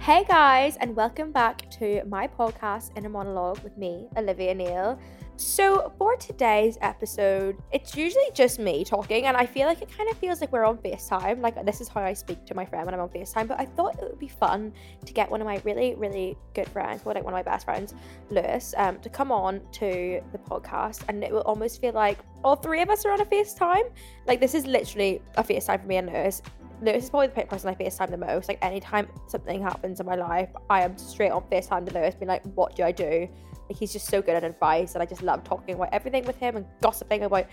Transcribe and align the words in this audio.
Hey 0.00 0.24
guys, 0.24 0.78
and 0.78 0.96
welcome 0.96 1.30
back 1.30 1.70
to 1.72 2.02
my 2.06 2.26
podcast, 2.26 2.96
Inner 2.96 3.10
Monologue, 3.10 3.58
with 3.62 3.76
me, 3.76 4.08
Olivia 4.16 4.54
Neal. 4.54 4.98
So, 5.36 5.92
for 5.98 6.16
today's 6.16 6.78
episode, 6.80 7.58
it's 7.70 7.94
usually 7.94 8.30
just 8.32 8.58
me 8.58 8.82
talking, 8.82 9.26
and 9.26 9.36
I 9.36 9.44
feel 9.44 9.66
like 9.66 9.82
it 9.82 9.94
kind 9.94 10.08
of 10.10 10.16
feels 10.16 10.40
like 10.40 10.52
we're 10.52 10.64
on 10.64 10.78
FaceTime. 10.78 11.42
Like, 11.42 11.62
this 11.66 11.82
is 11.82 11.88
how 11.88 12.00
I 12.00 12.14
speak 12.14 12.46
to 12.46 12.54
my 12.54 12.64
friend 12.64 12.86
when 12.86 12.94
I'm 12.94 13.00
on 13.00 13.10
FaceTime, 13.10 13.46
but 13.46 13.60
I 13.60 13.66
thought 13.66 13.98
it 13.98 14.04
would 14.08 14.18
be 14.18 14.28
fun 14.28 14.72
to 15.04 15.12
get 15.12 15.30
one 15.30 15.42
of 15.42 15.46
my 15.46 15.60
really, 15.64 15.94
really 15.96 16.34
good 16.54 16.68
friends, 16.70 17.04
well, 17.04 17.14
like 17.14 17.22
one 17.22 17.34
of 17.34 17.38
my 17.38 17.42
best 17.42 17.66
friends, 17.66 17.92
Lewys, 18.30 18.72
um, 18.78 18.98
to 19.00 19.10
come 19.10 19.30
on 19.30 19.60
to 19.72 20.22
the 20.32 20.38
podcast, 20.38 21.02
and 21.08 21.22
it 21.22 21.30
will 21.30 21.42
almost 21.42 21.78
feel 21.78 21.92
like 21.92 22.18
all 22.42 22.56
three 22.56 22.80
of 22.80 22.88
us 22.88 23.04
are 23.04 23.12
on 23.12 23.20
a 23.20 23.26
FaceTime. 23.26 23.90
Like, 24.26 24.40
this 24.40 24.54
is 24.54 24.66
literally 24.66 25.20
a 25.36 25.44
FaceTime 25.44 25.82
for 25.82 25.86
me 25.86 25.96
and 25.98 26.08
Lewys. 26.08 26.40
Lewys 26.80 26.96
is 26.96 27.10
probably 27.10 27.28
the 27.28 27.42
person 27.42 27.68
I 27.68 27.74
FaceTime 27.74 28.10
the 28.10 28.16
most. 28.16 28.48
Like 28.48 28.58
anytime 28.64 29.08
something 29.26 29.62
happens 29.62 30.00
in 30.00 30.06
my 30.06 30.14
life, 30.14 30.48
I 30.68 30.82
am 30.82 30.96
straight 30.96 31.30
on 31.30 31.42
FaceTime 31.42 31.86
to 31.86 31.94
Lewys, 31.94 32.18
being 32.18 32.28
like, 32.28 32.42
"What 32.54 32.76
do 32.76 32.82
I 32.84 32.92
do?" 32.92 33.28
Like 33.68 33.78
he's 33.78 33.92
just 33.92 34.06
so 34.06 34.22
good 34.22 34.34
at 34.34 34.44
advice, 34.44 34.94
and 34.94 35.02
I 35.02 35.06
just 35.06 35.22
love 35.22 35.44
talking 35.44 35.74
about 35.74 35.90
everything 35.92 36.24
with 36.24 36.36
him 36.36 36.56
and 36.56 36.66
gossiping 36.80 37.24
about 37.24 37.46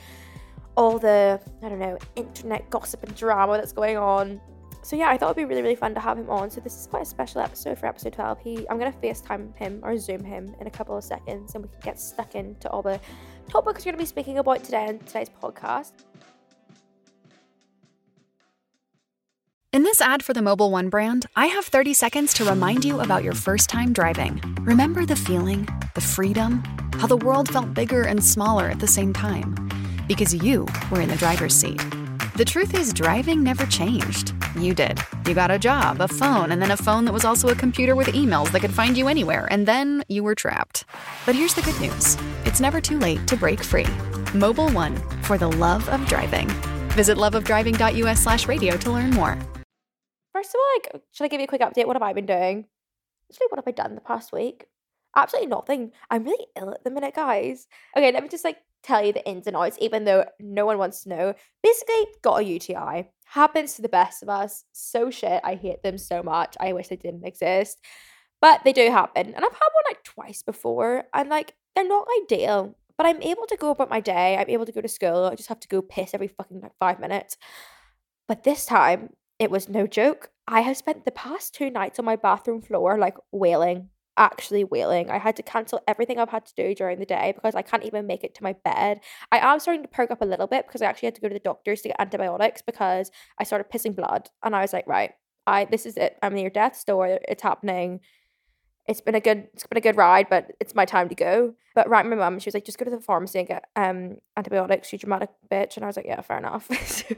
all 0.76 1.00
the 1.00 1.42
I 1.64 1.70
don't 1.70 1.80
know 1.80 1.98
internet 2.16 2.70
gossip 2.70 3.04
and 3.04 3.16
drama 3.16 3.58
that's 3.58 3.74
going 3.74 3.98
on. 3.98 4.40
So 4.84 4.96
yeah, 4.96 5.10
I 5.10 5.18
thought 5.18 5.32
it'd 5.32 5.38
be 5.38 5.46
really 5.46 5.62
really 5.62 5.76
fun 5.76 5.94
to 5.96 6.00
have 6.00 6.18
him 6.18 6.30
on. 6.30 6.50
So 6.50 6.62
this 6.62 6.80
is 6.80 6.88
quite 6.88 7.02
a 7.02 7.06
special 7.06 7.42
episode 7.42 7.78
for 7.78 7.88
episode 7.88 8.14
12. 8.14 8.40
He 8.40 8.70
I'm 8.70 8.80
gonna 8.80 8.94
FaceTime 9.04 9.58
him 9.58 9.82
or 9.84 9.98
Zoom 9.98 10.24
him 10.24 10.56
in 10.62 10.68
a 10.68 10.72
couple 10.72 10.96
of 10.96 11.04
seconds, 11.04 11.56
and 11.56 11.66
we 11.66 11.70
can 11.70 11.82
get 11.82 12.00
stuck 12.00 12.36
into 12.36 12.70
all 12.70 12.82
the 12.82 13.00
topics 13.50 13.86
we're 13.86 13.92
gonna 13.92 14.02
be 14.02 14.06
speaking 14.06 14.38
about 14.38 14.64
today 14.64 14.88
in 14.88 15.00
today's 15.00 15.30
podcast. 15.30 15.92
In 19.74 19.84
this 19.84 20.00
ad 20.00 20.24
for 20.24 20.34
the 20.34 20.40
Mobil 20.40 20.72
1 20.72 20.88
brand, 20.88 21.26
I 21.36 21.48
have 21.48 21.66
30 21.66 21.94
seconds 21.94 22.34
to 22.36 22.46
remind 22.46 22.86
you 22.86 23.02
about 23.02 23.24
your 23.24 23.34
first 23.34 23.70
time 23.70 23.92
driving. 23.92 24.42
Remember 24.62 25.06
the 25.06 25.16
feeling, 25.16 25.68
the 25.94 26.00
freedom, 26.02 26.64
how 26.94 27.06
the 27.06 27.18
world 27.18 27.50
felt 27.50 27.74
bigger 27.74 28.04
and 28.04 28.24
smaller 28.24 28.70
at 28.70 28.80
the 28.80 28.88
same 28.88 29.12
time? 29.12 29.70
Because 30.08 30.34
you 30.34 30.66
were 30.90 31.02
in 31.02 31.10
the 31.10 31.18
driver's 31.18 31.54
seat. 31.54 31.82
The 32.38 32.46
truth 32.46 32.74
is, 32.74 32.94
driving 32.94 33.44
never 33.44 33.66
changed. 33.66 34.34
You 34.58 34.74
did. 34.74 35.00
You 35.28 35.34
got 35.34 35.52
a 35.52 35.60
job, 35.60 36.00
a 36.00 36.08
phone, 36.08 36.54
and 36.54 36.62
then 36.62 36.72
a 36.72 36.78
phone 36.78 37.04
that 37.04 37.14
was 37.14 37.26
also 37.26 37.50
a 37.50 37.56
computer 37.56 37.94
with 37.94 38.08
emails 38.08 38.52
that 38.54 38.62
could 38.62 38.74
find 38.74 38.98
you 38.98 39.10
anywhere, 39.10 39.48
and 39.52 39.68
then 39.68 40.02
you 40.08 40.24
were 40.24 40.34
trapped. 40.34 40.86
But 41.26 41.36
here's 41.36 41.54
the 41.54 41.62
good 41.62 41.80
news 41.82 42.18
it's 42.46 42.62
never 42.62 42.80
too 42.80 43.00
late 43.00 43.28
to 43.28 43.36
break 43.36 43.62
free. 43.62 43.92
Mobil 44.34 44.74
1, 44.74 44.96
for 45.24 45.38
the 45.38 45.52
love 45.52 45.88
of 45.90 46.04
driving. 46.08 46.48
Visit 46.92 47.18
loveofdriving.us 47.18 48.24
slash 48.24 48.48
radio 48.48 48.78
to 48.78 48.92
learn 48.92 49.12
more. 49.12 49.38
First 50.38 50.54
of 50.54 50.60
all, 50.60 50.76
like, 50.76 51.04
should 51.14 51.24
I 51.24 51.30
give 51.30 51.40
you 51.40 51.46
a 51.46 51.48
quick 51.48 51.62
update? 51.62 51.88
What 51.88 51.96
have 51.96 52.04
I 52.04 52.14
been 52.14 52.28
doing? 52.28 52.66
Actually, 53.32 53.48
what 53.50 53.58
have 53.58 53.68
I 53.68 53.72
done 53.72 53.96
the 53.96 54.02
past 54.02 54.32
week? 54.32 54.68
Absolutely 55.16 55.48
nothing. 55.48 55.92
I'm 56.12 56.26
really 56.26 56.46
ill 56.56 56.70
at 56.70 56.84
the 56.84 56.92
minute, 56.92 57.16
guys. 57.16 57.66
Okay, 57.96 58.12
let 58.12 58.22
me 58.22 58.30
just 58.30 58.46
like 58.46 58.58
tell 58.84 59.04
you 59.04 59.14
the 59.14 59.28
ins 59.28 59.48
and 59.48 59.56
outs, 59.56 59.80
even 59.82 60.04
though 60.04 60.26
no 60.40 60.68
one 60.68 60.78
wants 60.78 61.02
to 61.02 61.10
know. 61.10 61.34
Basically, 61.64 62.06
got 62.22 62.42
a 62.42 62.44
UTI. 62.44 63.10
Happens 63.26 63.74
to 63.74 63.82
the 63.82 63.90
best 63.90 64.22
of 64.22 64.30
us. 64.30 64.64
So 64.74 65.10
shit. 65.10 65.42
I 65.44 65.56
hate 65.56 65.82
them 65.82 65.98
so 65.98 66.22
much. 66.22 66.56
I 66.60 66.72
wish 66.72 66.90
they 66.90 66.98
didn't 66.98 67.26
exist. 67.26 67.80
But 68.40 68.64
they 68.64 68.74
do 68.74 68.92
happen. 68.92 69.34
And 69.34 69.44
I've 69.44 69.52
had 69.52 69.74
one 69.74 69.84
like 69.90 70.04
twice 70.04 70.44
before. 70.44 71.06
And 71.16 71.30
like, 71.30 71.56
they're 71.76 71.88
not 71.88 72.08
ideal. 72.22 72.78
But 72.96 73.08
I'm 73.08 73.24
able 73.24 73.48
to 73.48 73.58
go 73.58 73.72
about 73.72 73.90
my 73.90 74.02
day. 74.02 74.38
I'm 74.38 74.52
able 74.52 74.68
to 74.68 74.72
go 74.72 74.82
to 74.82 74.88
school. 74.88 75.26
I 75.26 75.34
just 75.34 75.50
have 75.50 75.62
to 75.62 75.68
go 75.68 75.82
piss 75.82 76.14
every 76.14 76.28
fucking 76.28 76.62
like 76.62 76.78
five 76.80 77.00
minutes. 77.00 77.38
But 78.28 78.44
this 78.44 78.68
time, 78.68 79.10
it 79.40 79.52
was 79.52 79.70
no 79.70 79.88
joke. 79.88 80.30
I 80.48 80.62
have 80.62 80.78
spent 80.78 81.06
the 81.06 81.12
past 81.12 81.54
two 81.54 81.70
nights 81.70 82.00
on 82.00 82.06
my 82.06 82.16
bathroom 82.16 82.62
floor, 82.62 82.98
like 82.98 83.16
wailing, 83.32 83.90
actually 84.18 84.64
wailing. 84.64 85.10
I 85.10 85.18
had 85.18 85.36
to 85.36 85.44
cancel 85.44 85.82
everything 85.88 86.20
I've 86.20 86.30
had 86.30 86.46
to 86.46 86.56
do 86.56 86.74
during 86.74 87.00
the 87.00 87.06
day 87.06 87.34
because 87.36 87.54
I 87.56 87.62
can't 87.62 87.84
even 87.84 88.08
make 88.08 88.24
it 88.24 88.34
to 88.36 88.44
my 88.44 88.54
bed. 88.66 89.02
I 89.32 89.40
am 89.40 89.60
starting 89.60 89.84
to 89.84 89.90
perk 89.90 90.12
up 90.12 90.22
a 90.22 90.26
little 90.26 90.48
bit 90.48 90.66
because 90.66 90.82
I 90.82 90.86
actually 90.86 91.08
had 91.08 91.16
to 91.16 91.22
go 91.22 91.28
to 91.28 91.34
the 91.34 91.40
doctors 91.40 91.82
to 91.82 91.90
get 91.90 92.00
antibiotics 92.00 92.62
because 92.62 93.12
I 93.40 93.44
started 93.44 93.70
pissing 93.72 93.96
blood. 93.96 94.30
And 94.44 94.56
I 94.56 94.62
was 94.62 94.74
like, 94.74 94.88
right, 94.88 95.12
I 95.46 95.66
this 95.66 95.86
is 95.86 95.98
it. 95.98 96.18
I'm 96.24 96.34
near 96.34 96.50
death's 96.50 96.84
door. 96.84 97.20
It's 97.28 97.44
happening 97.44 98.00
it's 98.88 99.02
been 99.02 99.16
a 99.16 99.20
good 99.20 99.48
it's 99.54 99.68
been 99.68 99.78
a 99.78 99.82
good 99.82 99.98
ride, 99.98 100.28
but 100.30 100.52
it's 100.60 100.74
my 100.74 100.86
time 100.86 101.10
to 101.10 101.16
go. 101.16 101.54
But 101.76 101.90
right, 101.90 102.06
my 102.06 102.16
mum, 102.16 102.40
she 102.40 102.48
was 102.48 102.54
like, 102.54 102.66
just 102.66 102.78
go 102.78 102.86
to 102.86 102.92
the 102.92 103.00
pharmacy 103.00 103.40
and 103.40 103.48
get 103.48 103.66
um 103.76 104.18
antibiotics, 104.38 104.92
you 104.92 105.00
dramatic 105.00 105.30
bitch. 105.52 105.76
And 105.76 105.84
I 105.84 105.88
was 105.88 105.98
like, 105.98 106.06
yeah, 106.06 106.22
fair 106.22 106.38
enough. 106.38 106.68
so 106.88 107.16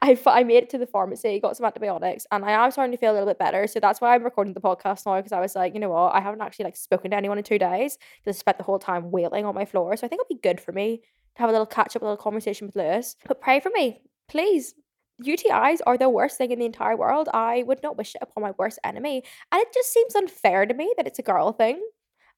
I 0.00 0.18
I 0.26 0.44
made 0.44 0.62
it 0.62 0.70
to 0.70 0.78
the 0.78 0.86
pharmacy, 0.86 1.38
got 1.38 1.56
some 1.56 1.66
antibiotics, 1.66 2.26
and 2.32 2.44
I 2.44 2.52
am 2.52 2.70
starting 2.70 2.92
to 2.92 2.98
feel 2.98 3.12
a 3.12 3.14
little 3.14 3.28
bit 3.28 3.38
better. 3.38 3.66
So 3.66 3.78
that's 3.78 4.00
why 4.00 4.14
I'm 4.14 4.24
recording 4.24 4.54
the 4.54 4.60
podcast 4.60 5.04
now 5.04 5.16
because 5.16 5.32
I 5.32 5.40
was 5.40 5.54
like, 5.54 5.74
you 5.74 5.80
know 5.80 5.90
what, 5.90 6.14
I 6.14 6.20
haven't 6.20 6.40
actually 6.40 6.64
like 6.64 6.76
spoken 6.76 7.10
to 7.10 7.16
anyone 7.16 7.38
in 7.38 7.44
two 7.44 7.58
days 7.58 7.98
I 8.26 8.32
spent 8.32 8.58
the 8.58 8.64
whole 8.64 8.78
time 8.78 9.10
wailing 9.10 9.44
on 9.44 9.54
my 9.54 9.64
floor. 9.64 9.96
So 9.96 10.06
I 10.06 10.08
think 10.08 10.20
it'll 10.20 10.36
be 10.36 10.40
good 10.42 10.60
for 10.60 10.72
me 10.72 11.02
to 11.36 11.40
have 11.40 11.48
a 11.48 11.52
little 11.52 11.66
catch 11.66 11.94
up, 11.94 12.02
a 12.02 12.04
little 12.04 12.16
conversation 12.16 12.66
with 12.66 12.76
Lewys. 12.76 13.16
But 13.26 13.40
pray 13.40 13.60
for 13.60 13.70
me, 13.70 14.00
please. 14.28 14.74
UTIs 15.22 15.80
are 15.86 15.96
the 15.96 16.08
worst 16.08 16.38
thing 16.38 16.50
in 16.50 16.58
the 16.58 16.66
entire 16.66 16.96
world. 16.96 17.28
I 17.32 17.62
would 17.66 17.82
not 17.82 17.96
wish 17.96 18.14
it 18.14 18.22
upon 18.22 18.42
my 18.42 18.52
worst 18.58 18.78
enemy. 18.84 19.24
And 19.50 19.60
it 19.60 19.72
just 19.72 19.92
seems 19.92 20.14
unfair 20.14 20.66
to 20.66 20.74
me 20.74 20.92
that 20.96 21.06
it's 21.06 21.18
a 21.18 21.22
girl 21.22 21.52
thing. 21.52 21.80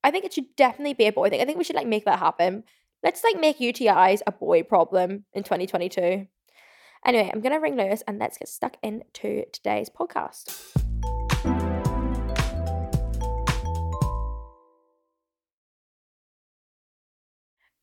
I 0.02 0.10
think 0.10 0.24
it 0.24 0.34
should 0.34 0.54
definitely 0.56 0.94
be 0.94 1.06
a 1.06 1.12
boy 1.12 1.30
thing. 1.30 1.40
I 1.40 1.44
think 1.44 1.58
we 1.58 1.64
should 1.64 1.76
like 1.76 1.86
make 1.86 2.04
that 2.04 2.18
happen. 2.18 2.64
Let's 3.02 3.24
like 3.24 3.40
make 3.40 3.58
UTIs 3.58 4.20
a 4.26 4.32
boy 4.32 4.62
problem 4.62 5.24
in 5.32 5.42
2022. 5.42 6.26
Anyway, 7.06 7.30
I'm 7.32 7.40
gonna 7.40 7.60
ring 7.60 7.76
Lewys 7.76 8.02
and 8.06 8.18
let's 8.18 8.38
get 8.38 8.48
stuck 8.48 8.76
into 8.82 9.44
today's 9.52 9.90
podcast. 9.90 10.83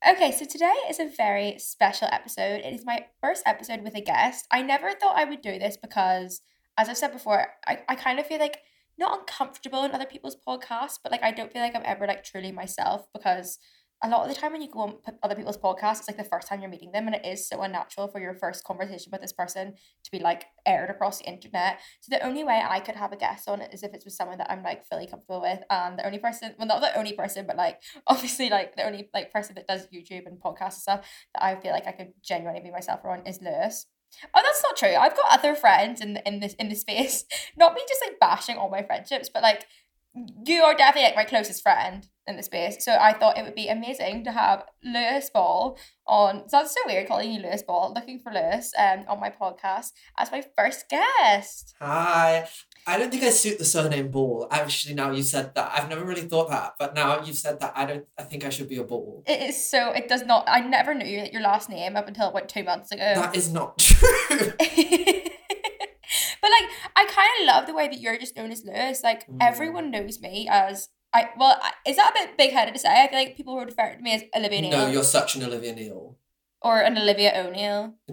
Okay, 0.08 0.32
so 0.32 0.46
today 0.46 0.74
is 0.90 1.00
a 1.00 1.12
very 1.16 1.60
special 1.60 2.08
episode. 2.12 2.62
It 2.62 2.74
is 2.74 2.84
my 2.84 3.06
first 3.22 3.44
episode 3.46 3.84
with 3.84 3.94
a 3.94 4.02
guest. 4.02 4.48
I 4.50 4.64
never 4.64 4.94
thought 4.94 5.16
I 5.16 5.26
would 5.26 5.42
do 5.42 5.60
this 5.60 5.78
because, 5.78 6.42
as 6.76 6.90
I've 6.90 6.98
said 6.98 7.12
before, 7.12 7.46
I, 7.68 7.82
I 7.88 7.94
kind 7.94 8.20
of 8.20 8.26
feel 8.26 8.40
like 8.40 8.62
not 8.98 9.20
uncomfortable 9.20 9.84
in 9.84 9.92
other 9.92 10.08
people's 10.08 10.36
podcasts, 10.36 10.98
but 11.04 11.12
like 11.12 11.22
I 11.22 11.30
don't 11.30 11.54
feel 11.54 11.62
like 11.62 11.76
I'm 11.76 11.84
ever 11.86 12.08
like 12.08 12.24
truly 12.24 12.52
myself 12.52 13.06
because 13.14 13.60
a 14.04 14.10
lot 14.10 14.24
of 14.24 14.34
the 14.34 14.40
time 14.40 14.52
when 14.52 14.62
you 14.62 14.70
go 14.70 14.80
on 14.80 14.96
other 15.22 15.36
people's 15.36 15.58
podcasts, 15.58 16.00
it's 16.00 16.08
like 16.08 16.18
the 16.18 16.24
first 16.24 16.48
time 16.48 16.62
you're 16.62 16.70
meeting 16.70 16.92
them, 16.92 17.06
and 17.08 17.16
it 17.16 17.26
is 17.26 17.48
so 17.48 17.62
unnatural 17.62 18.08
for 18.08 18.20
your 18.20 18.34
first 18.34 18.64
conversation 18.64 19.12
with 19.12 19.22
this 19.22 19.34
person 19.34 19.74
to 20.04 20.12
be 20.12 20.20
like 20.20 20.46
aired 20.66 20.90
across 20.90 21.20
the 21.20 21.26
internet. 21.26 21.80
So 22.02 22.16
the 22.16 22.26
only 22.26 22.44
way 22.44 22.64
I 22.68 22.80
could 22.80 22.96
have 22.96 23.12
a 23.12 23.18
guest 23.18 23.48
on 23.48 23.62
it 23.62 23.74
is 23.74 23.84
if 23.84 23.94
it's 23.94 24.06
with 24.06 24.14
someone 24.14 24.40
that 24.40 24.50
I'm 24.50 24.64
like 24.64 24.88
fully 24.88 25.08
comfortable 25.08 25.42
with, 25.42 25.60
and 25.70 26.00
the 26.00 26.06
only 26.06 26.20
person, 26.20 26.56
well, 26.58 26.68
not 26.68 26.82
the 26.82 26.98
only 26.98 27.14
person, 27.14 27.46
but 27.46 27.58
like 27.58 27.82
obviously 28.08 28.50
like 28.50 28.76
the 28.76 28.86
only 28.86 29.10
like 29.14 29.32
person 29.32 29.56
that 29.56 29.68
does 29.68 29.88
YouTube 29.94 30.26
and 30.26 30.40
podcasts 30.40 30.74
and 30.74 30.74
stuff 30.74 31.08
that 31.36 31.44
I 31.44 31.56
feel 31.60 31.72
like 31.72 31.88
I 31.88 31.92
could 31.92 32.14
genuinely 32.24 32.62
be 32.62 32.72
myself 32.72 33.04
around 33.04 33.28
is 33.28 33.40
Lewys. 33.40 33.86
Oh, 34.36 34.42
that's 34.44 34.64
not 34.64 34.76
true. 34.76 34.96
I've 34.96 35.16
got 35.16 35.40
other 35.40 35.56
friends 35.56 36.02
in 36.02 36.14
the, 36.16 36.28
in 36.28 36.40
this 36.40 36.54
in 36.56 36.70
the 36.70 36.76
space. 36.76 37.26
Not 37.58 37.74
me 37.74 37.82
just 37.88 38.02
like 38.06 38.20
bashing 38.20 38.58
all 38.58 38.70
my 38.70 38.84
friendships, 38.84 39.30
but 39.34 39.42
like 39.42 39.66
you 40.46 40.62
are 40.64 40.76
definitely 40.76 41.08
like 41.08 41.16
my 41.16 41.24
closest 41.24 41.64
friend 41.64 42.08
in 42.28 42.38
the 42.38 42.44
space. 42.44 42.84
So 42.84 42.94
I 43.00 43.14
thought 43.14 43.38
it 43.38 43.44
would 43.44 43.56
be 43.56 43.68
amazing 43.68 44.24
to 44.26 44.32
have 44.32 44.64
Lewys 44.86 45.32
Ball 45.32 45.78
on. 46.06 46.48
So 46.50 46.58
that's 46.58 46.74
so 46.74 46.82
weird 46.86 47.08
calling 47.08 47.32
you 47.32 47.42
Lewys 47.42 47.66
Ball, 47.66 47.94
looking 47.96 48.20
for 48.20 48.32
Lewys 48.32 48.70
um 48.78 49.06
on 49.08 49.20
my 49.20 49.30
podcast 49.30 49.92
as 50.18 50.32
my 50.32 50.44
first 50.58 50.86
guest. 50.90 51.76
Hi. 51.80 52.48
I 52.88 52.98
don't 52.98 53.12
think 53.12 53.24
I 53.24 53.30
suit 53.30 53.60
the 53.60 53.66
surname 53.66 54.10
Ball. 54.10 54.48
Actually, 54.50 54.96
now 54.96 55.12
you 55.12 55.22
said 55.24 55.54
that, 55.56 55.72
I've 55.76 55.88
never 55.88 56.04
really 56.04 56.24
thought 56.24 56.50
that, 56.50 56.74
but 56.80 56.96
now 56.96 57.24
you've 57.24 57.38
said 57.38 57.60
that, 57.60 57.74
I 57.76 57.86
don't. 57.86 58.06
I 58.18 58.24
think 58.24 58.44
I 58.44 58.50
should 58.50 58.68
be 58.70 58.78
a 58.78 58.84
Ball. 58.84 59.24
It 59.28 59.42
is 59.50 59.70
so. 59.70 59.92
It 59.92 60.08
does 60.08 60.26
not. 60.26 60.46
I 60.48 60.62
never 60.62 60.94
knew 60.96 61.28
your 61.32 61.42
last 61.42 61.70
name 61.70 61.96
up 61.96 62.08
until 62.08 62.30
about 62.30 62.50
two 62.50 62.64
months 62.64 62.92
ago. 62.92 63.14
That 63.16 63.36
is 63.36 63.52
not 63.54 63.78
true. 63.80 64.54
Like, 66.52 66.70
I 66.96 67.06
kind 67.06 67.30
of 67.42 67.48
love 67.48 67.68
the 67.68 67.74
way 67.74 67.88
that 67.88 68.00
you're 68.00 68.18
just 68.18 68.36
known 68.36 68.52
as 68.52 68.64
Lewys. 68.64 69.04
Like 69.04 69.28
mm. 69.28 69.38
everyone 69.42 69.92
knows 69.92 70.20
me 70.22 70.48
as 70.50 70.90
I. 71.14 71.30
Well, 71.38 71.60
is 71.86 71.98
that 71.98 72.12
a 72.12 72.20
bit 72.20 72.38
big 72.38 72.52
headed 72.52 72.74
to 72.74 72.80
say? 72.80 72.90
I 72.90 73.08
feel 73.08 73.20
like 73.20 73.38
people 73.38 73.56
would 73.56 73.68
refer 73.68 73.96
to 73.96 74.02
me 74.02 74.14
as 74.14 74.24
Olivia 74.36 74.62
Neal. 74.62 74.72
No, 74.72 74.88
you're 74.88 75.04
such 75.04 75.36
an 75.36 75.44
Olivia 75.44 75.74
Neal. 75.74 76.18
Or 76.64 76.80
an 76.80 76.96
Olivia 76.96 77.34
O'Neill. 77.36 77.96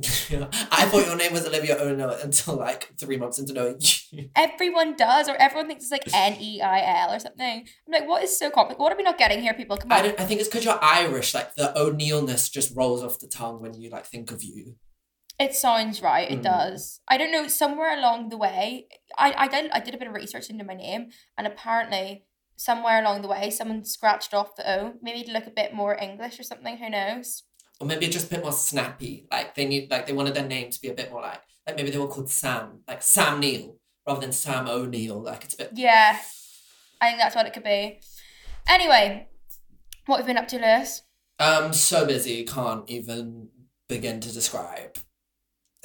I 0.72 0.86
thought 0.86 1.04
your 1.04 1.16
name 1.16 1.34
was 1.34 1.46
Olivia 1.46 1.76
O'Neill 1.78 2.16
until 2.22 2.56
like 2.56 2.94
three 2.98 3.18
months 3.18 3.38
into 3.38 3.52
knowing 3.52 3.78
you. 4.10 4.30
Everyone 4.36 4.96
does, 4.96 5.28
or 5.28 5.36
everyone 5.36 5.66
thinks 5.68 5.84
it's 5.84 5.92
like 5.92 6.08
N 6.14 6.38
E 6.40 6.62
I 6.62 7.02
L 7.02 7.12
or 7.12 7.18
something. 7.18 7.66
I'm 7.86 7.92
like, 7.92 8.08
what 8.08 8.22
is 8.22 8.38
so 8.38 8.48
complicated? 8.48 8.80
What 8.80 8.90
are 8.90 8.96
we 8.96 9.02
not 9.02 9.18
getting 9.18 9.42
here, 9.42 9.52
people? 9.52 9.76
Come 9.76 9.92
on. 9.92 9.98
I, 9.98 10.02
don't, 10.02 10.20
I 10.20 10.24
think 10.24 10.40
it's 10.40 10.48
because 10.48 10.64
you're 10.64 10.78
Irish. 10.82 11.34
Like 11.34 11.56
the 11.56 11.78
O'Neillness 11.78 12.48
just 12.48 12.74
rolls 12.74 13.02
off 13.04 13.18
the 13.18 13.26
tongue 13.26 13.60
when 13.60 13.74
you 13.74 13.90
like 13.90 14.06
think 14.06 14.30
of 14.30 14.42
you. 14.42 14.76
It 15.38 15.54
sounds 15.54 16.02
right. 16.02 16.30
It 16.30 16.40
mm. 16.40 16.42
does. 16.42 17.00
I 17.06 17.16
don't 17.16 17.30
know. 17.30 17.46
Somewhere 17.46 17.96
along 17.96 18.28
the 18.28 18.36
way, 18.36 18.88
I 19.16 19.34
I 19.36 19.48
did 19.48 19.70
I 19.70 19.80
did 19.80 19.94
a 19.94 19.98
bit 19.98 20.08
of 20.08 20.14
research 20.14 20.50
into 20.50 20.64
my 20.64 20.74
name, 20.74 21.10
and 21.36 21.46
apparently 21.46 22.24
somewhere 22.56 23.00
along 23.00 23.22
the 23.22 23.28
way, 23.28 23.50
someone 23.50 23.84
scratched 23.84 24.34
off 24.34 24.56
the 24.56 24.68
O, 24.68 24.94
maybe 25.00 25.22
to 25.22 25.32
look 25.32 25.46
a 25.46 25.50
bit 25.50 25.72
more 25.72 25.96
English 25.96 26.38
or 26.38 26.42
something. 26.42 26.76
Who 26.76 26.90
knows? 26.90 27.44
Or 27.80 27.86
maybe 27.86 28.08
just 28.08 28.26
a 28.26 28.30
bit 28.30 28.42
more 28.42 28.52
snappy. 28.52 29.26
Like 29.30 29.54
they 29.54 29.64
need, 29.64 29.90
like 29.90 30.06
they 30.06 30.12
wanted 30.12 30.34
their 30.34 30.46
name 30.46 30.70
to 30.70 30.80
be 30.80 30.88
a 30.88 30.94
bit 30.94 31.12
more 31.12 31.22
like, 31.22 31.40
like 31.66 31.76
maybe 31.76 31.90
they 31.90 31.98
were 31.98 32.08
called 32.08 32.28
Sam, 32.28 32.80
like 32.88 33.02
Sam 33.02 33.38
Neill 33.38 33.78
rather 34.06 34.20
than 34.20 34.32
Sam 34.32 34.68
O'Neill. 34.68 35.22
Like 35.22 35.44
it's 35.44 35.54
a 35.54 35.58
bit. 35.58 35.70
Yeah, 35.74 36.18
I 37.00 37.08
think 37.08 37.20
that's 37.20 37.36
what 37.36 37.46
it 37.46 37.52
could 37.52 37.62
be. 37.62 38.00
Anyway, 38.68 39.28
what 40.06 40.16
have 40.16 40.26
you 40.26 40.34
been 40.34 40.42
up 40.42 40.48
to, 40.48 40.58
Lewys? 40.58 41.02
Um, 41.38 41.72
so 41.72 42.04
busy, 42.04 42.44
can't 42.44 42.90
even 42.90 43.50
begin 43.88 44.18
to 44.20 44.32
describe. 44.32 44.98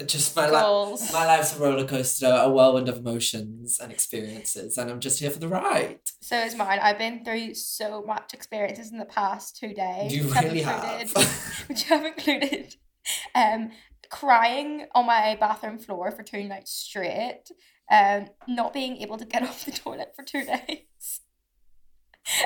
Just 0.08 0.36
my 0.36 0.48
life. 0.50 1.14
My 1.14 1.26
life's 1.26 1.56
a 1.56 1.60
roller 1.60 1.86
coaster, 1.86 2.26
a 2.26 2.50
whirlwind 2.50 2.90
of 2.90 2.98
emotions 2.98 3.80
and 3.80 3.92
experiences, 3.92 4.78
and 4.78 4.90
I'm 4.90 5.00
just 5.00 5.20
here 5.20 5.30
for 5.30 5.38
the 5.38 5.48
ride. 5.48 6.00
So 6.22 6.36
is 6.40 6.56
mine. 6.56 6.80
I've 6.82 6.98
been 6.98 7.24
through 7.24 7.54
so 7.54 8.02
much 8.02 8.34
experiences 8.34 8.92
in 8.92 8.98
the 8.98 9.06
past 9.06 9.56
two 9.56 9.74
days. 9.74 10.12
You 10.12 10.24
which 10.24 10.36
really 10.36 10.62
included, 10.62 11.12
have. 11.16 11.66
which 11.70 11.84
have 11.84 12.06
included 12.06 12.76
um 13.36 13.72
crying 14.10 14.86
on 14.94 15.06
my 15.06 15.36
bathroom 15.40 15.78
floor 15.78 16.12
for 16.12 16.24
two 16.24 16.44
nights 16.44 16.72
straight, 16.72 17.52
um, 17.92 18.28
not 18.48 18.74
being 18.74 18.98
able 18.98 19.18
to 19.18 19.26
get 19.26 19.44
off 19.50 19.66
the 19.66 19.72
toilet 19.72 20.14
for 20.16 20.24
two 20.24 20.44
days. 20.46 20.80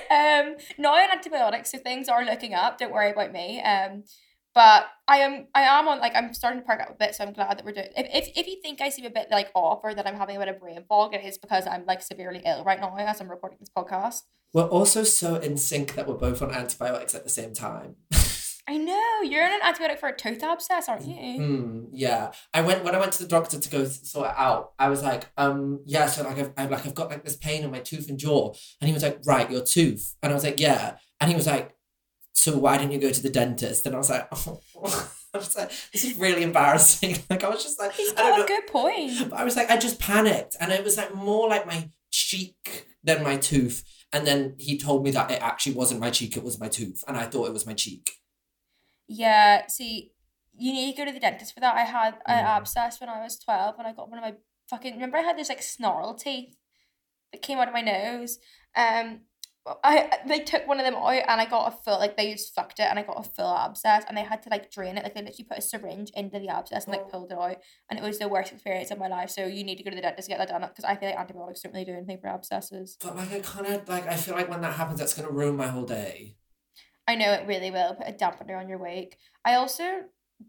Um, 0.10 0.56
now 0.80 0.96
on 0.96 1.12
antibiotics, 1.12 1.72
so 1.72 1.78
things 1.78 2.10
are 2.10 2.26
looking 2.26 2.56
up. 2.56 2.80
Don't 2.80 2.92
worry 2.92 3.12
about 3.12 3.32
me. 3.32 3.62
Um, 3.62 4.06
but 4.58 4.88
I 5.08 5.18
am 5.18 5.46
I 5.54 5.62
am 5.62 5.88
on 5.88 6.00
like 6.00 6.14
I'm 6.16 6.34
starting 6.34 6.62
to 6.62 6.66
perk 6.66 6.82
up 6.82 6.90
a 6.90 6.96
bit, 6.96 7.14
so 7.14 7.24
I'm 7.24 7.32
glad 7.32 7.60
that 7.60 7.64
we're 7.64 7.74
doing. 7.74 7.90
If 7.96 8.08
if, 8.12 8.36
if 8.36 8.48
you 8.48 8.60
think 8.60 8.82
I 8.82 8.90
seem 8.90 9.06
a 9.06 9.12
bit 9.12 9.28
like 9.30 9.52
off 9.54 9.82
or 9.84 9.94
that 9.94 10.08
I'm 10.08 10.16
having 10.16 10.36
a 10.36 10.40
bit 10.40 10.48
of 10.48 10.60
brain 10.60 10.84
fog, 10.90 11.14
it 11.14 11.24
is 11.24 11.38
because 11.38 11.68
I'm 11.68 11.86
like 11.86 12.02
severely 12.02 12.42
ill 12.44 12.64
right 12.64 12.82
now 12.82 12.98
as 12.98 13.22
I'm 13.22 13.30
recording 13.30 13.60
this 13.60 13.70
podcast. 13.70 14.24
We're 14.54 14.64
also 14.64 15.04
so 15.04 15.36
in 15.36 15.58
sync 15.58 15.94
that 15.94 16.08
we're 16.08 16.16
both 16.16 16.42
on 16.42 16.50
antibiotics 16.50 17.14
at 17.14 17.24
the 17.24 17.30
same 17.30 17.54
time. 17.54 17.98
I 18.68 18.78
know 18.78 19.22
you're 19.22 19.46
on 19.46 19.52
an 19.52 19.60
antibiotic 19.62 20.00
for 20.00 20.10
a 20.10 20.16
tooth 20.16 20.42
abscess, 20.42 20.90
aren't 20.90 21.06
you? 21.06 21.36
Hmm. 21.38 21.84
yeah. 21.94 22.32
I 22.52 22.62
went 22.62 22.84
when 22.84 22.96
I 22.96 23.00
went 23.00 23.12
to 23.14 23.24
the 23.24 23.30
doctor 23.30 23.60
to 23.60 23.70
go 23.70 23.86
sort 23.86 24.30
it 24.30 24.36
out. 24.36 24.74
I 24.80 24.90
was 24.90 25.04
like, 25.04 25.30
um, 25.38 25.82
yeah. 25.86 26.08
So 26.08 26.24
like 26.24 26.40
I've, 26.40 26.52
I've 26.58 26.72
like 26.72 26.88
I've 26.88 26.96
got 26.96 27.12
like 27.12 27.24
this 27.24 27.36
pain 27.36 27.64
in 27.64 27.70
my 27.70 27.80
tooth 27.80 28.10
and 28.10 28.18
jaw, 28.18 28.54
and 28.82 28.88
he 28.88 28.94
was 28.94 29.04
like, 29.04 29.20
right, 29.24 29.52
your 29.52 29.62
tooth, 29.62 30.16
and 30.24 30.32
I 30.32 30.34
was 30.34 30.44
like, 30.44 30.60
yeah, 30.60 30.98
and 31.22 31.30
he 31.30 31.36
was 31.36 31.46
like, 31.46 31.77
so 32.38 32.58
why 32.58 32.78
didn't 32.78 32.92
you 32.94 33.00
go 33.00 33.12
to 33.12 33.24
the 33.24 33.30
dentist? 33.32 33.86
And 33.86 33.96
I 33.96 33.98
was 33.98 34.10
like, 34.10 34.28
oh. 34.32 34.62
I 35.34 35.40
was 35.40 35.56
like, 35.58 35.72
this 35.92 36.04
is 36.06 36.18
really 36.18 36.42
embarrassing. 36.44 37.18
Like 37.30 37.44
I 37.44 37.50
was 37.50 37.62
just 37.64 37.80
like, 37.80 37.94
He's 37.94 38.14
I 38.14 38.22
don't 38.22 38.40
know. 38.40 38.46
a 38.46 38.48
good 38.48 38.68
point. 38.68 39.30
But 39.30 39.40
I 39.40 39.44
was 39.44 39.56
like, 39.58 39.70
I 39.70 39.78
just 39.78 40.00
panicked, 40.00 40.56
and 40.60 40.72
it 40.72 40.84
was 40.84 40.96
like 40.98 41.14
more 41.14 41.50
like 41.50 41.68
my 41.68 41.90
cheek 42.12 42.88
than 43.04 43.24
my 43.24 43.36
tooth. 43.38 43.84
And 44.14 44.26
then 44.26 44.56
he 44.58 44.78
told 44.78 45.04
me 45.04 45.12
that 45.12 45.30
it 45.30 45.42
actually 45.42 45.76
wasn't 45.76 46.00
my 46.00 46.10
cheek; 46.12 46.38
it 46.38 46.44
was 46.44 46.60
my 46.60 46.70
tooth, 46.70 47.04
and 47.08 47.18
I 47.18 47.26
thought 47.26 47.48
it 47.48 47.54
was 47.54 47.66
my 47.68 47.74
cheek. 47.74 48.10
Yeah, 49.08 49.68
see, 49.68 50.12
you 50.58 50.72
need 50.74 50.92
to 50.94 50.98
go 50.98 51.06
to 51.06 51.12
the 51.12 51.20
dentist 51.20 51.54
for 51.54 51.60
that. 51.60 51.76
I 51.76 51.84
had 51.84 52.16
an 52.26 52.44
Mm. 52.44 52.48
abscess 52.58 53.00
when 53.00 53.10
I 53.10 53.22
was 53.22 53.38
12 53.40 53.76
and 53.78 53.88
I 53.88 53.94
got 53.94 54.10
one 54.10 54.20
of 54.20 54.24
my 54.24 54.36
fucking 54.70 54.94
remember 54.94 55.18
I 55.18 55.22
had 55.22 55.38
this 55.38 55.50
like 55.50 55.62
snarl 55.62 56.14
teeth 56.16 56.56
that 57.32 57.42
came 57.42 57.58
out 57.60 57.68
of 57.68 57.74
my 57.74 57.82
nose. 57.82 58.40
Um 58.76 59.22
I 59.84 60.10
they 60.28 60.40
took 60.40 60.68
one 60.68 60.80
of 60.80 60.86
them 60.86 60.96
out 60.96 61.12
and 61.12 61.42
I 61.42 61.46
got 61.46 61.74
a 61.74 61.78
full 61.84 62.00
like 62.00 62.16
they 62.18 62.32
just 62.34 62.54
fucked 62.56 62.80
it 62.80 62.84
and 62.90 62.98
I 62.98 63.04
got 63.04 63.20
a 63.26 63.30
full 63.30 63.54
abscess 63.56 64.04
and 64.08 64.18
they 64.18 64.24
had 64.24 64.42
to 64.44 64.50
like 64.50 64.72
drain 64.72 64.98
it 64.98 65.04
like 65.04 65.14
they 65.14 65.22
literally 65.22 65.46
put 65.50 65.58
a 65.58 65.62
syringe 65.62 66.10
into 66.16 66.40
the 66.40 66.50
abscess 66.50 66.86
and 66.86 66.94
like 66.94 67.06
Oh. 67.06 67.10
pulled 67.10 67.32
it 67.32 67.38
out 67.38 67.58
and 67.90 68.00
it 68.00 68.04
was 68.04 68.20
the 68.20 68.28
worst 68.28 68.52
experience 68.52 68.92
of 68.92 68.98
my 69.00 69.08
life 69.08 69.30
so 69.30 69.46
you 69.46 69.64
need 69.64 69.78
to 69.78 69.84
go 69.84 69.90
to 69.90 69.96
the 69.96 70.02
dentist 70.02 70.28
to 70.28 70.32
get 70.36 70.40
that 70.40 70.50
done 70.50 70.62
because 70.68 70.86
I 70.86 70.96
feel 70.96 71.10
like 71.10 71.18
antibiotics 71.20 71.62
don't 71.62 71.74
really 71.74 71.86
do 71.86 71.94
anything 71.94 72.20
for 72.20 72.28
abscesses. 72.28 72.98
But 73.02 73.16
like, 73.16 73.32
I 73.32 73.40
kind 73.40 73.68
of 73.68 73.88
like, 73.90 74.08
I 74.08 74.16
feel 74.16 74.36
like 74.36 74.50
when 74.50 74.62
that 74.62 74.76
happens, 74.76 75.00
that's 75.00 75.14
gonna 75.14 75.32
ruin 75.32 75.56
my 75.56 75.68
whole 75.68 75.86
day. 75.86 76.36
I 77.08 77.16
know 77.16 77.32
it 77.32 77.48
really 77.48 77.72
will 77.72 77.96
put 77.96 78.08
a 78.08 78.12
dampener 78.12 78.60
on 78.60 78.68
your 78.68 78.78
week. 78.84 79.18
I 79.46 79.56
also 79.56 79.84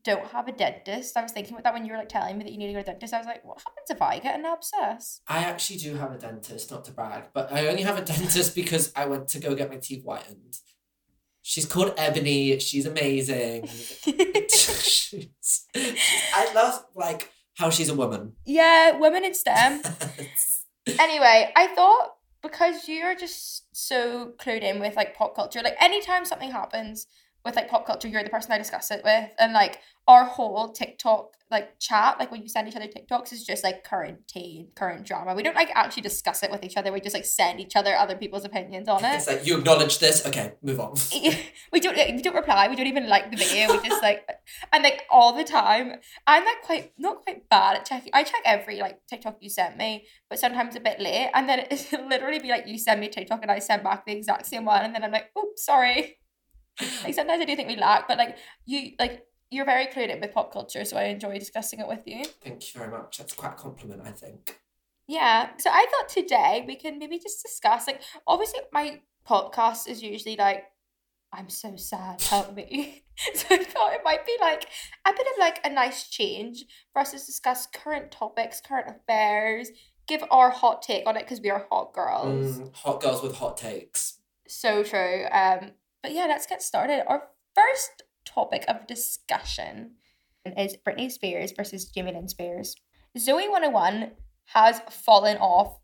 don't 0.05 0.27
have 0.29 0.49
a 0.49 0.53
dentist. 0.53 1.17
I 1.17 1.23
was 1.23 1.33
thinking 1.33 1.55
about 1.55 1.65
that 1.65 1.75
when 1.75 1.85
you 1.85 1.93
were 1.93 1.99
like 1.99 2.09
telling 2.09 2.37
me 2.37 2.45
that 2.45 2.53
you 2.53 2.59
need 2.59 2.69
to 2.69 2.73
go 2.75 2.81
to 2.81 2.85
dentist. 2.85 3.15
I 3.15 3.19
was 3.19 3.27
like, 3.27 3.45
what 3.45 3.59
happens 3.59 3.91
if 3.91 4.03
I 4.03 4.19
get 4.19 4.39
an 4.39 4.45
abscess? 4.45 5.21
I 5.27 5.39
actually 5.39 5.79
do 5.79 5.97
have 5.97 6.13
a 6.13 6.19
dentist, 6.19 6.71
not 6.71 6.85
to 6.87 6.93
brag, 6.93 7.25
but 7.33 7.53
I 7.53 7.69
only 7.69 7.83
have 7.83 7.99
a 7.99 8.05
dentist 8.05 8.55
because 8.55 8.93
I 8.95 9.07
went 9.07 9.29
to 9.29 9.39
go 9.39 9.55
get 9.55 9.71
my 9.71 9.77
teeth 9.77 10.05
whitened. 10.05 10.59
She's 11.43 11.65
called 11.65 11.95
Ebony. 11.97 12.59
She's 12.59 12.85
amazing. 12.85 13.67
she's, 14.51 15.67
I 15.75 16.53
love 16.55 16.85
like 16.95 17.33
how 17.57 17.71
she's 17.71 17.89
a 17.89 17.95
woman. 17.95 18.35
yeah, 18.45 18.99
women 18.99 19.25
in 19.25 19.33
STEM. 19.33 19.83
anyway, 20.99 21.51
I 21.57 21.69
thought 21.75 22.17
because 22.43 22.89
you're 22.89 23.17
just 23.17 23.65
so 23.73 24.33
clued 24.39 24.63
in 24.63 24.79
with 24.79 24.97
like 24.97 25.17
pop 25.17 25.35
culture, 25.35 25.61
like 25.63 25.77
anytime 25.81 26.25
something 26.25 26.51
happens 26.51 27.07
with 27.49 27.57
like 27.57 27.69
pop 27.69 27.87
culture, 27.87 28.09
you're 28.09 28.23
the 28.23 28.31
person 28.31 28.53
I 28.53 28.59
discuss 28.59 28.91
it 28.91 29.03
with, 29.05 29.31
and 29.39 29.53
like 29.53 29.81
our 30.07 30.25
whole 30.25 30.73
TikTok 30.73 31.35
like 31.51 31.79
chat, 31.79 32.19
like 32.19 32.31
when 32.31 32.43
you 32.43 32.49
send 32.49 32.69
each 32.69 32.77
other 32.77 32.87
TikToks, 32.87 33.33
is 33.33 33.45
just 33.45 33.65
like 33.65 33.83
current 33.83 34.29
tea, 34.29 34.69
current 34.75 35.07
drama. 35.07 35.35
We 35.35 35.43
don't 35.43 35.57
like 35.57 35.71
actually 35.75 36.03
discuss 36.03 36.43
it 36.43 36.51
with 36.51 36.63
each 36.63 36.77
other. 36.77 36.93
We 36.93 37.01
just 37.01 37.15
like 37.15 37.25
send 37.25 37.59
each 37.59 37.75
other 37.75 37.95
other 37.95 38.17
people's 38.17 38.45
opinions 38.45 38.89
on 38.89 39.05
it. 39.05 39.15
it's 39.15 39.27
like 39.27 39.47
you 39.47 39.59
acknowledge 39.59 39.99
this. 39.99 40.27
Okay, 40.27 40.55
move 40.63 40.79
on. 40.79 40.95
we 41.73 41.81
don't 41.81 41.97
we 41.97 42.23
don't 42.23 42.35
reply 42.35 42.69
we 42.69 42.77
don't 42.77 42.87
even 42.87 43.09
like 43.09 43.31
the 43.31 43.37
video 43.37 43.71
we 43.73 43.89
just 43.89 44.03
like 44.03 44.29
and 44.73 44.83
like 44.83 45.03
all 45.11 45.33
the 45.33 45.45
time 45.45 45.95
i'm 46.27 46.45
like 46.45 46.63
quite 46.63 46.93
not 46.99 47.23
quite 47.23 47.49
bad 47.49 47.77
at 47.77 47.85
checking 47.85 48.11
i 48.15 48.23
check 48.23 48.41
every 48.45 48.79
like 48.81 49.01
tiktok 49.07 49.37
you 49.41 49.49
sent 49.49 49.77
me 49.77 50.07
but 50.29 50.39
sometimes 50.39 50.77
a 50.77 50.81
bit 50.81 51.01
late 51.01 51.31
and 51.35 51.49
then 51.49 51.67
it'll 51.71 52.09
literally 52.09 52.39
be 52.39 52.49
like 52.49 52.67
you 52.67 52.79
send 52.79 53.01
me 53.01 53.09
tiktok 53.09 53.41
and 53.43 53.51
i 53.51 53.59
send 53.59 53.83
back 53.83 54.05
the 54.07 54.13
exact 54.13 54.47
same 54.47 54.65
one 54.65 54.85
and 54.85 54.95
then 54.95 55.05
i'm 55.05 55.13
like 55.13 55.31
oops 55.39 55.65
sorry 55.65 56.19
like 57.05 57.15
sometimes 57.15 57.43
i 57.43 57.45
do 57.45 57.57
think 57.57 57.69
we 57.69 57.77
lack 57.77 58.07
but 58.09 58.19
like 58.19 58.37
you 58.67 58.93
like 58.99 59.25
you're 59.51 59.65
very 59.65 59.89
in 59.97 60.21
with 60.21 60.33
pop 60.33 60.53
culture 60.53 60.85
so 60.85 60.97
i 60.97 61.05
enjoy 61.05 61.39
discussing 61.39 61.81
it 61.81 61.89
with 61.89 62.07
you 62.07 62.23
Thank 62.49 62.75
you 62.75 62.81
very 62.81 62.91
much. 62.91 63.19
That's 63.19 63.35
quite 63.35 63.53
a 63.53 63.57
compliment, 63.57 64.03
I 64.05 64.11
think. 64.11 64.59
Yeah. 65.07 65.51
So 65.59 65.71
I 65.71 65.87
thought 65.91 66.09
today 66.09 66.65
we 66.67 66.77
can 66.77 66.99
maybe 66.99 67.19
just 67.19 67.43
discuss 67.43 67.87
like 67.87 68.03
obviously 68.27 68.61
my 68.73 69.01
podcast 69.29 69.89
is 69.89 70.03
usually 70.03 70.37
like 70.37 70.65
I'm 71.33 71.51
so 71.51 71.77
sad, 71.77 72.23
help 72.23 72.55
me. 72.55 73.03
so 73.35 73.47
I 73.51 73.65
thought 73.65 73.93
it 73.93 74.01
might 74.03 74.25
be 74.25 74.37
like 74.41 74.67
a 75.07 75.13
bit 75.13 75.27
of 75.27 75.39
like 75.39 75.61
a 75.65 75.71
nice 75.71 76.09
change 76.09 76.65
for 76.93 77.01
us 77.01 77.11
to 77.11 77.19
discuss 77.19 77.67
current 77.67 78.11
topics, 78.11 78.63
current 78.67 78.89
affairs, 78.89 79.69
give 80.07 80.25
our 80.31 80.51
hot 80.51 80.81
take 80.81 81.07
on 81.07 81.19
it 81.19 81.25
because 81.25 81.41
we 81.43 81.51
are 81.51 81.67
hot 81.71 81.93
girls. 81.93 82.59
Mm, 82.59 82.75
hot 82.75 83.03
girls 83.03 83.23
with 83.23 83.37
hot 83.37 83.59
takes. 83.59 84.21
So 84.47 84.83
true. 84.83 85.27
Um 85.31 85.73
but 86.03 86.13
yeah, 86.13 86.27
let's 86.27 86.47
get 86.47 86.63
started. 86.63 87.05
Our 87.07 87.25
first 87.55 88.03
topic 88.25 88.65
of 88.69 88.87
discussion 88.87 89.93
is 90.45 90.77
Britney 90.87 91.11
Spears 91.11 91.53
versus 91.57 91.87
Jamie 91.87 92.13
Lynn 92.13 92.29
Spears. 92.29 92.75
Zoey 93.17 93.51
101 93.51 94.13
has 94.47 94.81
fallen 94.91 95.37
off 95.39 95.79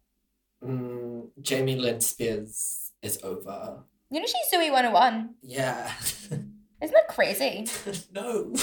Mm, 0.64 1.28
Jamie 1.40 1.76
Lynn 1.76 2.00
Spears 2.00 2.92
is 3.02 3.20
over. 3.22 3.84
You 4.10 4.20
know 4.20 4.26
she's 4.26 4.52
Zoey 4.52 4.70
101. 4.70 5.34
Yeah. 5.42 5.92
Isn't 6.30 6.54
that 6.80 7.08
crazy? 7.08 7.66
no. 8.12 8.54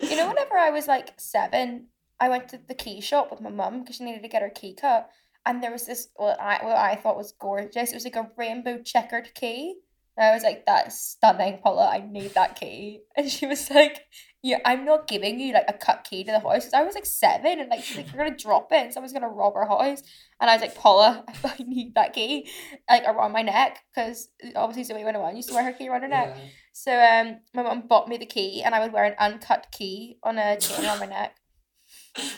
You 0.00 0.16
know, 0.16 0.28
whenever 0.28 0.56
I 0.56 0.70
was 0.70 0.86
like 0.86 1.14
seven, 1.16 1.88
I 2.20 2.28
went 2.28 2.48
to 2.48 2.58
the 2.58 2.74
key 2.74 3.00
shop 3.00 3.30
with 3.30 3.40
my 3.40 3.50
mum 3.50 3.80
because 3.80 3.96
she 3.96 4.04
needed 4.04 4.22
to 4.22 4.28
get 4.28 4.42
her 4.42 4.50
key 4.50 4.74
cut. 4.74 5.10
And 5.46 5.62
there 5.62 5.72
was 5.72 5.86
this 5.86 6.08
what 6.16 6.40
I 6.40 6.64
what 6.64 6.76
I 6.76 6.96
thought 6.96 7.16
was 7.16 7.32
gorgeous. 7.32 7.90
It 7.90 7.96
was 7.96 8.04
like 8.04 8.16
a 8.16 8.30
rainbow 8.36 8.82
checkered 8.82 9.34
key. 9.34 9.76
And 10.16 10.26
I 10.26 10.34
was 10.34 10.42
like, 10.42 10.64
that's 10.64 11.00
stunning, 11.00 11.58
Paula. 11.62 11.88
I 11.88 11.98
need 11.98 12.34
that 12.34 12.58
key. 12.58 13.00
And 13.16 13.30
she 13.30 13.46
was 13.46 13.70
like, 13.70 14.00
Yeah, 14.42 14.58
I'm 14.64 14.84
not 14.84 15.08
giving 15.08 15.40
you 15.40 15.52
like 15.52 15.64
a 15.68 15.72
cut 15.72 16.06
key 16.08 16.24
to 16.24 16.32
the 16.32 16.40
house. 16.40 16.72
I 16.72 16.84
was 16.84 16.94
like 16.94 17.06
seven 17.06 17.60
and 17.60 17.68
like 17.68 17.82
she's 17.82 17.96
like, 17.96 18.12
You're 18.12 18.24
gonna 18.24 18.36
drop 18.36 18.72
it 18.72 18.76
and 18.76 18.92
someone's 18.92 19.12
gonna 19.12 19.28
rob 19.28 19.54
our 19.56 19.66
house. 19.66 20.02
And 20.40 20.50
I 20.50 20.54
was 20.54 20.62
like, 20.62 20.76
Paula, 20.76 21.24
I 21.44 21.56
need 21.66 21.94
that 21.94 22.12
key 22.12 22.48
like 22.88 23.04
around 23.04 23.32
my 23.32 23.42
neck 23.42 23.80
because 23.94 24.28
obviously 24.54 24.94
Zoey 24.94 25.04
101 25.04 25.36
used 25.36 25.48
to 25.48 25.54
wear 25.54 25.64
her 25.64 25.72
key 25.72 25.88
around 25.88 26.02
her 26.02 26.08
neck. 26.08 26.34
Yeah. 26.36 26.44
So 26.72 26.92
um, 26.92 27.38
my 27.54 27.62
mum 27.62 27.84
bought 27.88 28.08
me 28.08 28.16
the 28.16 28.26
key, 28.26 28.64
and 28.64 28.74
I 28.74 28.80
would 28.80 28.92
wear 28.92 29.04
an 29.04 29.14
uncut 29.18 29.68
key 29.70 30.18
on 30.24 30.38
a 30.38 30.58
chain 30.58 30.84
around 30.84 30.98
my 30.98 31.06
neck. 31.06 31.36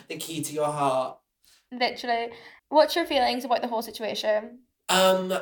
The 0.09 0.19
key 0.19 0.43
to 0.43 0.53
your 0.53 0.71
heart. 0.71 1.19
Literally. 1.73 2.29
What's 2.69 2.95
your 2.95 3.07
feelings 3.07 3.47
about 3.47 3.63
the 3.63 3.69
whole 3.69 3.81
situation? 3.81 4.61
Um, 4.91 5.33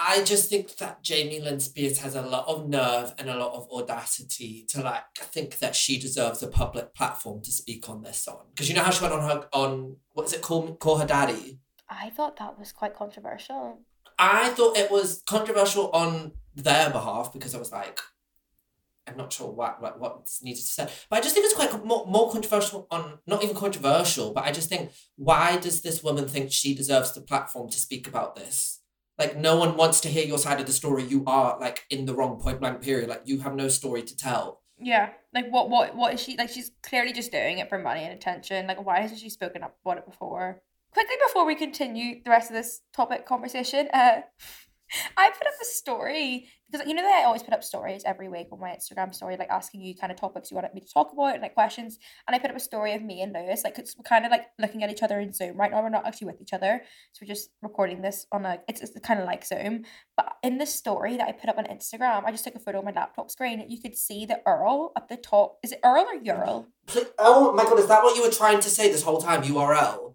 I 0.00 0.22
just 0.22 0.48
think 0.48 0.76
that 0.76 1.02
Jamie 1.02 1.40
Lynn 1.40 1.58
Spears 1.58 1.98
has 1.98 2.14
a 2.14 2.22
lot 2.22 2.46
of 2.46 2.68
nerve 2.68 3.14
and 3.18 3.28
a 3.28 3.36
lot 3.36 3.52
of 3.54 3.68
audacity 3.72 4.64
to 4.68 4.80
like 4.80 5.02
think 5.16 5.58
that 5.58 5.74
she 5.74 5.98
deserves 5.98 6.40
a 6.40 6.46
public 6.46 6.94
platform 6.94 7.42
to 7.42 7.50
speak 7.50 7.88
on 7.90 8.02
this 8.02 8.28
on. 8.28 8.44
Because 8.50 8.68
you 8.68 8.76
know 8.76 8.84
how 8.84 8.92
she 8.92 9.02
went 9.02 9.14
on 9.14 9.28
her 9.28 9.48
on 9.52 9.96
what 10.12 10.26
is 10.26 10.32
it 10.32 10.40
called? 10.40 10.78
Call 10.78 10.98
her 10.98 11.06
daddy. 11.06 11.58
I 11.90 12.10
thought 12.10 12.36
that 12.36 12.56
was 12.56 12.70
quite 12.70 12.94
controversial. 12.94 13.80
I 14.20 14.50
thought 14.50 14.76
it 14.76 14.90
was 14.90 15.22
controversial 15.26 15.90
on 15.90 16.32
their 16.54 16.90
behalf 16.90 17.32
because 17.32 17.56
I 17.56 17.58
was 17.58 17.72
like, 17.72 17.98
I'm 19.08 19.16
not 19.16 19.32
sure 19.32 19.50
what 19.50 19.82
what 19.82 19.98
what's 19.98 20.44
needed 20.44 20.60
to 20.60 20.66
say, 20.66 20.88
but 21.10 21.18
I 21.18 21.22
just 21.22 21.34
think 21.34 21.44
it's 21.44 21.54
quite 21.54 21.84
more, 21.84 22.06
more 22.06 22.30
controversial 22.30 22.86
on 22.92 23.18
not 23.26 23.42
even 23.42 23.56
controversial, 23.56 24.32
but 24.32 24.44
I 24.44 24.52
just 24.52 24.68
think 24.68 24.92
why 25.16 25.56
does 25.56 25.82
this 25.82 26.04
woman 26.04 26.28
think 26.28 26.52
she 26.52 26.72
deserves 26.72 27.12
the 27.12 27.20
platform 27.20 27.68
to 27.70 27.78
speak 27.78 28.06
about 28.06 28.36
this? 28.36 28.77
Like 29.18 29.36
no 29.36 29.56
one 29.56 29.76
wants 29.76 30.00
to 30.02 30.08
hear 30.08 30.24
your 30.24 30.38
side 30.38 30.60
of 30.60 30.66
the 30.66 30.72
story. 30.72 31.04
You 31.04 31.24
are 31.26 31.58
like 31.58 31.84
in 31.90 32.06
the 32.06 32.14
wrong 32.14 32.40
point 32.40 32.60
blank 32.60 32.82
period. 32.82 33.08
Like 33.08 33.22
you 33.24 33.40
have 33.40 33.54
no 33.54 33.68
story 33.68 34.02
to 34.02 34.16
tell. 34.16 34.62
Yeah. 34.78 35.10
Like 35.34 35.50
what 35.50 35.68
what 35.70 35.96
what 35.96 36.14
is 36.14 36.22
she 36.22 36.36
like 36.36 36.50
she's 36.50 36.70
clearly 36.82 37.12
just 37.12 37.32
doing 37.32 37.58
it 37.58 37.68
for 37.68 37.78
money 37.78 38.04
and 38.04 38.12
attention. 38.12 38.66
Like 38.66 38.84
why 38.84 39.00
hasn't 39.00 39.20
she 39.20 39.30
spoken 39.30 39.62
up 39.62 39.76
about 39.84 39.98
it 39.98 40.06
before? 40.06 40.62
quickly 40.92 41.16
before 41.26 41.46
we 41.46 41.54
continue 41.54 42.22
the 42.24 42.30
rest 42.30 42.50
of 42.50 42.56
this 42.56 42.80
topic 42.92 43.26
conversation, 43.26 43.88
uh, 43.92 44.22
I 45.16 45.30
put 45.30 45.46
up 45.46 45.54
a 45.60 45.64
story 45.64 46.48
because 46.70 46.86
you 46.86 46.94
know 46.94 47.02
that 47.02 47.20
I 47.22 47.24
always 47.24 47.42
put 47.42 47.54
up 47.54 47.64
stories 47.64 48.02
every 48.04 48.28
week 48.28 48.48
on 48.52 48.60
my 48.60 48.70
Instagram 48.70 49.14
story, 49.14 49.36
like 49.38 49.48
asking 49.48 49.80
you 49.80 49.94
kind 49.94 50.12
of 50.12 50.18
topics 50.18 50.50
you 50.50 50.54
wanted 50.54 50.74
me 50.74 50.80
to 50.80 50.92
talk 50.92 51.12
about 51.12 51.34
and 51.34 51.42
like 51.42 51.54
questions. 51.54 51.98
And 52.26 52.34
I 52.34 52.38
put 52.38 52.50
up 52.50 52.56
a 52.56 52.60
story 52.60 52.94
of 52.94 53.02
me 53.02 53.22
and 53.22 53.34
Lewys, 53.34 53.64
like 53.64 53.78
it's 53.78 53.96
we're 53.96 54.02
kind 54.02 54.24
of 54.24 54.30
like 54.30 54.46
looking 54.58 54.82
at 54.82 54.90
each 54.90 55.02
other 55.02 55.18
in 55.18 55.32
Zoom 55.32 55.56
right 55.56 55.70
now. 55.70 55.82
We're 55.82 55.88
not 55.88 56.06
actually 56.06 56.26
with 56.26 56.40
each 56.40 56.52
other, 56.52 56.82
so 57.12 57.20
we're 57.22 57.32
just 57.32 57.50
recording 57.62 58.02
this 58.02 58.26
on 58.32 58.44
a. 58.44 58.58
It's, 58.68 58.80
it's 58.82 58.98
kind 59.00 59.20
of 59.20 59.26
like 59.26 59.44
Zoom, 59.46 59.84
but 60.16 60.34
in 60.42 60.58
the 60.58 60.66
story 60.66 61.16
that 61.16 61.28
I 61.28 61.32
put 61.32 61.48
up 61.48 61.58
on 61.58 61.64
Instagram, 61.64 62.24
I 62.24 62.30
just 62.30 62.44
took 62.44 62.54
a 62.54 62.60
photo 62.60 62.78
of 62.80 62.84
my 62.84 62.92
laptop 62.92 63.30
screen. 63.30 63.64
You 63.68 63.80
could 63.80 63.96
see 63.96 64.26
the 64.26 64.40
Earl 64.46 64.92
at 64.96 65.08
the 65.08 65.16
top. 65.16 65.58
Is 65.62 65.72
it 65.72 65.80
Earl 65.84 66.06
or 66.12 66.22
Ural? 66.22 66.68
Oh 67.18 67.52
my 67.52 67.64
god, 67.64 67.78
is 67.78 67.88
that 67.88 68.02
what 68.02 68.16
you 68.16 68.22
were 68.22 68.30
trying 68.30 68.60
to 68.60 68.70
say 68.70 68.90
this 68.90 69.02
whole 69.02 69.20
time? 69.20 69.42
URL. 69.42 70.14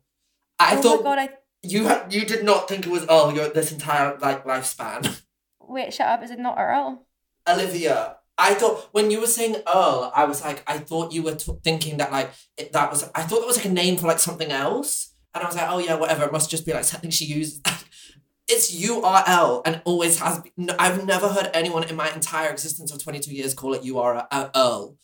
I 0.60 0.78
oh 0.78 0.82
thought 0.82 1.04
my 1.04 1.16
god! 1.16 1.20
I 1.20 1.30
you 1.64 1.88
ha- 1.88 2.06
you 2.10 2.26
did 2.26 2.44
not 2.44 2.68
think 2.68 2.86
it 2.86 2.92
was 2.92 3.06
Earl 3.10 3.34
your 3.34 3.50
this 3.50 3.72
entire 3.72 4.18
like 4.20 4.46
lifespan. 4.46 5.22
wait, 5.62 5.94
shut 5.94 6.08
up! 6.08 6.24
Is 6.24 6.32
it 6.32 6.40
not 6.40 6.58
Earl? 6.60 7.06
Olivia, 7.48 8.18
I 8.38 8.54
thought 8.54 8.90
when 8.92 9.12
you 9.12 9.20
were 9.20 9.28
saying 9.28 9.56
Earl, 9.68 10.12
I 10.16 10.26
was 10.26 10.44
like, 10.44 10.64
I 10.68 10.78
thought 10.78 11.14
you 11.14 11.24
were 11.24 11.36
t- 11.36 11.52
thinking 11.64 11.98
that 11.98 12.12
like 12.12 12.32
it, 12.58 12.72
that 12.74 12.92
was. 12.92 13.10
I 13.16 13.24
thought 13.24 13.40
that 13.40 13.48
was 13.48 13.58
like 13.58 13.66
a 13.66 13.70
name 13.70 13.98
for 13.98 14.08
like 14.08 14.20
something 14.20 14.52
else, 14.52 15.14
and 15.34 15.44
I 15.44 15.48
was 15.48 15.56
like, 15.56 15.70
oh 15.70 15.80
yeah, 15.80 15.96
whatever. 15.96 16.24
It 16.26 16.32
must 16.32 16.50
just 16.50 16.66
be 16.66 16.74
like 16.74 16.84
something 16.84 17.10
she 17.10 17.26
used. 17.26 17.66
it's 18.50 18.76
URL 18.76 19.62
and 19.66 19.82
always 19.86 20.20
has 20.20 20.40
been. 20.42 20.70
I've 20.78 21.06
never 21.06 21.30
heard 21.30 21.50
anyone 21.54 21.84
in 21.86 21.96
my 21.96 22.12
entire 22.12 22.50
existence 22.50 22.92
of 22.92 23.02
twenty 23.02 23.20
two 23.20 23.34
years 23.34 23.54
call 23.54 23.74
it 23.74 23.84
URL 23.84 24.96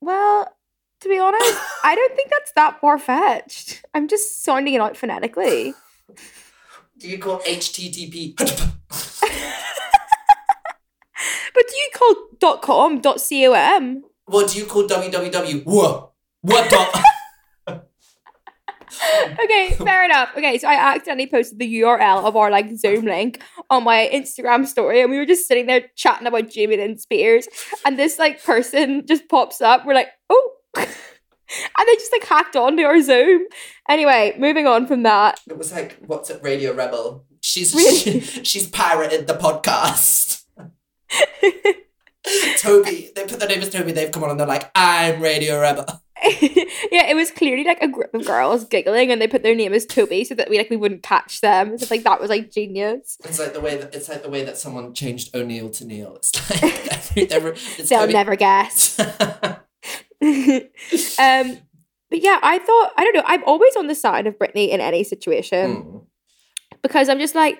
Well, 0.00 0.55
to 1.00 1.08
be 1.08 1.18
honest, 1.18 1.58
I 1.84 1.94
don't 1.94 2.14
think 2.16 2.30
that's 2.30 2.52
that 2.52 2.80
far 2.80 2.98
fetched. 2.98 3.82
I'm 3.94 4.08
just 4.08 4.42
sounding 4.44 4.74
it 4.74 4.80
out 4.80 4.96
phonetically. 4.96 5.74
Do 6.98 7.08
you 7.08 7.18
call 7.18 7.40
HTTP? 7.40 8.34
But 11.54 11.64
do 11.68 11.76
you 11.76 11.90
call 11.94 12.14
dot 12.38 12.62
com 12.62 13.00
dot 13.00 13.18
com? 13.30 14.02
what 14.26 14.50
do 14.50 14.58
you 14.58 14.66
call 14.66 14.86
www? 14.86 15.64
What? 15.64 16.12
What? 16.42 16.70
Dot- 16.70 17.02
Okay, 19.42 19.74
fair 19.78 20.04
enough. 20.04 20.30
Okay, 20.36 20.58
so 20.58 20.68
I 20.68 20.94
accidentally 20.94 21.26
posted 21.28 21.58
the 21.58 21.80
URL 21.82 22.24
of 22.24 22.34
our 22.36 22.50
like 22.50 22.74
Zoom 22.76 23.04
link 23.04 23.42
on 23.68 23.84
my 23.84 24.08
Instagram 24.12 24.66
story, 24.66 25.02
and 25.02 25.10
we 25.10 25.18
were 25.18 25.26
just 25.26 25.46
sitting 25.46 25.66
there 25.66 25.82
chatting 25.96 26.26
about 26.26 26.48
Jamie 26.50 26.76
Lynn 26.78 26.96
Spears, 26.98 27.46
and 27.84 27.98
this 27.98 28.18
like 28.18 28.42
person 28.42 29.04
just 29.06 29.28
pops 29.28 29.60
up. 29.60 29.84
We're 29.84 29.94
like, 29.94 30.08
oh, 30.30 30.50
and 31.78 31.86
they 31.88 31.94
just 31.94 32.12
like 32.12 32.24
hacked 32.24 32.56
onto 32.56 32.82
our 32.82 33.00
Zoom. 33.02 33.42
Anyway, 33.88 34.34
moving 34.38 34.66
on 34.66 34.86
from 34.86 35.02
that. 35.04 35.40
It 35.48 35.56
was 35.58 35.72
like, 35.72 35.96
what's 36.06 36.30
it, 36.30 36.42
Radio 36.42 36.72
Rebel? 36.74 37.24
She's 37.40 37.74
Really? 37.74 38.20
she- 38.20 38.20
she's 38.44 38.68
pirated 38.68 39.26
the 39.26 39.34
podcast. 39.34 40.42
Toby, 42.58 43.10
they 43.14 43.24
put 43.24 43.38
their 43.38 43.48
name 43.48 43.60
as 43.62 43.70
Toby. 43.70 43.92
They've 43.92 44.10
come 44.10 44.24
on 44.24 44.30
and 44.30 44.40
they're 44.40 44.46
like, 44.48 44.68
I'm 44.74 45.20
Radio 45.20 45.60
Rebel. 45.60 45.84
yeah, 46.24 47.06
it 47.08 47.14
was 47.14 47.30
clearly 47.30 47.62
like 47.62 47.80
a 47.80 47.86
group 47.86 48.12
of 48.14 48.24
girls 48.26 48.64
giggling, 48.64 49.12
and 49.12 49.20
they 49.22 49.28
put 49.28 49.44
their 49.44 49.54
name 49.54 49.72
as 49.72 49.86
Toby 49.86 50.24
so 50.24 50.34
that 50.34 50.50
we 50.50 50.58
like 50.58 50.70
we 50.70 50.74
wouldn't 50.76 51.04
catch 51.04 51.40
them. 51.40 51.78
So 51.78 51.86
like 51.94 52.02
that 52.04 52.20
was 52.20 52.30
like 52.30 52.50
genius. 52.50 53.16
It's 53.24 53.38
like 53.38 53.52
the 53.52 53.60
way 53.60 53.76
that 53.76 53.94
it's 53.94 54.08
like 54.08 54.22
the 54.24 54.30
way 54.30 54.42
that 54.42 54.56
someone 54.58 54.92
changed 54.92 55.36
O'Neill 55.36 55.68
to 55.70 55.84
Neil. 55.84 56.16
It's 56.16 56.50
like 56.50 56.88
every, 56.92 57.30
every, 57.30 57.50
it's 57.52 57.88
They'll 57.90 58.00
Toby- 58.00 58.12
never 58.14 58.34
guess. 58.34 58.98
um, 61.18 61.58
but 62.10 62.22
yeah, 62.22 62.38
I 62.42 62.58
thought 62.64 62.92
I 62.96 63.04
don't 63.04 63.14
know. 63.16 63.24
I'm 63.26 63.44
always 63.44 63.76
on 63.76 63.86
the 63.86 63.94
side 63.94 64.26
of 64.26 64.38
Britney 64.38 64.68
in 64.70 64.80
any 64.80 65.04
situation 65.04 65.76
Mm. 65.76 66.06
because 66.82 67.08
I'm 67.08 67.18
just 67.18 67.34
like 67.34 67.58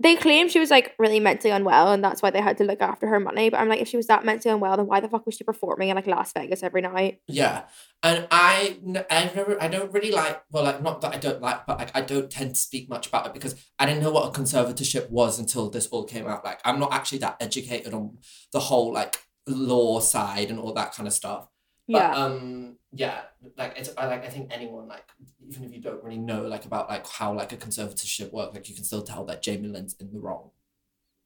they 0.00 0.16
claim 0.16 0.48
she 0.48 0.58
was 0.58 0.70
like 0.70 0.94
really 0.98 1.20
mentally 1.20 1.52
unwell 1.52 1.92
and 1.92 2.02
that's 2.02 2.22
why 2.22 2.30
they 2.30 2.40
had 2.40 2.58
to 2.58 2.64
look 2.64 2.82
after 2.82 3.06
her 3.06 3.20
money. 3.20 3.50
But 3.50 3.60
I'm 3.60 3.68
like, 3.68 3.80
if 3.80 3.86
she 3.86 3.96
was 3.96 4.08
that 4.08 4.24
mentally 4.24 4.52
unwell, 4.52 4.76
then 4.76 4.86
why 4.86 4.98
the 4.98 5.08
fuck 5.08 5.24
was 5.24 5.36
she 5.36 5.44
performing 5.44 5.90
in 5.90 5.96
like 5.96 6.08
Las 6.08 6.32
Vegas 6.32 6.64
every 6.64 6.80
night? 6.80 7.20
Yeah, 7.28 7.64
and 8.02 8.26
I, 8.32 8.78
I've 9.08 9.36
never, 9.36 9.62
I 9.62 9.68
don't 9.68 9.92
really 9.92 10.10
like. 10.10 10.42
Well, 10.50 10.64
like 10.64 10.82
not 10.82 11.02
that 11.02 11.14
I 11.14 11.18
don't 11.18 11.40
like, 11.40 11.66
but 11.66 11.78
like 11.78 11.94
I 11.94 12.00
don't 12.00 12.28
tend 12.28 12.56
to 12.56 12.60
speak 12.60 12.88
much 12.88 13.06
about 13.06 13.26
it 13.26 13.32
because 13.32 13.54
I 13.78 13.86
didn't 13.86 14.02
know 14.02 14.10
what 14.10 14.26
a 14.26 14.40
conservatorship 14.40 15.08
was 15.08 15.38
until 15.38 15.70
this 15.70 15.86
all 15.86 16.04
came 16.04 16.26
out. 16.26 16.44
Like 16.44 16.60
I'm 16.64 16.80
not 16.80 16.92
actually 16.92 17.18
that 17.18 17.36
educated 17.38 17.94
on 17.94 18.18
the 18.52 18.60
whole 18.60 18.92
like 18.92 19.18
law 19.46 20.00
side 20.00 20.50
and 20.50 20.58
all 20.58 20.72
that 20.74 20.94
kind 20.94 21.06
of 21.06 21.12
stuff. 21.12 21.48
But, 21.88 21.98
Yeah. 21.98 22.12
um. 22.14 22.76
Yeah. 22.92 23.20
Like 23.56 23.74
it's. 23.76 23.90
I 23.96 24.06
like. 24.06 24.24
I 24.24 24.28
think 24.28 24.50
anyone 24.52 24.86
like 24.88 25.04
even 25.48 25.64
if 25.64 25.72
you 25.72 25.80
don't 25.80 26.02
really 26.04 26.18
know 26.18 26.42
like 26.46 26.64
about 26.64 26.88
like 26.88 27.06
how 27.08 27.32
like 27.34 27.52
a 27.52 27.56
conservatorship 27.56 28.32
works, 28.32 28.54
like 28.54 28.68
you 28.68 28.74
can 28.74 28.84
still 28.84 29.02
tell 29.02 29.24
that 29.26 29.42
Jamie 29.42 29.68
Lynn's 29.68 29.96
in 29.98 30.12
the 30.12 30.20
wrong. 30.20 30.50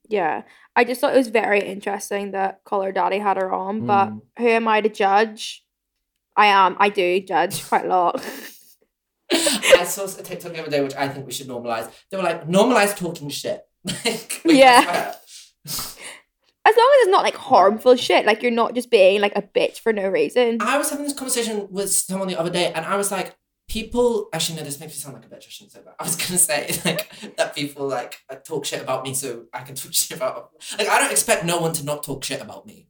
Yeah. 0.08 0.42
I 0.76 0.84
just 0.84 1.00
thought 1.00 1.14
it 1.14 1.18
was 1.18 1.28
very 1.28 1.60
interesting 1.60 2.30
that 2.30 2.62
Call 2.64 2.82
Her 2.82 2.92
Daddy 2.92 3.18
had 3.18 3.36
her 3.36 3.52
on, 3.52 3.86
but 3.86 4.08
Mm. 4.10 4.20
who 4.38 4.48
am 4.48 4.68
I 4.68 4.80
to 4.80 4.88
judge? 4.88 5.64
I 6.36 6.46
am. 6.46 6.76
I 6.78 6.90
do 6.90 7.20
judge 7.20 7.66
quite 7.66 7.84
a 7.86 7.88
lot. 7.88 8.24
I 9.32 9.84
saw 9.84 10.04
a 10.04 10.22
TikTok 10.22 10.52
the 10.52 10.60
other 10.60 10.70
day, 10.70 10.80
which 10.80 10.94
I 10.94 11.08
think 11.08 11.26
we 11.26 11.32
should 11.32 11.48
normalize. 11.48 11.90
They 12.10 12.16
were 12.16 12.22
like, 12.22 12.46
normalize 12.46 12.96
talking 12.96 13.28
shit. 13.30 13.62
Like, 14.04 14.42
Yeah. 14.44 15.14
As 16.66 16.76
long 16.76 16.90
as 16.94 17.02
it's 17.02 17.10
not 17.10 17.22
like 17.22 17.36
harmful 17.36 17.94
shit, 17.94 18.26
like 18.26 18.42
you're 18.42 18.50
not 18.50 18.74
just 18.74 18.90
being 18.90 19.20
like 19.20 19.36
a 19.36 19.42
bitch 19.42 19.78
for 19.78 19.92
no 19.92 20.08
reason. 20.08 20.58
I 20.60 20.78
was 20.78 20.90
having 20.90 21.04
this 21.04 21.14
conversation 21.14 21.68
with 21.70 21.92
someone 21.92 22.26
the 22.26 22.38
other 22.38 22.50
day, 22.50 22.72
and 22.72 22.84
I 22.84 22.96
was 22.96 23.12
like, 23.12 23.36
people. 23.68 24.28
Actually, 24.32 24.58
no, 24.58 24.64
this 24.64 24.80
makes 24.80 24.92
me 24.92 24.96
sound 24.96 25.14
like 25.14 25.24
a 25.26 25.28
bitch. 25.28 25.46
I 25.46 25.50
shouldn't 25.50 25.72
say 25.72 25.80
that. 25.84 25.94
I 26.00 26.02
was 26.02 26.16
gonna 26.26 26.38
say 26.38 26.76
like 26.84 27.36
that 27.36 27.54
people 27.54 27.86
like 27.86 28.20
uh, 28.28 28.34
talk 28.34 28.64
shit 28.64 28.82
about 28.82 29.04
me, 29.04 29.14
so 29.14 29.44
I 29.52 29.60
can 29.60 29.74
talk 29.76 29.92
shit 29.92 30.16
about. 30.16 30.50
Like, 30.76 30.88
I 30.88 30.98
don't 30.98 31.12
expect 31.12 31.44
no 31.44 31.58
one 31.58 31.72
to 31.74 31.84
not 31.84 32.02
talk 32.02 32.24
shit 32.24 32.42
about 32.42 32.66
me. 32.66 32.88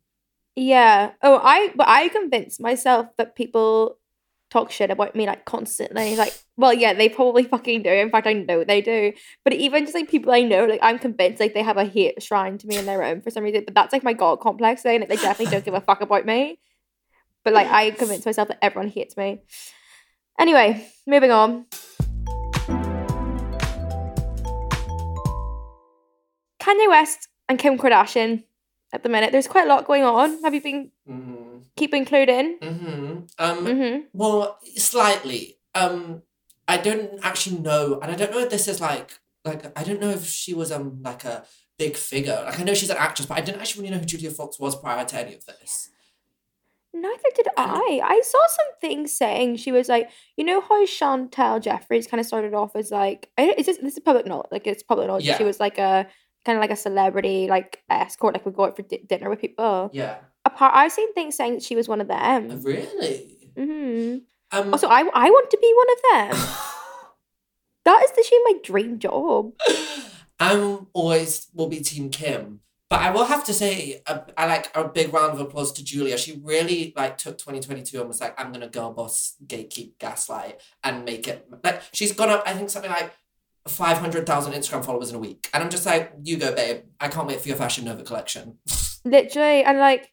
Yeah. 0.54 1.12
Oh, 1.22 1.38
I 1.42 1.72
but 1.74 1.86
I 1.86 2.08
convinced 2.08 2.60
myself 2.60 3.08
that 3.18 3.36
people 3.36 3.98
talk 4.50 4.70
shit 4.70 4.90
about 4.90 5.14
me 5.14 5.26
like 5.26 5.44
constantly. 5.44 6.16
Like, 6.16 6.34
well, 6.56 6.72
yeah, 6.72 6.94
they 6.94 7.08
probably 7.08 7.44
fucking 7.44 7.82
do. 7.82 7.90
In 7.90 8.10
fact, 8.10 8.26
I 8.26 8.32
know 8.34 8.64
they 8.64 8.80
do. 8.80 9.12
But 9.44 9.54
even 9.54 9.84
just 9.84 9.94
like 9.94 10.08
people 10.08 10.32
I 10.32 10.42
know, 10.42 10.64
like 10.64 10.80
I'm 10.82 10.98
convinced 10.98 11.40
like 11.40 11.54
they 11.54 11.62
have 11.62 11.76
a 11.76 11.84
hate 11.84 12.22
shrine 12.22 12.58
to 12.58 12.66
me 12.66 12.76
in 12.76 12.86
their 12.86 13.02
own 13.02 13.20
for 13.20 13.30
some 13.30 13.44
reason. 13.44 13.64
But 13.64 13.74
that's 13.74 13.92
like 13.92 14.04
my 14.04 14.12
god 14.12 14.40
complex 14.40 14.82
thing. 14.82 15.00
Like 15.00 15.08
they 15.08 15.16
definitely 15.16 15.52
don't 15.52 15.64
give 15.64 15.74
a 15.74 15.80
fuck 15.80 16.00
about 16.00 16.26
me. 16.26 16.58
But 17.44 17.52
like 17.52 17.68
I 17.68 17.90
convinced 17.90 18.26
myself 18.26 18.48
that 18.48 18.58
everyone 18.62 18.90
hates 18.90 19.16
me. 19.16 19.40
Anyway, 20.38 20.86
moving 21.06 21.30
on. 21.30 21.66
Kanye 26.60 26.88
West 26.88 27.28
and 27.48 27.58
Kim 27.58 27.78
Kardashian 27.78 28.42
at 28.92 29.02
the 29.02 29.08
minute. 29.08 29.32
There's 29.32 29.48
quite 29.48 29.66
a 29.66 29.68
lot 29.68 29.86
going 29.86 30.04
on. 30.04 30.42
Have 30.42 30.54
you 30.54 30.60
been 30.62 30.90
Mm-hmm. 31.08 31.58
keeping 31.76 32.04
clued 32.04 32.28
in? 32.28 32.58
Mm-hmm. 32.60 33.12
Um. 33.38 33.66
Mm-hmm. 33.66 34.00
Well, 34.12 34.58
slightly. 34.76 35.58
Um, 35.74 36.22
I 36.68 36.78
don't 36.78 37.10
actually 37.22 37.58
know, 37.58 38.00
and 38.02 38.10
I 38.10 38.16
don't 38.16 38.30
know 38.32 38.40
if 38.40 38.50
this 38.50 38.66
is 38.68 38.80
like 38.80 39.18
like 39.44 39.78
I 39.78 39.84
don't 39.84 40.00
know 40.00 40.10
if 40.10 40.24
she 40.26 40.54
was 40.54 40.72
um 40.72 41.00
like 41.02 41.24
a 41.24 41.44
big 41.78 41.96
figure. 41.96 42.42
Like 42.44 42.58
I 42.58 42.64
know 42.64 42.74
she's 42.74 42.90
an 42.90 42.96
actress, 42.96 43.26
but 43.26 43.38
I 43.38 43.40
didn't 43.40 43.60
actually 43.60 43.82
really 43.82 43.94
know 43.94 44.00
who 44.00 44.06
Julia 44.06 44.30
Fox 44.30 44.58
was 44.58 44.74
prior 44.76 45.04
to 45.04 45.16
any 45.18 45.34
of 45.34 45.44
this. 45.46 45.90
Neither 46.94 47.30
did 47.34 47.46
I. 47.58 48.00
I 48.02 48.20
saw 48.24 48.38
something 48.48 49.06
saying 49.06 49.56
she 49.56 49.70
was 49.70 49.86
like, 49.86 50.08
you 50.38 50.44
know 50.44 50.62
how 50.62 50.82
Chantel 50.86 51.60
Jeffries 51.60 52.06
kind 52.06 52.20
of 52.20 52.26
started 52.26 52.54
off 52.54 52.74
as 52.74 52.90
like, 52.90 53.28
is 53.38 53.66
this 53.66 53.76
this 53.78 53.92
is 53.94 54.00
public 54.00 54.26
knowledge? 54.26 54.48
Like 54.50 54.66
it's 54.66 54.82
public 54.82 55.06
knowledge. 55.06 55.24
Yeah. 55.26 55.36
She 55.36 55.44
was 55.44 55.60
like 55.60 55.76
a 55.76 56.06
kind 56.46 56.56
of 56.56 56.60
like 56.62 56.70
a 56.70 56.76
celebrity 56.76 57.48
like 57.48 57.82
escort, 57.90 58.34
like 58.34 58.44
would 58.46 58.54
go 58.54 58.64
out 58.64 58.76
for 58.76 58.82
di- 58.82 59.04
dinner 59.06 59.28
with 59.28 59.40
people. 59.40 59.90
Yeah. 59.92 60.18
Apart, 60.44 60.72
I've 60.74 60.92
seen 60.92 61.12
things 61.12 61.36
saying 61.36 61.54
that 61.54 61.62
she 61.62 61.74
was 61.74 61.88
one 61.88 62.00
of 62.00 62.06
them. 62.06 62.62
Really. 62.62 63.50
hmm 63.56 64.18
Um. 64.52 64.72
Also, 64.72 64.86
I 64.88 65.00
I 65.12 65.28
want 65.28 65.50
to 65.50 65.58
be 65.60 65.74
one 65.76 65.90
of 65.96 66.00
them. 66.38 66.46
that 67.84 68.02
is 68.04 68.12
literally 68.16 68.44
my 68.44 68.54
dream 68.62 68.98
job. 68.98 69.52
I'm 70.38 70.86
always 70.92 71.48
will 71.52 71.68
be 71.68 71.80
Team 71.80 72.10
Kim, 72.10 72.60
but 72.88 73.00
I 73.00 73.10
will 73.10 73.24
have 73.24 73.42
to 73.44 73.54
say 73.54 74.02
I 74.06 74.46
like 74.46 74.70
a 74.76 74.86
big 74.86 75.12
round 75.12 75.32
of 75.32 75.40
applause 75.40 75.72
to 75.72 75.84
Julia. 75.84 76.16
She 76.16 76.38
really 76.44 76.92
like 76.94 77.18
took 77.18 77.38
2022 77.38 77.98
and 77.98 78.06
was 78.06 78.20
like, 78.20 78.38
I'm 78.40 78.52
gonna 78.52 78.68
girl 78.68 78.92
boss, 78.92 79.34
gatekeep, 79.44 79.98
gaslight, 79.98 80.60
and 80.84 81.04
make 81.04 81.26
it 81.26 81.48
like 81.64 81.82
she's 81.92 82.12
gone 82.12 82.30
up. 82.30 82.44
I 82.46 82.52
think 82.52 82.70
something 82.70 82.90
like 82.90 83.12
five 83.68 83.98
hundred 83.98 84.26
thousand 84.26 84.52
Instagram 84.52 84.84
followers 84.84 85.10
in 85.10 85.16
a 85.16 85.18
week, 85.18 85.48
and 85.52 85.62
I'm 85.62 85.70
just 85.70 85.86
like, 85.86 86.12
you 86.22 86.36
go, 86.36 86.54
babe. 86.54 86.82
I 87.00 87.08
can't 87.08 87.26
wait 87.26 87.40
for 87.40 87.48
your 87.48 87.56
Fashion 87.56 87.84
Nova 87.84 88.02
collection. 88.02 88.58
Literally, 89.04 89.62
and 89.62 89.78
like 89.78 90.10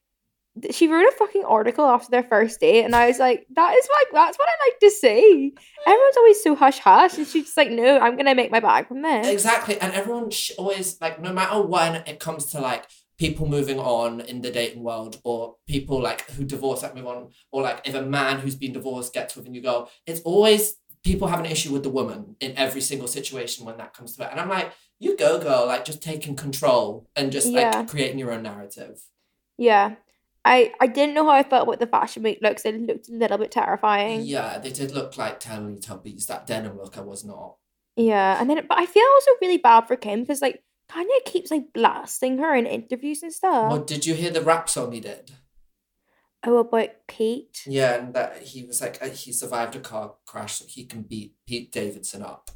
she 0.69 0.87
wrote 0.87 1.05
a 1.05 1.11
fucking 1.17 1.45
article 1.45 1.85
after 1.85 2.11
their 2.11 2.23
first 2.23 2.59
date, 2.59 2.83
and 2.83 2.95
I 2.95 3.07
was 3.07 3.19
like, 3.19 3.45
that 3.55 3.75
is 3.75 3.87
like 3.91 4.07
that's 4.13 4.37
what 4.37 4.49
I 4.49 4.69
like 4.69 4.79
to 4.79 4.89
see. 4.91 5.53
Everyone's 5.85 6.17
always 6.17 6.43
so 6.43 6.55
hush 6.55 6.79
hush, 6.79 7.17
and 7.17 7.27
she's 7.27 7.45
just 7.45 7.57
like, 7.57 7.71
no, 7.71 7.99
I'm 7.99 8.15
gonna 8.15 8.35
make 8.35 8.51
my 8.51 8.59
bag 8.59 8.87
from 8.87 9.01
this. 9.01 9.27
Exactly, 9.27 9.79
and 9.79 9.93
everyone 9.93 10.29
sh- 10.29 10.51
always 10.57 10.99
like 11.01 11.21
no 11.21 11.33
matter 11.33 11.61
when 11.61 11.95
it 12.07 12.19
comes 12.19 12.45
to 12.51 12.59
like 12.59 12.85
people 13.17 13.47
moving 13.47 13.79
on 13.79 14.21
in 14.21 14.41
the 14.41 14.51
dating 14.51 14.83
world 14.83 15.19
or 15.23 15.55
people 15.67 16.01
like 16.01 16.29
who 16.31 16.43
divorce 16.43 16.81
that 16.81 16.95
move 16.95 17.05
on 17.05 17.29
or 17.51 17.61
like 17.61 17.79
if 17.85 17.93
a 17.93 18.01
man 18.01 18.39
who's 18.39 18.55
been 18.55 18.73
divorced 18.73 19.13
gets 19.13 19.35
with 19.35 19.45
a 19.45 19.49
new 19.49 19.61
girl, 19.61 19.89
it's 20.05 20.21
always 20.21 20.75
people 21.03 21.27
have 21.27 21.39
an 21.39 21.45
issue 21.45 21.71
with 21.71 21.83
the 21.83 21.89
woman 21.89 22.35
in 22.39 22.55
every 22.57 22.81
single 22.81 23.07
situation 23.07 23.65
when 23.65 23.77
that 23.77 23.93
comes 23.93 24.15
to 24.15 24.23
it. 24.23 24.29
And 24.31 24.39
I'm 24.39 24.49
like, 24.49 24.71
you 24.99 25.17
go, 25.17 25.39
girl, 25.39 25.67
like 25.67 25.83
just 25.85 26.01
taking 26.01 26.35
control 26.35 27.09
and 27.15 27.31
just 27.31 27.47
Yeah. 27.49 27.71
like 27.77 27.89
creating 27.89 28.19
your 28.19 28.31
own 28.31 28.43
narrative. 28.43 29.01
Yeah. 29.57 29.95
I, 30.45 30.73
I 30.79 30.87
didn't 30.87 31.15
know 31.15 31.23
how 31.25 31.31
I 31.31 31.43
felt 31.43 31.67
about 31.67 31.79
the 31.79 31.87
fashion 31.87 32.23
week 32.23 32.39
looks. 32.41 32.65
It 32.65 32.79
looked 32.81 33.09
a 33.09 33.13
little 33.13 33.37
bit 33.37 33.51
terrifying. 33.51 34.21
Yeah, 34.25 34.57
they 34.57 34.71
did 34.71 34.91
look 34.91 35.17
like 35.17 35.39
Teletubbies. 35.39 36.25
That 36.27 36.47
denim 36.47 36.77
look, 36.77 36.97
I 36.97 37.01
was 37.01 37.23
not. 37.23 37.55
Yeah, 37.95 38.39
and 38.39 38.49
then 38.49 38.65
but 38.67 38.77
I 38.77 38.85
feel 38.85 39.05
also 39.15 39.31
really 39.41 39.57
bad 39.57 39.87
for 39.87 39.95
Kim 39.95 40.21
because 40.21 40.41
like 40.41 40.63
Kanye 40.89 41.23
keeps 41.25 41.49
like 41.51 41.71
blasting 41.73 42.39
her 42.39 42.53
in 42.55 42.65
interviews 42.65 43.23
and 43.23 43.31
stuff. 43.31 43.71
Well, 43.71 43.83
did 43.83 44.05
you 44.05 44.15
hear 44.15 44.31
the 44.31 44.41
rap 44.41 44.67
song 44.69 44.91
he 44.91 44.99
did? 44.99 45.31
Oh, 46.45 46.57
about 46.57 46.89
Pete. 47.07 47.63
Yeah, 47.65 47.95
and 47.95 48.13
that 48.13 48.41
he 48.43 48.63
was 48.63 48.81
like, 48.81 49.01
uh, 49.01 49.09
he 49.09 49.31
survived 49.31 49.75
a 49.75 49.79
car 49.79 50.15
crash 50.25 50.55
so 50.55 50.65
he 50.67 50.85
can 50.85 51.03
beat 51.03 51.35
Pete 51.47 51.71
Davidson 51.71 52.21
up. 52.21 52.51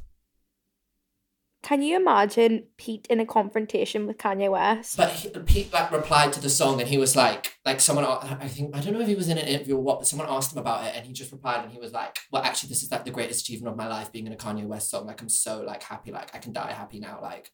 Can 1.62 1.82
you 1.82 1.96
imagine 1.96 2.66
Pete 2.76 3.06
in 3.10 3.18
a 3.18 3.26
confrontation 3.26 4.06
with 4.06 4.16
Kanye 4.16 4.50
West? 4.50 4.96
But 4.96 5.10
he, 5.10 5.28
Pete 5.30 5.72
like 5.72 5.90
replied 5.90 6.32
to 6.34 6.40
the 6.40 6.50
song, 6.50 6.80
and 6.80 6.88
he 6.88 6.98
was 6.98 7.16
like, 7.16 7.54
like 7.64 7.80
someone, 7.80 8.04
I 8.04 8.46
think 8.46 8.76
I 8.76 8.80
don't 8.80 8.92
know 8.92 9.00
if 9.00 9.08
he 9.08 9.16
was 9.16 9.28
in 9.28 9.38
an 9.38 9.46
interview 9.46 9.76
or 9.76 9.82
what, 9.82 9.98
but 9.98 10.06
someone 10.06 10.28
asked 10.30 10.52
him 10.52 10.58
about 10.58 10.84
it, 10.84 10.94
and 10.94 11.04
he 11.04 11.12
just 11.12 11.32
replied, 11.32 11.64
and 11.64 11.72
he 11.72 11.78
was 11.78 11.92
like, 11.92 12.18
"Well, 12.30 12.42
actually, 12.42 12.68
this 12.68 12.82
is 12.82 12.92
like 12.92 13.04
the 13.04 13.10
greatest 13.10 13.40
achievement 13.40 13.72
of 13.72 13.76
my 13.76 13.88
life, 13.88 14.12
being 14.12 14.26
in 14.26 14.32
a 14.32 14.36
Kanye 14.36 14.66
West 14.66 14.90
song. 14.90 15.06
Like, 15.06 15.20
I'm 15.20 15.28
so 15.28 15.62
like 15.62 15.82
happy, 15.82 16.12
like 16.12 16.34
I 16.34 16.38
can 16.38 16.52
die 16.52 16.72
happy 16.72 17.00
now. 17.00 17.18
Like, 17.20 17.50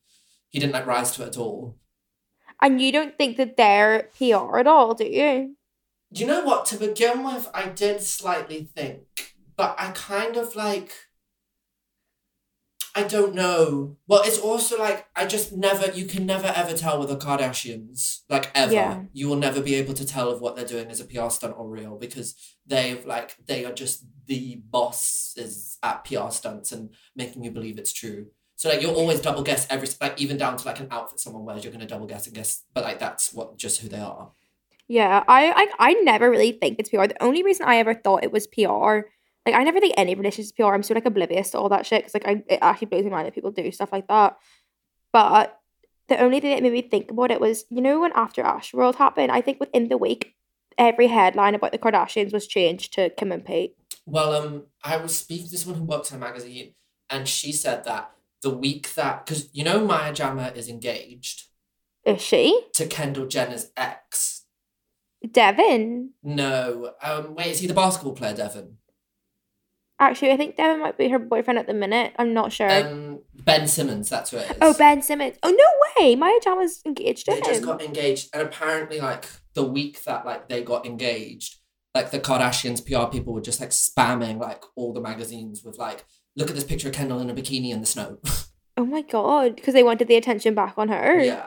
he 0.50 0.58
didn't 0.58 0.74
like 0.74 0.86
rise 0.86 1.12
to 1.12 1.22
it 1.22 1.28
at 1.28 1.36
all. 1.38 1.78
And 2.60 2.82
you 2.82 2.92
don't 2.92 3.16
think 3.16 3.36
that 3.38 3.56
they're 3.56 4.10
PR 4.18 4.58
at 4.58 4.66
all, 4.66 4.94
do 4.94 5.04
you? 5.04 5.56
Do 6.14 6.20
you 6.20 6.28
know 6.28 6.44
what? 6.44 6.64
To 6.66 6.76
begin 6.76 7.24
with, 7.24 7.50
I 7.52 7.66
did 7.68 8.00
slightly 8.00 8.68
think, 8.74 9.34
but 9.56 9.74
I 9.78 9.90
kind 9.90 10.36
of 10.36 10.54
like. 10.54 10.92
I 12.96 13.02
don't 13.02 13.34
know. 13.34 13.96
Well, 14.06 14.22
it's 14.24 14.38
also 14.38 14.78
like 14.78 15.08
I 15.16 15.26
just 15.26 15.52
never. 15.52 15.90
You 15.90 16.06
can 16.06 16.24
never 16.24 16.52
ever 16.54 16.74
tell 16.76 17.00
with 17.00 17.08
the 17.08 17.16
Kardashians, 17.16 18.20
like 18.30 18.52
ever. 18.54 18.72
Yeah. 18.72 19.02
You 19.12 19.28
will 19.28 19.36
never 19.36 19.60
be 19.60 19.74
able 19.74 19.94
to 19.94 20.06
tell 20.06 20.30
if 20.30 20.40
what 20.40 20.54
they're 20.54 20.64
doing 20.64 20.88
is 20.88 21.00
a 21.00 21.04
PR 21.04 21.30
stunt 21.30 21.56
or 21.58 21.68
real 21.68 21.96
because 21.98 22.36
they've 22.64 23.04
like 23.04 23.34
they 23.46 23.64
are 23.64 23.72
just 23.72 24.06
the 24.26 24.62
bosses 24.70 25.78
at 25.82 26.04
PR 26.04 26.30
stunts 26.30 26.70
and 26.70 26.90
making 27.16 27.42
you 27.42 27.50
believe 27.50 27.76
it's 27.76 27.92
true. 27.92 28.28
So 28.54 28.68
like 28.68 28.80
you'll 28.80 28.94
always 28.94 29.20
double 29.20 29.42
guess 29.42 29.66
every 29.68 29.88
like 30.00 30.20
even 30.20 30.36
down 30.36 30.56
to 30.58 30.64
like 30.64 30.78
an 30.78 30.86
outfit 30.92 31.18
someone 31.18 31.44
wears, 31.44 31.64
you're 31.64 31.72
gonna 31.72 31.86
double 31.86 32.06
guess 32.06 32.26
and 32.26 32.36
guess. 32.36 32.62
But 32.72 32.84
like 32.84 33.00
that's 33.00 33.34
what 33.34 33.58
just 33.58 33.80
who 33.80 33.88
they 33.88 33.98
are. 33.98 34.30
Yeah, 34.88 35.24
I, 35.26 35.50
I 35.78 35.90
I 35.90 35.92
never 35.94 36.30
really 36.30 36.52
think 36.52 36.78
it's 36.78 36.90
PR. 36.90 37.06
The 37.06 37.22
only 37.22 37.42
reason 37.42 37.66
I 37.66 37.76
ever 37.76 37.94
thought 37.94 38.24
it 38.24 38.32
was 38.32 38.46
PR, 38.46 39.08
like 39.46 39.54
I 39.54 39.64
never 39.64 39.80
think 39.80 39.94
any 39.96 40.14
relationship 40.14 40.46
is 40.46 40.52
PR. 40.52 40.74
I'm 40.74 40.82
so 40.82 40.94
like 40.94 41.06
oblivious 41.06 41.50
to 41.50 41.58
all 41.58 41.68
that 41.70 41.86
shit 41.86 42.02
because 42.02 42.14
like 42.14 42.26
I 42.26 42.42
it 42.48 42.58
actually 42.60 42.88
blows 42.88 43.04
my 43.04 43.10
mind 43.10 43.26
that 43.26 43.34
people 43.34 43.50
do 43.50 43.70
stuff 43.72 43.92
like 43.92 44.08
that. 44.08 44.36
But 45.12 45.58
the 46.08 46.20
only 46.20 46.40
thing 46.40 46.50
that 46.54 46.62
made 46.62 46.72
me 46.72 46.82
think 46.82 47.10
about 47.10 47.30
it 47.30 47.40
was 47.40 47.64
you 47.70 47.80
know 47.80 48.00
when 48.00 48.12
Astroworld 48.12 48.96
happened, 48.96 49.32
I 49.32 49.40
think 49.40 49.58
within 49.58 49.88
the 49.88 49.96
week, 49.96 50.34
every 50.76 51.06
headline 51.06 51.54
about 51.54 51.72
the 51.72 51.78
Kardashians 51.78 52.32
was 52.32 52.46
changed 52.46 52.92
to 52.94 53.10
Kim 53.10 53.32
and 53.32 53.44
Pete. 53.44 53.74
Well, 54.06 54.34
um, 54.34 54.64
I 54.82 54.98
was 54.98 55.16
speaking 55.16 55.48
to 55.48 55.56
someone 55.56 55.80
who 55.80 55.86
works 55.86 56.10
in 56.10 56.18
a 56.18 56.20
magazine, 56.20 56.74
and 57.08 57.26
she 57.26 57.52
said 57.52 57.84
that 57.84 58.10
the 58.44 58.50
week 58.50 58.94
that 58.94 59.24
because 59.24 59.48
you 59.52 59.64
know 59.64 59.84
Maya 59.84 60.12
Jama 60.12 60.52
is 60.54 60.68
engaged 60.68 61.44
Is 62.04 62.20
she 62.20 62.60
to 62.74 62.86
Kendall 62.86 63.26
Jenner's 63.26 63.72
ex. 63.76 64.33
Devin? 65.30 66.10
No, 66.22 66.92
um, 67.02 67.34
wait, 67.34 67.48
is 67.48 67.60
he 67.60 67.66
the 67.66 67.74
basketball 67.74 68.14
player, 68.14 68.34
Devin? 68.34 68.76
Actually, 70.00 70.32
I 70.32 70.36
think 70.36 70.56
Devin 70.56 70.80
might 70.80 70.98
be 70.98 71.08
her 71.08 71.18
boyfriend 71.20 71.58
at 71.58 71.66
the 71.68 71.74
minute. 71.74 72.12
I'm 72.18 72.34
not 72.34 72.52
sure. 72.52 72.68
Um, 72.70 73.20
Ben 73.34 73.68
Simmons, 73.68 74.08
that's 74.10 74.30
who 74.32 74.38
it 74.38 74.50
is. 74.50 74.56
oh, 74.60 74.74
Ben 74.76 75.00
Simmons. 75.02 75.36
Oh 75.42 75.50
no 75.50 76.04
way! 76.04 76.16
Maya 76.16 76.38
Jama's 76.42 76.82
engaged 76.84 77.26
to 77.26 77.30
They 77.30 77.36
him. 77.38 77.44
just 77.44 77.62
got 77.62 77.80
engaged, 77.82 78.28
and 78.34 78.42
apparently, 78.42 79.00
like 79.00 79.26
the 79.54 79.62
week 79.64 80.02
that 80.04 80.26
like 80.26 80.48
they 80.48 80.62
got 80.64 80.84
engaged, 80.84 81.56
like 81.94 82.10
the 82.10 82.18
Kardashians 82.18 82.84
PR 82.84 83.08
people 83.10 83.32
were 83.32 83.40
just 83.40 83.60
like 83.60 83.70
spamming 83.70 84.40
like 84.40 84.64
all 84.74 84.92
the 84.92 85.00
magazines 85.00 85.62
with 85.64 85.78
like, 85.78 86.04
look 86.36 86.48
at 86.50 86.56
this 86.56 86.64
picture 86.64 86.88
of 86.88 86.94
Kendall 86.94 87.20
in 87.20 87.30
a 87.30 87.34
bikini 87.34 87.70
in 87.72 87.80
the 87.80 87.86
snow. 87.86 88.18
Oh 88.76 88.84
my 88.84 89.02
god, 89.02 89.54
because 89.54 89.72
they 89.72 89.84
wanted 89.84 90.08
the 90.08 90.16
attention 90.16 90.52
back 90.56 90.74
on 90.76 90.88
her. 90.88 91.22
yeah. 91.22 91.46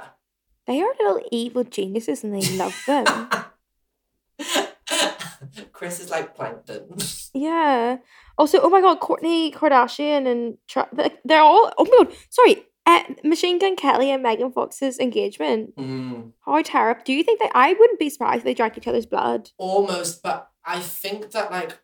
They 0.65 0.81
are 0.81 0.93
little 0.97 1.21
evil 1.29 1.65
geniuses 1.65 2.23
and 2.23 2.33
they 2.33 2.55
love 2.55 2.73
them. 2.87 3.05
Kris 5.71 5.99
is 5.99 6.09
like 6.09 6.35
plankton. 6.35 6.87
yeah. 7.33 7.97
Also, 8.37 8.59
oh 8.61 8.69
my 8.69 8.81
god, 8.81 8.99
Kourtney 8.99 9.53
Kardashian 9.53 10.27
and 10.27 10.57
Tra- 10.67 10.89
like, 10.93 11.19
they're 11.25 11.41
all. 11.41 11.71
Oh 11.77 11.85
my 11.85 12.05
god, 12.05 12.15
sorry. 12.29 12.63
Uh, 12.85 13.03
Machine 13.23 13.59
Gun 13.59 13.75
Kelly 13.75 14.11
and 14.11 14.23
Megan 14.23 14.51
Fox's 14.51 14.97
engagement. 14.97 15.75
Mm, 15.75 16.31
How 16.45 16.61
terrible. 16.61 17.01
Do 17.03 17.11
you 17.11 17.21
think 17.21 17.39
that 17.39 17.51
I 17.53 17.73
wouldn't 17.73 17.99
be 17.99 18.09
surprised 18.09 18.37
if 18.39 18.43
they 18.45 18.53
drank 18.53 18.77
each 18.77 18.87
other's 18.87 19.05
blood? 19.05 19.49
almost, 19.57 20.23
but 20.23 20.49
I 20.63 20.79
think 20.79 21.31
that 21.31 21.51
like, 21.51 21.77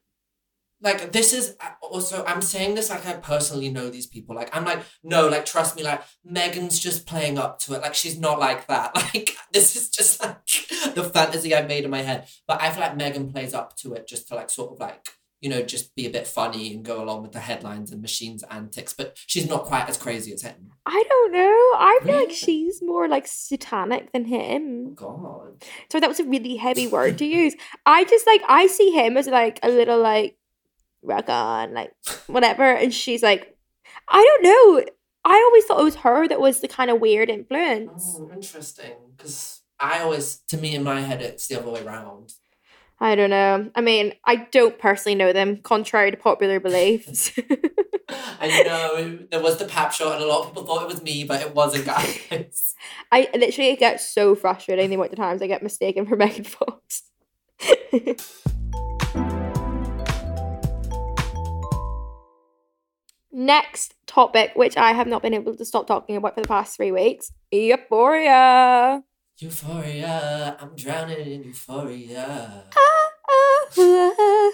like 0.84 1.12
this 1.14 1.32
is 1.34 1.56
uh, 1.62 1.70
also 1.82 2.24
I'm 2.26 2.42
saying 2.42 2.76
this 2.76 2.90
like 2.90 3.06
I 3.08 3.14
personally 3.14 3.70
know 3.70 3.90
these 3.90 4.06
people. 4.06 4.36
Like 4.36 4.56
I'm 4.56 4.66
like 4.66 4.80
no, 5.04 5.28
like 5.30 5.46
trust 5.46 5.76
me, 5.76 5.84
like 5.84 6.02
Megan's 6.26 6.80
just 6.80 7.08
playing 7.08 7.38
up 7.38 7.58
to 7.60 7.74
it. 7.74 7.82
Like 7.82 7.96
she's 7.96 8.20
not 8.20 8.40
like 8.40 8.68
that. 8.68 8.92
Like 9.14 9.36
this 9.52 9.76
is 9.76 9.90
just 9.90 10.22
like 10.22 10.38
the 10.96 11.04
fantasy 11.04 11.56
I've 11.56 11.68
made 11.68 11.86
in 11.86 11.92
my 11.92 12.02
head. 12.02 12.28
But 12.48 12.62
I 12.62 12.70
feel 12.72 12.82
like 12.82 12.98
Megan 12.98 13.32
plays 13.32 13.54
up 13.54 13.76
to 13.78 13.94
it 13.94 14.08
just 14.08 14.28
to 14.28 14.36
like 14.36 14.50
sort 14.50 14.72
of 14.74 14.80
like 14.80 15.08
you 15.40 15.50
know 15.50 15.62
just 15.62 15.94
be 15.96 16.06
a 16.06 16.10
bit 16.10 16.26
funny 16.26 16.74
and 16.74 16.84
go 16.86 17.04
along 17.04 17.22
with 17.22 17.32
the 17.34 17.40
headlines 17.40 17.92
and 17.92 18.02
machines 18.02 18.44
antics. 18.50 18.94
But 18.94 19.18
she's 19.28 19.48
not 19.48 19.66
quite 19.66 19.88
as 19.88 19.98
crazy 19.98 20.34
as 20.34 20.42
him. 20.42 20.72
I 20.86 21.04
don't 21.08 21.32
know. 21.32 21.40
I 21.40 22.00
feel 22.04 22.16
like 22.16 22.32
she's 22.32 22.82
more 22.82 23.08
like 23.08 23.28
satanic 23.28 24.12
than 24.12 24.24
Oh 24.26 24.28
him. 24.28 24.94
God. 24.96 25.64
Sorry, 25.92 26.02
that 26.02 26.10
was 26.10 26.20
a 26.20 26.26
really 26.26 26.58
heavy 26.58 26.88
word 26.88 27.18
to 27.20 27.26
use. 27.26 27.56
I 27.86 28.04
just 28.04 28.28
like 28.28 28.42
I 28.48 28.68
see 28.68 28.92
him 28.92 29.16
as 29.18 29.28
like 29.28 29.60
a 29.64 29.70
little 29.70 30.00
like 30.02 30.38
rock 31.04 31.30
on, 31.30 31.74
like 31.74 31.94
whatever, 32.28 32.64
and 32.64 32.94
she's 32.94 33.24
like, 33.24 33.56
I 34.08 34.22
don't 34.22 34.44
know. 34.44 34.86
I 35.26 35.36
always 35.36 35.66
thought 35.66 35.80
it 35.80 35.86
was 35.86 35.96
her 35.96 36.28
that 36.28 36.42
was 36.42 36.60
the 36.60 36.68
kind 36.68 36.92
of 36.92 37.00
weird 37.00 37.30
influence. 37.30 38.22
Oh, 38.22 38.32
interesting. 38.36 38.92
Because 39.16 39.62
I 39.80 40.00
always, 40.00 40.38
to 40.50 40.58
me 40.58 40.76
in 40.76 40.84
my 40.84 41.02
head, 41.02 41.22
it's 41.22 41.48
the 41.48 41.60
other 41.60 41.72
way 41.72 41.82
around. 41.82 42.34
I 43.00 43.16
don't 43.16 43.30
know. 43.30 43.70
I 43.76 43.82
mean, 43.82 44.14
I 44.26 44.36
don't 44.36 44.78
personally 44.80 45.16
know 45.16 45.34
them, 45.34 45.58
contrary 45.58 46.12
to 46.12 46.18
popular 46.18 46.60
beliefs. 46.60 47.32
I 48.10 48.64
know 48.64 49.20
there 49.30 49.42
was 49.42 49.58
the 49.58 49.66
pap 49.66 49.92
shot, 49.94 50.16
and 50.16 50.24
a 50.24 50.28
lot 50.28 50.42
of 50.42 50.48
people 50.48 50.66
thought 50.66 50.84
it 50.84 50.88
was 50.88 51.02
me, 51.02 51.24
but 51.24 51.42
it 51.42 51.54
wasn't, 51.54 51.86
guys. 51.86 52.76
I 53.12 53.30
literally 53.34 53.76
get 53.76 54.00
so 54.00 54.36
frustrated 54.36 54.90
the 54.90 54.96
amount 54.96 55.12
of 55.12 55.18
times 55.18 55.42
I 55.42 55.48
get 55.48 55.64
mistaken 55.64 56.06
for 56.06 56.16
Megan 56.16 56.44
Fox. 56.44 57.04
Next 63.36 63.96
topic, 64.06 64.52
which 64.54 64.78
I 64.78 64.92
have 64.94 65.08
not 65.08 65.24
been 65.24 65.34
able 65.34 65.56
to 65.56 65.66
stop 65.66 65.88
talking 65.88 66.16
about 66.16 66.36
for 66.36 66.42
the 66.42 66.48
past 66.48 66.76
three 66.76 66.92
weeks 66.92 67.32
Euphoria. 67.52 69.04
Euphoria, 69.40 70.56
I'm 70.60 70.76
drowning 70.76 71.26
in 71.28 71.44
euphoria. 71.44 72.66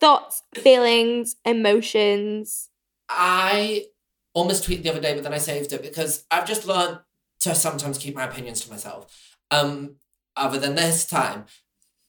Thoughts, 0.00 0.44
feelings, 0.54 1.34
emotions. 1.44 2.68
I 3.08 3.86
almost 4.32 4.64
tweeted 4.68 4.84
the 4.84 4.90
other 4.90 5.00
day, 5.00 5.14
but 5.14 5.24
then 5.24 5.34
I 5.34 5.38
saved 5.38 5.72
it 5.72 5.82
because 5.82 6.24
I've 6.30 6.46
just 6.46 6.68
learned 6.68 7.00
to 7.40 7.56
sometimes 7.56 7.98
keep 7.98 8.14
my 8.14 8.24
opinions 8.24 8.60
to 8.60 8.70
myself. 8.70 9.36
Um, 9.50 9.96
other 10.36 10.60
than 10.60 10.76
this 10.76 11.04
time, 11.04 11.46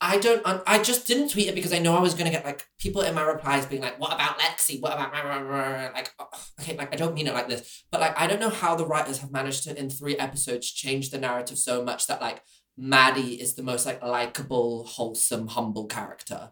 I 0.02 0.18
don't. 0.18 0.42
I 0.66 0.82
just 0.82 1.08
didn't 1.08 1.30
tweet 1.30 1.48
it 1.48 1.56
because 1.56 1.74
I 1.74 1.80
know 1.80 1.96
I 1.96 2.02
was 2.02 2.14
gonna 2.14 2.30
get 2.30 2.46
like 2.46 2.66
people 2.80 3.02
in 3.02 3.14
my 3.14 3.24
replies 3.24 3.66
being 3.66 3.82
like, 3.82 4.00
"What 4.00 4.14
about 4.14 4.40
Lexi? 4.40 4.82
What 4.82 4.94
about 4.94 5.12
rah, 5.12 5.24
rah, 5.24 5.40
rah?" 5.40 5.90
like?" 5.94 6.14
oh, 6.20 6.28
okay, 6.62 6.78
like 6.78 6.94
I 6.94 6.96
don't 6.96 7.14
mean 7.14 7.28
it 7.28 7.34
like 7.34 7.50
this, 7.50 7.84
but 7.92 8.00
like 8.00 8.20
I 8.20 8.26
don't 8.28 8.40
know 8.40 8.50
how 8.50 8.76
the 8.76 8.86
writers 8.86 9.18
have 9.18 9.32
managed 9.32 9.64
to 9.66 9.78
in 9.78 9.90
three 9.90 10.16
episodes 10.18 10.72
change 10.72 11.10
the 11.10 11.18
narrative 11.18 11.58
so 11.58 11.84
much 11.84 12.08
that 12.08 12.22
like 12.22 12.44
Maddie 12.78 13.42
is 13.42 13.56
the 13.56 13.64
most 13.64 13.86
like 13.86 14.02
likable, 14.02 14.86
wholesome, 14.86 15.48
humble 15.48 15.86
character. 15.86 16.52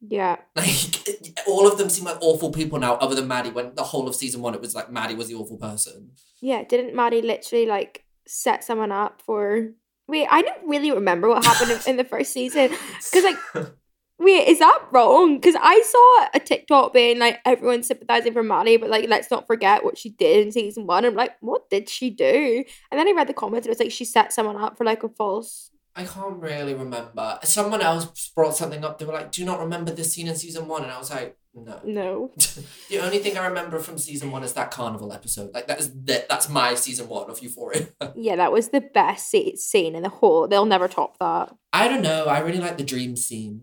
Yeah. 0.00 0.36
Like 0.56 1.08
all 1.46 1.70
of 1.70 1.78
them 1.78 1.88
seem 1.88 2.04
like 2.04 2.18
awful 2.20 2.50
people 2.50 2.78
now, 2.78 2.94
other 2.94 3.14
than 3.14 3.28
Maddie. 3.28 3.50
When 3.50 3.74
the 3.74 3.84
whole 3.84 4.08
of 4.08 4.14
season 4.14 4.40
one, 4.40 4.54
it 4.54 4.60
was 4.60 4.74
like 4.74 4.90
Maddie 4.90 5.14
was 5.14 5.28
the 5.28 5.34
awful 5.34 5.58
person. 5.58 6.10
Yeah, 6.40 6.64
didn't 6.64 6.94
Maddie 6.94 7.22
literally 7.22 7.66
like 7.66 8.04
set 8.26 8.64
someone 8.64 8.92
up 8.92 9.22
for. 9.22 9.70
Wait, 10.10 10.26
I 10.28 10.42
don't 10.42 10.66
really 10.66 10.90
remember 10.90 11.28
what 11.28 11.44
happened 11.44 11.80
in, 11.86 11.96
the 11.96 12.04
first 12.04 12.32
season. 12.32 12.70
Because, 12.70 13.22
like, 13.22 13.36
wait, 14.18 14.48
is 14.48 14.58
that 14.58 14.80
wrong? 14.90 15.36
Because 15.36 15.54
I 15.60 15.80
saw 15.82 16.26
a 16.34 16.40
TikTok 16.40 16.92
being 16.92 17.20
like, 17.20 17.38
everyone 17.44 17.84
sympathizing 17.84 18.32
for 18.32 18.42
Maddie, 18.42 18.76
but 18.76 18.90
like, 18.90 19.08
let's 19.08 19.30
not 19.30 19.46
forget 19.46 19.84
what 19.84 19.96
she 19.96 20.10
did 20.10 20.44
in 20.44 20.52
season 20.52 20.86
one. 20.86 21.04
I'm 21.04 21.14
like, 21.14 21.36
what 21.40 21.70
did 21.70 21.88
she 21.88 22.10
do? 22.10 22.64
And 22.90 22.98
then 22.98 23.06
I 23.06 23.12
read 23.12 23.28
the 23.28 23.34
comments 23.34 23.66
and 23.66 23.70
it 23.70 23.78
was 23.78 23.84
like, 23.84 23.92
she 23.92 24.04
set 24.04 24.32
someone 24.32 24.56
up 24.56 24.76
for 24.76 24.84
like 24.84 25.04
a 25.04 25.08
false. 25.08 25.70
I 25.94 26.04
can't 26.04 26.36
really 26.36 26.74
remember. 26.74 27.38
Someone 27.44 27.80
else 27.80 28.30
brought 28.34 28.56
something 28.56 28.84
up. 28.84 28.98
They 28.98 29.04
were 29.04 29.12
like, 29.12 29.32
"Do 29.32 29.42
you 29.42 29.46
not 29.46 29.58
remember 29.58 29.90
this 29.90 30.12
scene 30.12 30.28
in 30.28 30.36
season 30.36 30.68
one?" 30.68 30.84
And 30.84 30.92
I 30.92 30.98
was 30.98 31.10
like, 31.10 31.36
No. 31.54 31.80
No. 31.84 32.30
the 32.88 33.00
only 33.00 33.18
thing 33.18 33.36
I 33.36 33.46
remember 33.46 33.78
from 33.80 33.98
season 33.98 34.30
one 34.30 34.44
is 34.44 34.52
that 34.52 34.70
carnival 34.70 35.12
episode. 35.12 35.52
Like 35.52 35.66
that 35.66 35.80
is 35.80 35.92
that, 36.04 36.28
that's 36.28 36.48
my 36.48 36.74
season 36.74 37.08
one 37.08 37.28
of 37.28 37.42
Euphoria. 37.42 37.88
Yeah, 38.16 38.36
that 38.36 38.52
was 38.52 38.68
the 38.68 38.80
best 38.80 39.28
scene 39.30 39.94
in 39.94 40.02
the 40.02 40.08
whole. 40.08 40.46
They'll 40.46 40.64
never 40.66 40.88
top 40.88 41.18
that. 41.18 41.54
I 41.72 41.88
don't 41.88 42.02
know. 42.02 42.26
I 42.26 42.40
really 42.40 42.58
like 42.60 42.76
the 42.78 42.84
dream 42.84 43.16
scene 43.16 43.62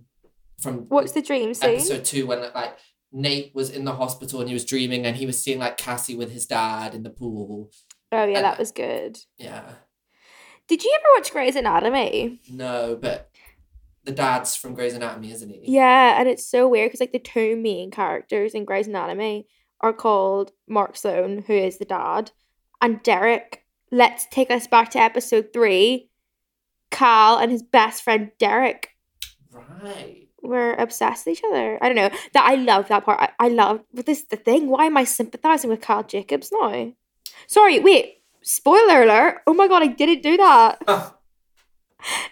from 0.59 0.85
What's 0.89 1.11
the 1.13 1.21
dream 1.21 1.53
scene? 1.53 1.75
episode 1.75 2.03
two 2.05 2.25
when 2.27 2.41
like 2.53 2.77
Nate 3.11 3.53
was 3.55 3.69
in 3.69 3.85
the 3.85 3.93
hospital 3.93 4.39
and 4.41 4.49
he 4.49 4.53
was 4.53 4.65
dreaming 4.65 5.05
and 5.05 5.15
he 5.15 5.25
was 5.25 5.41
seeing 5.41 5.59
like 5.59 5.77
Cassie 5.77 6.15
with 6.15 6.31
his 6.31 6.45
dad 6.45 6.93
in 6.93 7.03
the 7.03 7.09
pool. 7.09 7.71
Oh 8.11 8.25
yeah, 8.25 8.37
and- 8.37 8.45
that 8.45 8.59
was 8.59 8.71
good. 8.71 9.17
Yeah. 9.37 9.63
Did 10.67 10.83
you 10.83 10.93
ever 10.99 11.07
watch 11.15 11.31
Grey's 11.31 11.55
Anatomy? 11.55 12.41
No, 12.51 12.97
but 13.01 13.26
the 14.07 14.13
dad's 14.13 14.55
from 14.55 14.73
Grey's 14.73 14.93
Anatomy, 14.93 15.31
isn't 15.31 15.49
he? 15.49 15.59
Yeah, 15.65 16.17
and 16.17 16.29
it's 16.29 16.45
so 16.47 16.65
weird 16.67 16.87
because 16.87 17.01
like 17.01 17.11
the 17.11 17.19
two 17.19 17.57
main 17.57 17.91
characters 17.91 18.53
in 18.55 18.63
Grey's 18.63 18.87
Anatomy 18.87 19.47
are 19.81 19.91
called 19.91 20.53
Mark 20.67 20.95
Sloan, 20.95 21.43
who 21.45 21.53
is 21.53 21.77
the 21.77 21.85
dad, 21.85 22.31
and 22.81 23.03
Derek. 23.03 23.65
Let's 23.91 24.25
take 24.31 24.49
us 24.49 24.65
back 24.65 24.91
to 24.91 24.99
episode 24.99 25.49
three. 25.53 26.09
Cal 26.89 27.37
and 27.37 27.51
his 27.51 27.61
best 27.63 28.01
friend 28.01 28.31
Derek 28.39 28.91
Right. 29.51 30.27
were 30.41 30.73
obsessed 30.75 31.25
with 31.25 31.37
each 31.37 31.43
other. 31.43 31.77
I 31.81 31.87
don't 31.87 31.95
know 31.97 32.09
that 32.33 32.45
I 32.45 32.55
love 32.55 32.87
that 32.87 33.03
part. 33.03 33.19
I, 33.19 33.29
I 33.39 33.47
love, 33.49 33.81
but 33.93 34.05
this 34.05 34.19
is 34.19 34.27
the 34.27 34.37
thing. 34.37 34.69
Why 34.69 34.85
am 34.85 34.95
I 34.95 35.03
sympathizing 35.03 35.69
with 35.69 35.81
Cal 35.81 36.03
Jacobs 36.03 36.49
now? 36.51 36.93
Sorry, 37.47 37.79
wait. 37.79 38.13
Spoiler 38.41 39.03
alert! 39.03 39.41
Oh 39.45 39.53
my 39.53 39.67
god, 39.67 39.83
I 39.83 39.87
didn't 39.87 40.23
do 40.23 40.37
that. 40.37 40.81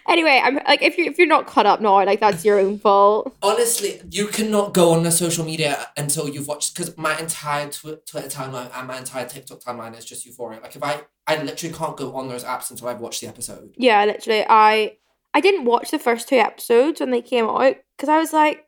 Anyway, 0.08 0.40
I'm 0.42 0.56
like, 0.66 0.82
if 0.82 0.96
you 0.98 1.06
if 1.06 1.18
you're 1.18 1.26
not 1.26 1.46
caught 1.46 1.66
up 1.66 1.80
now, 1.80 2.04
like 2.04 2.20
that's 2.20 2.44
your 2.44 2.58
own 2.58 2.78
fault. 2.78 3.34
Honestly, 3.42 4.00
you 4.10 4.28
cannot 4.28 4.72
go 4.72 4.92
on 4.92 5.02
the 5.02 5.10
social 5.10 5.44
media 5.44 5.88
until 5.96 6.28
you've 6.28 6.48
watched 6.48 6.74
because 6.74 6.96
my 6.96 7.18
entire 7.18 7.68
tw- 7.68 8.04
Twitter 8.06 8.28
timeline 8.28 8.70
and 8.74 8.88
my 8.88 8.98
entire 8.98 9.26
TikTok 9.26 9.60
timeline 9.60 9.96
is 9.98 10.04
just 10.04 10.24
Euphoria. 10.26 10.60
Like 10.60 10.76
if 10.76 10.82
I, 10.82 11.02
I 11.26 11.42
literally 11.42 11.74
can't 11.74 11.96
go 11.96 12.14
on 12.14 12.28
those 12.28 12.44
apps 12.44 12.70
until 12.70 12.88
I've 12.88 13.00
watched 13.00 13.20
the 13.20 13.26
episode. 13.26 13.74
Yeah, 13.76 14.04
literally. 14.04 14.44
I 14.48 14.96
I 15.34 15.40
didn't 15.40 15.64
watch 15.64 15.90
the 15.90 15.98
first 15.98 16.28
two 16.28 16.36
episodes 16.36 17.00
when 17.00 17.10
they 17.10 17.22
came 17.22 17.46
out 17.46 17.76
because 17.96 18.08
I 18.08 18.18
was 18.18 18.32
like, 18.32 18.66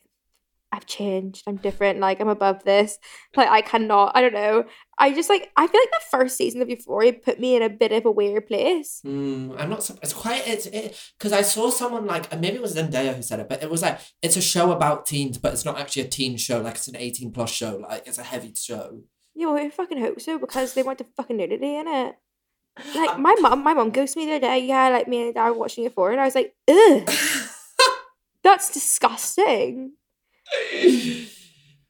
I've 0.70 0.86
changed. 0.86 1.44
I'm 1.46 1.56
different. 1.56 1.98
Like 1.98 2.20
I'm 2.20 2.28
above 2.28 2.64
this. 2.64 2.98
Like 3.36 3.48
I 3.48 3.62
cannot. 3.62 4.12
I 4.14 4.20
don't 4.20 4.34
know. 4.34 4.64
I 4.98 5.12
just 5.12 5.28
like 5.28 5.50
I 5.56 5.66
feel 5.66 5.80
like 5.80 5.90
the 5.90 6.06
first 6.10 6.36
season 6.36 6.60
of 6.60 6.68
Euphoria 6.68 7.12
put 7.12 7.38
me 7.38 7.54
in 7.54 7.62
a 7.62 7.70
bit 7.70 7.92
of 7.92 8.04
a 8.04 8.10
weird 8.10 8.46
place. 8.46 9.00
Mm, 9.06 9.54
I'm 9.58 9.70
not. 9.70 9.88
It's 10.02 10.12
quite. 10.12 10.46
It's 10.46 10.66
because 11.16 11.32
I 11.32 11.42
saw 11.42 11.70
someone 11.70 12.06
like 12.06 12.30
maybe 12.38 12.56
it 12.56 12.62
was 12.62 12.76
Zendaya 12.76 13.14
who 13.14 13.22
said 13.22 13.40
it, 13.40 13.48
but 13.48 13.62
it 13.62 13.70
was 13.70 13.82
like 13.82 14.00
it's 14.22 14.36
a 14.36 14.42
show 14.42 14.72
about 14.72 15.06
teens, 15.06 15.38
but 15.38 15.52
it's 15.52 15.64
not 15.64 15.78
actually 15.78 16.02
a 16.02 16.08
teen 16.08 16.36
show. 16.36 16.60
Like 16.60 16.74
it's 16.74 16.88
an 16.88 16.96
eighteen 16.96 17.30
plus 17.30 17.50
show. 17.50 17.76
Like 17.76 18.06
it's 18.06 18.18
a 18.18 18.24
heavy 18.24 18.52
show. 18.54 19.02
Yeah, 19.34 19.46
well, 19.46 19.56
I 19.56 19.70
fucking 19.70 20.00
hope 20.00 20.20
so 20.20 20.38
because 20.38 20.74
they 20.74 20.82
want 20.82 20.98
to 20.98 21.06
fucking 21.16 21.36
nudity 21.36 21.76
in 21.76 21.86
it. 21.86 22.16
Like 22.94 23.18
my 23.18 23.36
mom, 23.40 23.62
my 23.62 23.74
mom 23.74 23.90
goes 23.90 24.12
to 24.12 24.18
me 24.18 24.26
the 24.26 24.32
other 24.32 24.40
day. 24.40 24.58
Yeah, 24.66 24.88
like 24.88 25.06
me 25.06 25.22
and 25.22 25.34
dad 25.34 25.50
were 25.50 25.58
watching 25.58 25.84
Euphoria, 25.84 26.14
and 26.14 26.20
I 26.20 26.24
was 26.24 26.34
like, 26.34 26.54
ugh, 26.68 27.08
that's 28.42 28.70
disgusting. 28.70 29.92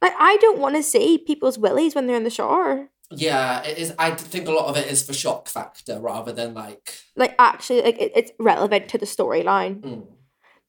Like 0.01 0.15
I 0.19 0.37
don't 0.41 0.59
want 0.59 0.77
to 0.77 0.83
see 0.83 1.19
people's 1.19 1.59
willies 1.59 1.95
when 1.95 2.07
they're 2.07 2.17
in 2.17 2.25
the 2.25 2.31
shower. 2.31 2.89
Yeah, 3.11 3.63
it 3.63 3.79
is. 3.79 3.95
I 3.99 4.11
think 4.11 4.49
a 4.49 4.53
lot 4.53 4.67
of 4.67 4.77
it 4.77 4.91
is 4.91 5.03
for 5.03 5.13
shock 5.15 5.49
factor 5.49 5.99
rather 6.01 6.33
than 6.33 6.55
like. 6.55 6.95
like 7.17 7.35
actually 7.39 7.83
like 7.83 7.99
it, 8.01 8.13
it's 8.15 8.33
relevant 8.39 8.89
to 8.91 8.99
the 8.99 9.07
storyline 9.07 9.81
Mm, 9.81 10.07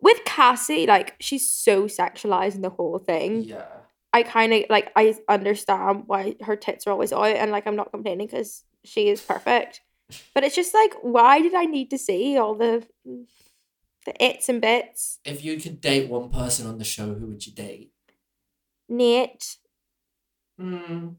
with 0.02 0.24
cassie 0.26 0.88
like 0.88 1.16
she's 1.20 1.50
so 1.50 1.84
sexualized 1.84 2.56
in 2.56 2.62
the 2.62 2.70
whole 2.70 2.98
thing 3.00 3.44
yeah. 3.44 3.66
i 4.14 4.24
kind 4.24 4.54
of 4.54 4.64
like 4.70 4.92
i 4.96 5.14
understand 5.28 6.04
why 6.08 6.36
her 6.42 6.56
tits 6.56 6.88
are 6.88 6.92
always 6.92 7.12
out 7.12 7.26
and 7.26 7.52
like 7.52 7.68
i'm 7.68 7.76
not 7.76 7.92
complaining 7.92 8.28
because 8.28 8.64
she 8.86 9.10
is 9.10 9.22
perfect 9.22 9.82
but 10.34 10.44
it's 10.46 10.56
just 10.56 10.74
like 10.74 10.94
why 11.02 11.42
did 11.42 11.54
i 11.54 11.66
need 11.66 11.90
to 11.90 11.98
see 11.98 12.38
all 12.38 12.56
the 12.56 12.88
the 14.06 14.14
its 14.24 14.48
and 14.48 14.62
bits 14.62 15.20
If 15.26 15.44
you 15.44 15.60
could 15.60 15.82
date 15.82 16.10
one 16.10 16.30
person 16.30 16.66
on 16.68 16.78
the 16.78 16.86
show, 16.86 17.14
who 17.14 17.28
would 17.28 17.46
you 17.46 17.52
date? 17.54 17.92
nate 18.88 19.58
Hmm. 20.58 21.10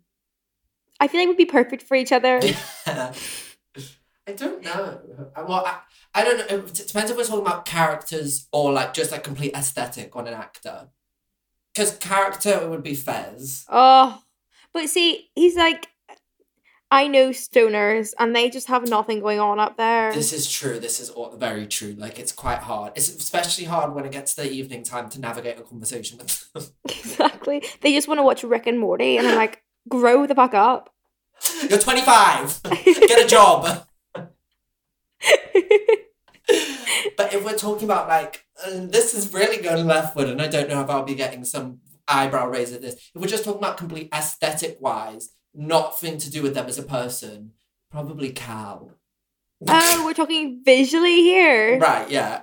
I 1.00 1.08
feel 1.08 1.20
like 1.20 1.28
we'd 1.28 1.36
be 1.36 1.44
perfect 1.46 1.82
for 1.82 1.96
each 1.96 2.12
other 2.12 2.40
I 4.26 4.32
don't 4.32 4.62
know. 4.62 5.00
Uh, 5.34 5.44
well, 5.48 5.64
I, 5.66 5.78
I 6.14 6.22
don't 6.22 6.38
know. 6.38 6.58
It 6.58 6.74
depends 6.86 7.10
if 7.10 7.16
we're 7.16 7.24
talking 7.24 7.40
about 7.44 7.64
characters 7.64 8.46
or 8.52 8.70
like 8.72 8.94
just 8.94 9.10
like 9.10 9.24
complete 9.24 9.54
aesthetic 9.54 10.14
on 10.14 10.28
an 10.28 10.34
actor. 10.34 10.88
Because 11.74 11.96
character 11.98 12.68
would 12.68 12.82
be 12.84 12.94
Fez. 12.94 13.64
oh 13.68 14.22
but 14.72 14.88
see 14.88 15.30
he's 15.34 15.56
like 15.56 15.88
i 16.92 17.08
know 17.08 17.30
stoners 17.30 18.12
and 18.18 18.34
they 18.36 18.48
just 18.50 18.66
have 18.68 18.88
nothing 18.88 19.20
going 19.20 19.40
on 19.40 19.58
up 19.58 19.76
there 19.76 20.12
This 20.12 20.32
is 20.32 20.48
true. 20.50 20.78
This 20.78 21.00
is 21.00 21.10
all 21.10 21.30
very 21.36 21.66
true. 21.66 21.94
Like 21.98 22.18
it's 22.20 22.32
quite 22.32 22.58
hard. 22.60 22.92
It's 22.96 23.08
especially 23.08 23.64
hard 23.64 23.94
when 23.94 24.04
it 24.04 24.12
gets 24.12 24.34
to 24.34 24.42
the 24.42 24.50
evening 24.52 24.82
time 24.84 25.08
to 25.10 25.20
navigate 25.20 25.58
a 25.58 25.62
conversation 25.62 26.18
with 26.18 26.52
them. 26.52 26.64
Exactly. 26.88 27.64
They 27.80 27.92
just 27.94 28.06
want 28.08 28.18
to 28.18 28.22
watch 28.24 28.42
Rick 28.44 28.66
and 28.66 28.78
Morty, 28.78 29.16
and 29.16 29.26
I'm 29.26 29.36
like, 29.36 29.62
grow 29.88 30.26
the 30.26 30.34
fuck 30.34 30.54
up. 30.54 30.92
You're 31.68 31.78
25. 31.78 32.62
Get 32.84 33.24
a 33.24 33.28
job. 33.28 33.86
But 37.16 37.34
if 37.34 37.44
we're 37.44 37.56
talking 37.56 37.84
about 37.84 38.08
like, 38.08 38.44
uh, 38.64 38.86
this 38.86 39.14
is 39.14 39.32
really 39.32 39.62
going 39.62 39.86
leftward, 39.86 40.28
and 40.28 40.40
I 40.40 40.48
don't 40.48 40.68
know 40.68 40.80
if 40.80 40.90
I'll 40.90 41.02
be 41.02 41.14
getting 41.14 41.44
some 41.44 41.80
eyebrow 42.08 42.48
raise 42.48 42.72
at 42.72 42.82
this. 42.82 42.94
If 43.14 43.20
we're 43.20 43.28
just 43.28 43.44
talking 43.44 43.60
about 43.60 43.76
complete 43.76 44.08
aesthetic 44.14 44.78
wise, 44.80 45.30
nothing 45.54 46.18
to 46.18 46.30
do 46.30 46.42
with 46.42 46.54
them 46.54 46.66
as 46.66 46.78
a 46.78 46.82
person, 46.82 47.52
probably 47.90 48.30
Cal. 48.30 48.92
oh, 49.68 50.02
we're 50.04 50.14
talking 50.14 50.62
visually 50.64 51.16
here. 51.16 51.78
right, 51.78 52.10
yeah. 52.10 52.42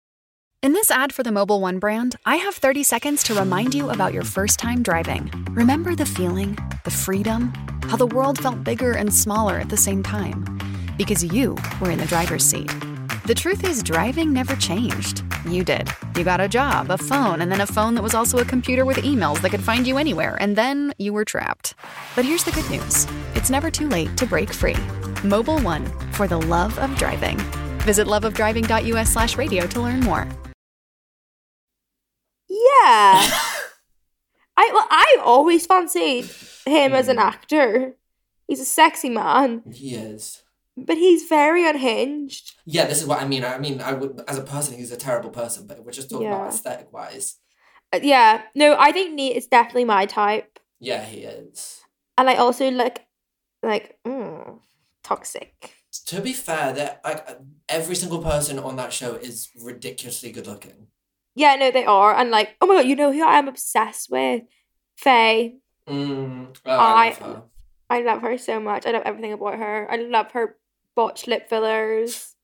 In 0.63 0.73
this 0.73 0.91
ad 0.91 1.11
for 1.11 1.23
the 1.23 1.31
Mobil 1.31 1.59
1 1.59 1.79
brand, 1.79 2.17
I 2.23 2.35
have 2.35 2.53
30 2.53 2.83
seconds 2.83 3.23
to 3.23 3.33
remind 3.33 3.73
you 3.73 3.89
about 3.89 4.13
your 4.13 4.21
first 4.21 4.59
time 4.59 4.83
driving. 4.83 5.31
Remember 5.49 5.95
the 5.95 6.05
feeling, 6.05 6.55
the 6.83 6.91
freedom, 6.91 7.51
how 7.85 7.97
the 7.97 8.05
world 8.05 8.37
felt 8.37 8.63
bigger 8.63 8.91
and 8.91 9.11
smaller 9.11 9.57
at 9.57 9.69
the 9.69 9.77
same 9.77 10.03
time? 10.03 10.45
Because 10.99 11.23
you 11.23 11.57
were 11.79 11.89
in 11.89 11.97
the 11.97 12.05
driver's 12.05 12.43
seat. 12.43 12.71
The 13.25 13.33
truth 13.33 13.63
is, 13.63 13.81
driving 13.81 14.31
never 14.31 14.55
changed. 14.55 15.23
You 15.47 15.63
did. 15.63 15.89
You 16.15 16.23
got 16.23 16.39
a 16.39 16.47
job, 16.47 16.91
a 16.91 16.97
phone, 16.99 17.41
and 17.41 17.51
then 17.51 17.61
a 17.61 17.65
phone 17.65 17.95
that 17.95 18.03
was 18.03 18.13
also 18.13 18.37
a 18.37 18.45
computer 18.45 18.85
with 18.85 18.97
emails 18.97 19.41
that 19.41 19.49
could 19.49 19.63
find 19.63 19.87
you 19.87 19.97
anywhere, 19.97 20.37
and 20.39 20.55
then 20.55 20.93
you 20.99 21.11
were 21.11 21.25
trapped. 21.25 21.73
But 22.15 22.25
here's 22.25 22.43
the 22.43 22.51
good 22.51 22.69
news 22.69 23.07
it's 23.33 23.49
never 23.49 23.71
too 23.71 23.89
late 23.89 24.15
to 24.17 24.27
break 24.27 24.53
free. 24.53 24.79
Mobil 25.23 25.63
1, 25.63 26.11
for 26.11 26.27
the 26.27 26.39
love 26.39 26.77
of 26.77 26.95
driving. 26.97 27.39
Visit 27.81 28.05
loveofdriving.us 28.05 29.09
slash 29.09 29.37
radio 29.39 29.65
to 29.65 29.81
learn 29.81 30.01
more. 30.01 30.27
Yeah. 32.51 33.29
I 34.57 34.69
well, 34.73 34.87
I 34.89 35.17
always 35.23 35.65
fancied 35.65 36.29
him 36.65 36.93
as 36.93 37.07
an 37.07 37.17
actor. 37.17 37.95
He's 38.47 38.59
a 38.59 38.65
sexy 38.65 39.09
man, 39.09 39.63
He 39.73 39.95
is. 39.95 40.43
but 40.75 40.97
he's 40.97 41.23
very 41.23 41.67
unhinged. 41.67 42.55
Yeah, 42.65 42.85
this 42.85 43.01
is 43.01 43.07
what 43.07 43.21
I 43.21 43.27
mean. 43.27 43.45
I 43.45 43.57
mean, 43.57 43.79
I 43.79 43.93
would, 43.93 44.21
as 44.27 44.37
a 44.37 44.43
person, 44.43 44.75
he's 44.77 44.91
a 44.91 44.97
terrible 44.97 45.29
person, 45.29 45.67
but 45.67 45.83
we're 45.85 45.91
just 45.93 46.09
talking 46.09 46.27
Yeah. 46.27 46.35
about 46.35 46.53
aesthetic 46.53 46.91
wise, 46.91 47.37
Uh, 47.93 47.99
yeah, 48.03 48.41
no, 48.55 48.75
I 48.77 48.91
think 48.91 49.13
Nate 49.13 49.37
is 49.37 49.47
definitely 49.47 49.85
my 49.85 50.05
type, 50.05 50.59
yeah, 50.79 51.03
he 51.05 51.19
is. 51.21 51.81
and 52.17 52.29
I 52.29 52.35
also 52.35 52.69
like, 52.71 53.05
like, 53.63 53.97
mm, 54.05 54.59
toxic. 55.03 55.73
To 56.07 56.21
be 56.21 56.33
fair, 56.33 56.73
that 56.73 57.01
like 57.05 57.25
every 57.69 57.95
single 57.95 58.21
person 58.21 58.59
on 58.59 58.75
that 58.77 58.91
show 58.93 59.15
is 59.15 59.49
ridiculously 59.61 60.31
good 60.31 60.47
looking. 60.47 60.87
Yeah, 61.35 61.55
no, 61.55 61.71
they 61.71 61.85
are, 61.85 62.13
and 62.15 62.29
like, 62.29 62.55
oh 62.61 62.67
my 62.67 62.75
god, 62.75 62.85
you 62.87 62.95
know 62.95 63.11
who 63.11 63.25
I 63.25 63.37
am 63.39 63.47
obsessed 63.47 64.09
with? 64.11 64.43
Faye. 64.97 65.57
Mm, 65.87 66.55
oh, 66.65 66.69
I, 66.71 67.09
love 67.09 67.21
I- 67.21 67.25
her. 67.25 67.41
I 67.89 68.01
love 68.01 68.21
her 68.21 68.37
so 68.37 68.59
much. 68.59 68.85
I 68.85 68.91
love 68.91 69.03
everything 69.05 69.33
about 69.33 69.55
her. 69.57 69.87
I 69.91 69.97
love 69.97 70.31
her 70.31 70.57
botched 70.95 71.27
lip 71.27 71.49
fillers. 71.49 72.35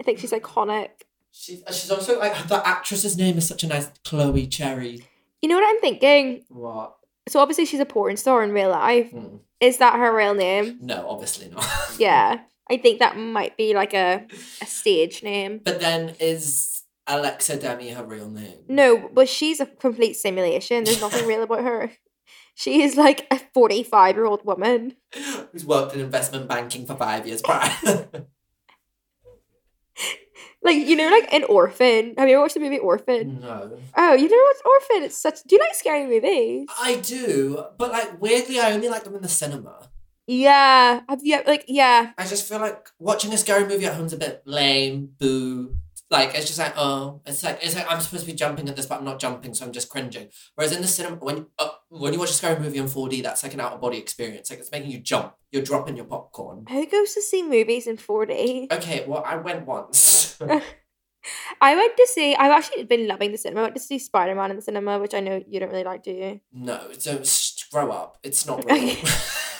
I 0.00 0.04
think 0.04 0.18
she's 0.18 0.32
iconic. 0.32 0.88
She's 1.30 1.62
she's 1.68 1.90
also 1.90 2.18
like 2.18 2.48
the 2.48 2.66
actress's 2.66 3.16
name 3.16 3.36
is 3.38 3.46
such 3.46 3.62
a 3.62 3.66
nice 3.68 3.90
Chloe 4.04 4.46
Cherry. 4.46 5.02
You 5.42 5.48
know 5.48 5.56
what 5.56 5.68
I'm 5.68 5.80
thinking? 5.80 6.44
What? 6.48 6.96
So 7.28 7.40
obviously 7.40 7.66
she's 7.66 7.80
a 7.80 7.84
porn 7.86 8.16
star 8.16 8.42
in 8.42 8.52
real 8.52 8.70
life. 8.70 9.10
Hmm. 9.10 9.36
Is 9.60 9.78
that 9.78 9.94
her 9.96 10.14
real 10.16 10.34
name? 10.34 10.78
No, 10.80 11.06
obviously 11.08 11.48
not. 11.48 11.66
Yeah. 11.98 12.40
I 12.70 12.78
think 12.78 12.98
that 12.98 13.16
might 13.16 13.56
be 13.56 13.74
like 13.74 13.94
a, 13.94 14.26
a 14.60 14.66
stage 14.66 15.22
name. 15.22 15.60
But 15.64 15.78
then 15.80 16.16
is 16.18 16.75
Alexa 17.06 17.56
Demie 17.58 17.90
her 17.90 18.04
real 18.04 18.28
name? 18.28 18.58
No, 18.68 19.08
but 19.12 19.28
she's 19.28 19.60
a 19.60 19.66
complete 19.66 20.14
simulation. 20.14 20.84
There's 20.84 21.00
nothing 21.00 21.26
real 21.28 21.42
about 21.42 21.62
her. 21.62 21.92
She 22.54 22.82
is 22.82 22.96
like 22.96 23.26
a 23.30 23.38
45 23.54 24.16
year 24.16 24.24
old 24.24 24.44
woman. 24.44 24.96
Who's 25.14 25.64
worked 25.64 25.94
in 25.94 26.00
investment 26.00 26.48
banking 26.48 26.86
for 26.86 26.96
five 26.96 27.26
years 27.26 27.42
prior. 27.42 28.08
Like, 30.62 30.84
you 30.88 30.96
know, 30.96 31.08
like 31.10 31.32
an 31.32 31.44
orphan. 31.44 32.14
Have 32.18 32.28
you 32.28 32.34
ever 32.34 32.42
watched 32.42 32.54
the 32.54 32.60
movie 32.60 32.78
Orphan? 32.80 33.38
no. 33.40 33.78
Oh, 33.96 34.14
you 34.14 34.28
know 34.28 34.36
what's 34.36 34.62
Orphan? 34.64 35.04
It's 35.04 35.16
such. 35.16 35.44
Do 35.46 35.54
you 35.54 35.60
like 35.60 35.76
scary 35.76 36.06
movies? 36.06 36.66
I 36.80 36.96
do, 36.96 37.64
but 37.78 37.92
like 37.92 38.20
weirdly, 38.20 38.58
I 38.58 38.72
only 38.72 38.88
like 38.88 39.04
them 39.04 39.14
in 39.14 39.22
the 39.22 39.28
cinema. 39.28 39.88
Yeah. 40.26 41.02
Have 41.08 41.20
you 41.22 41.40
like 41.46 41.66
yeah. 41.68 42.14
I 42.18 42.26
just 42.26 42.48
feel 42.48 42.58
like 42.58 42.88
watching 42.98 43.32
a 43.32 43.38
scary 43.38 43.64
movie 43.64 43.86
at 43.86 43.94
home's 43.94 44.12
a 44.12 44.16
bit 44.16 44.42
lame, 44.44 45.10
boo. 45.20 45.76
Like 46.08 46.34
it's 46.34 46.46
just 46.46 46.58
like 46.58 46.74
oh, 46.76 47.20
it's 47.26 47.42
like 47.42 47.58
it's 47.62 47.74
like 47.74 47.90
I'm 47.90 48.00
supposed 48.00 48.24
to 48.24 48.30
be 48.30 48.36
jumping 48.36 48.68
at 48.68 48.76
this, 48.76 48.86
but 48.86 48.98
I'm 48.98 49.04
not 49.04 49.18
jumping, 49.18 49.54
so 49.54 49.66
I'm 49.66 49.72
just 49.72 49.88
cringing. 49.88 50.28
Whereas 50.54 50.72
in 50.72 50.80
the 50.80 50.86
cinema, 50.86 51.16
when 51.16 51.46
uh, 51.58 51.70
when 51.88 52.12
you 52.12 52.18
watch 52.20 52.30
a 52.30 52.34
scary 52.34 52.60
movie 52.60 52.78
in 52.78 52.84
4D, 52.84 53.22
that's 53.22 53.42
like 53.42 53.54
an 53.54 53.60
out 53.60 53.72
of 53.72 53.80
body 53.80 53.98
experience. 53.98 54.48
Like 54.48 54.60
it's 54.60 54.70
making 54.70 54.92
you 54.92 55.00
jump. 55.00 55.34
You're 55.50 55.62
dropping 55.64 55.96
your 55.96 56.06
popcorn. 56.06 56.64
Who 56.68 56.86
goes 56.86 57.14
to 57.14 57.22
see 57.22 57.42
movies 57.42 57.88
in 57.88 57.96
4D? 57.96 58.72
Okay, 58.72 59.04
well 59.06 59.24
I 59.26 59.36
went 59.36 59.66
once. 59.66 60.38
I 61.60 61.74
went 61.74 61.96
to 61.96 62.06
see. 62.06 62.36
I've 62.36 62.52
actually 62.52 62.84
been 62.84 63.08
loving 63.08 63.32
the 63.32 63.38
cinema. 63.38 63.60
I 63.60 63.64
went 63.64 63.74
to 63.74 63.82
see 63.82 63.98
Spider 63.98 64.36
Man 64.36 64.50
in 64.50 64.56
the 64.56 64.62
cinema, 64.62 65.00
which 65.00 65.14
I 65.14 65.20
know 65.20 65.42
you 65.48 65.58
don't 65.58 65.70
really 65.70 65.82
like, 65.82 66.04
do 66.04 66.12
you? 66.12 66.40
no, 66.52 66.80
don't 67.02 67.64
grow 67.72 67.90
up. 67.90 68.18
It's 68.22 68.46
not 68.46 68.64
real. 68.70 68.96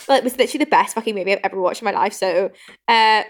Well, 0.09 0.19
it 0.19 0.23
was 0.23 0.39
literally 0.39 0.65
the 0.65 0.71
best 0.71 0.95
fucking 0.95 1.17
movie 1.17 1.33
I've 1.33 1.41
ever 1.43 1.61
watched 1.61 1.83
in 1.83 1.87
my 1.87 1.91
life. 1.91 2.13
So, 2.13 2.51
uh, 2.87 3.23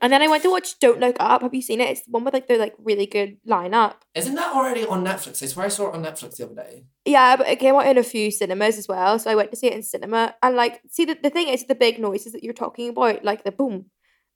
and 0.00 0.12
then 0.12 0.22
I 0.22 0.28
went 0.28 0.42
to 0.44 0.50
watch 0.50 0.78
Don't 0.78 1.00
Look 1.00 1.16
Up. 1.20 1.42
Have 1.42 1.54
you 1.54 1.62
seen 1.62 1.80
it? 1.80 1.90
It's 1.90 2.02
the 2.02 2.10
one 2.10 2.24
with 2.24 2.34
like 2.34 2.48
the 2.48 2.56
like 2.56 2.74
really 2.78 3.06
good 3.06 3.36
lineup. 3.46 3.96
Isn't 4.14 4.34
that 4.34 4.54
already 4.54 4.84
on 4.86 5.04
Netflix? 5.04 5.42
I 5.42 5.46
swear 5.46 5.66
I 5.66 5.68
saw 5.68 5.88
it 5.88 5.94
on 5.94 6.02
Netflix 6.02 6.36
the 6.36 6.46
other 6.46 6.54
day. 6.54 6.84
Yeah, 7.04 7.36
but 7.36 7.48
it 7.48 7.58
came 7.58 7.74
out 7.74 7.86
in 7.86 7.98
a 7.98 8.02
few 8.02 8.30
cinemas 8.30 8.78
as 8.78 8.88
well. 8.88 9.18
So 9.18 9.30
I 9.30 9.34
went 9.34 9.50
to 9.50 9.56
see 9.56 9.66
it 9.66 9.74
in 9.74 9.82
cinema. 9.82 10.34
And 10.42 10.56
like, 10.56 10.80
see, 10.88 11.04
the, 11.04 11.18
the 11.22 11.30
thing 11.30 11.48
is, 11.48 11.66
the 11.66 11.74
big 11.74 11.98
noises 11.98 12.32
that 12.32 12.42
you're 12.42 12.54
talking 12.54 12.88
about, 12.88 13.24
like 13.24 13.44
the 13.44 13.52
boom, 13.52 13.86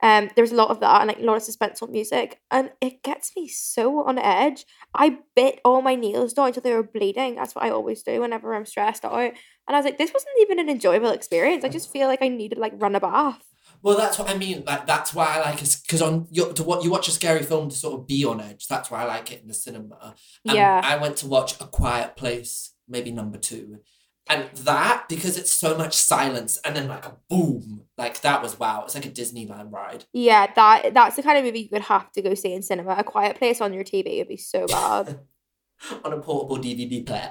um, 0.03 0.29
there's 0.37 0.53
a 0.53 0.57
lot 0.57 0.69
of 0.69 0.81
that 0.81 1.01
and 1.01 1.09
like 1.09 1.19
a 1.19 1.23
lot 1.23 1.37
of 1.37 1.43
suspenseful 1.43 1.89
music. 1.89 2.41
And 2.51 2.71
it 2.83 3.03
gets 3.03 3.33
me 3.35 3.49
so 3.49 4.07
on 4.07 4.19
edge. 4.19 4.67
I 4.95 5.19
bit 5.35 5.61
all 5.65 5.81
my 5.81 5.95
nails 5.95 6.35
down 6.35 6.49
until 6.49 6.63
they 6.63 6.75
were 6.75 6.83
bleeding. 6.83 7.37
That's 7.37 7.55
what 7.55 7.65
I 7.65 7.71
always 7.71 8.03
do 8.03 8.21
whenever 8.21 8.55
I'm 8.55 8.67
stressed 8.67 9.07
out. 9.07 9.15
And 9.19 9.35
I 9.69 9.77
was 9.77 9.85
like, 9.87 9.97
this 9.97 10.13
wasn't 10.13 10.35
even 10.41 10.59
an 10.59 10.69
enjoyable 10.69 11.11
experience. 11.11 11.65
I 11.65 11.69
just 11.71 11.91
feel 11.91 12.07
like 12.07 12.21
I 12.21 12.29
need 12.29 12.51
to 12.53 12.61
like 12.61 12.75
run 12.77 12.95
a 12.95 13.01
bath. 13.01 13.43
Well, 13.85 13.99
that's 13.99 14.19
what 14.19 14.31
I 14.31 14.37
mean. 14.39 14.65
Like 14.67 14.87
that's 14.87 15.13
why 15.13 15.27
I 15.27 15.41
like 15.41 15.63
it 15.63 15.77
because 15.87 16.01
on 16.01 16.27
you 16.31 16.51
to 16.55 16.63
what 16.65 16.83
you 16.83 16.91
watch 16.91 17.07
a 17.07 17.11
scary 17.11 17.43
film 17.43 17.69
to 17.69 17.77
sort 17.77 18.01
of 18.01 18.07
be 18.07 18.25
on 18.25 18.41
edge. 18.41 18.67
That's 18.67 18.91
why 18.91 19.03
I 19.03 19.05
like 19.05 19.31
it 19.31 19.43
in 19.43 19.49
the 19.49 19.53
cinema. 19.53 20.15
And 20.47 20.57
Yeah. 20.57 20.81
I 20.83 20.97
went 20.97 21.19
to 21.19 21.27
watch 21.27 21.61
A 21.61 21.67
Quiet 21.67 22.17
Place, 22.17 22.73
maybe 22.89 23.13
number 23.13 23.37
two, 23.37 23.81
and 24.27 24.49
that 24.55 25.05
because 25.11 25.37
it's 25.37 25.53
so 25.53 25.77
much 25.77 25.93
silence 25.93 26.59
and 26.65 26.75
then 26.75 26.89
like 26.89 27.05
a 27.05 27.17
boom, 27.29 27.83
like 27.99 28.23
that 28.23 28.43
was 28.43 28.59
wow. 28.59 28.85
It's 28.85 28.95
like 28.95 29.05
a 29.05 29.11
Disneyland 29.11 29.71
ride. 29.71 30.07
Yeah, 30.15 30.51
that 30.57 30.95
that's 30.95 31.17
the 31.17 31.23
kind 31.23 31.37
of 31.37 31.45
movie 31.45 31.61
you 31.61 31.69
would 31.71 31.83
have 31.83 32.11
to 32.13 32.23
go 32.23 32.33
see 32.33 32.55
in 32.55 32.63
cinema. 32.63 32.95
A 32.97 33.05
quiet 33.05 33.37
place 33.37 33.61
on 33.61 33.75
your 33.75 33.85
TV 33.85 34.17
would 34.17 34.29
be 34.29 34.39
so 34.39 34.67
bad. 34.67 35.21
on 36.05 36.13
a 36.15 36.21
portable 36.21 36.57
DVD 36.57 37.05
player. 37.05 37.31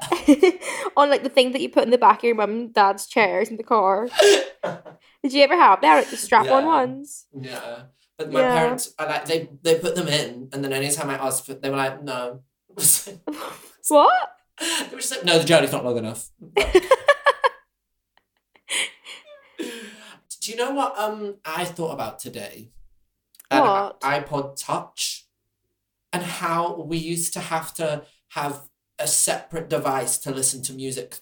on 0.97 1.09
like 1.09 1.23
the 1.23 1.29
thing 1.29 1.51
that 1.53 1.61
you 1.61 1.69
put 1.69 1.83
in 1.85 1.89
the 1.89 1.97
back 1.97 2.19
of 2.19 2.25
your 2.25 2.35
mum 2.35 2.51
and 2.51 2.73
dad's 2.73 3.07
chairs 3.07 3.49
in 3.49 3.57
the 3.57 3.63
car. 3.63 4.07
Did 5.23 5.33
you 5.33 5.41
ever 5.43 5.55
have 5.55 5.81
that? 5.81 5.95
Like 5.95 6.09
the 6.09 6.17
strap 6.17 6.49
on 6.51 6.63
Yeah. 6.63 6.69
ones? 6.69 7.25
yeah, 7.39 7.83
but 8.17 8.31
my 8.31 8.41
Yeah. 8.41 8.51
parents, 8.53 8.93
I 8.99 9.05
like 9.05 9.25
they 9.25 9.49
they 9.61 9.79
put 9.79 9.95
them 9.95 10.07
in, 10.07 10.49
and 10.51 10.63
then 10.63 10.73
anytime 10.73 11.09
I 11.09 11.15
asked 11.15 11.45
for, 11.45 11.53
they 11.53 11.69
were 11.69 11.77
like, 11.77 12.03
no. 12.03 12.43
What? 13.89 14.29
they 14.59 14.89
were 14.91 14.99
just 15.01 15.11
like, 15.11 15.23
no, 15.25 15.39
the 15.39 15.45
journey's 15.45 15.71
not 15.71 15.83
long 15.85 15.97
enough. 15.97 16.29
Do 19.57 20.51
you 20.51 20.57
know 20.57 20.71
what 20.71 20.97
um 20.99 21.35
I 21.45 21.63
thought 21.65 21.93
about 21.93 22.19
today? 22.19 22.71
What? 23.49 24.01
iPod 24.01 24.55
Touch 24.57 25.27
and 26.11 26.23
how 26.23 26.81
we 26.81 26.97
used 26.97 27.33
to 27.33 27.39
have 27.39 27.73
to 27.75 28.03
have 28.29 28.67
a 28.99 29.07
separate 29.07 29.69
device 29.69 30.17
to 30.19 30.31
listen 30.31 30.61
to 30.63 30.73
music 30.73 31.19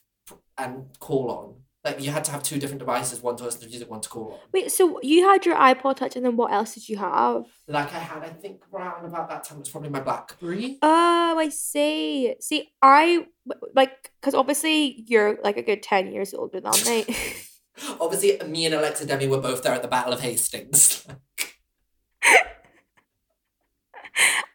and 0.57 0.87
call 0.99 1.29
on. 1.29 1.55
Like 1.83 1.99
you 1.99 2.11
had 2.11 2.23
to 2.25 2.31
have 2.31 2.43
two 2.43 2.59
different 2.59 2.77
devices, 2.77 3.21
one 3.23 3.35
to 3.37 3.43
listen 3.43 3.61
to 3.61 3.67
music, 3.67 3.89
one 3.89 4.01
to 4.01 4.09
call. 4.09 4.39
Wait, 4.53 4.71
so 4.71 4.99
you 5.01 5.27
had 5.27 5.47
your 5.47 5.55
iPod 5.55 5.95
Touch, 5.95 6.15
and 6.15 6.23
then 6.23 6.37
what 6.37 6.51
else 6.51 6.75
did 6.75 6.87
you 6.87 6.97
have? 6.97 7.45
Like 7.67 7.91
I 7.91 7.97
had, 7.99 8.23
I 8.23 8.29
think 8.29 8.61
around 8.71 9.03
about 9.03 9.29
that 9.29 9.43
time 9.43 9.57
it 9.57 9.61
was 9.61 9.69
probably 9.69 9.89
my 9.89 9.99
BlackBerry. 9.99 10.77
Oh, 10.83 11.35
I 11.39 11.49
see. 11.49 12.35
See, 12.39 12.69
I 12.83 13.25
like 13.73 14.11
because 14.21 14.35
obviously 14.35 15.03
you're 15.07 15.39
like 15.43 15.57
a 15.57 15.63
good 15.63 15.81
ten 15.81 16.11
years 16.11 16.35
older 16.35 16.61
than 16.61 16.73
me. 16.85 17.05
Obviously, 17.99 18.37
me 18.47 18.65
and 18.67 18.75
Alexa 18.75 19.07
Demie 19.07 19.27
were 19.27 19.39
both 19.39 19.63
there 19.63 19.73
at 19.73 19.81
the 19.81 19.87
Battle 19.87 20.13
of 20.13 20.19
Hastings. 20.19 21.07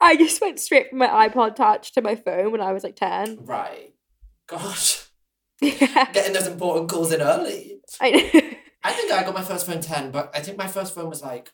I 0.00 0.14
just 0.16 0.40
went 0.40 0.60
straight 0.60 0.90
from 0.90 0.98
my 0.98 1.28
iPod 1.28 1.56
Touch 1.56 1.90
to 1.94 2.02
my 2.02 2.14
phone 2.14 2.52
when 2.52 2.60
I 2.60 2.72
was 2.72 2.84
like 2.84 2.94
ten. 2.94 3.38
right. 3.44 3.94
Gosh. 4.46 5.05
Yeah, 5.60 6.10
Getting 6.12 6.32
those 6.34 6.46
important 6.46 6.90
calls 6.90 7.12
in 7.12 7.20
early. 7.22 7.78
I 8.00 8.10
know. 8.10 8.18
I 8.84 8.92
think 8.92 9.10
I 9.10 9.24
got 9.24 9.34
my 9.34 9.42
first 9.42 9.66
phone 9.66 9.80
10, 9.80 10.10
but 10.10 10.30
I 10.34 10.40
think 10.40 10.58
my 10.58 10.66
first 10.66 10.94
phone 10.94 11.08
was 11.08 11.22
like 11.22 11.50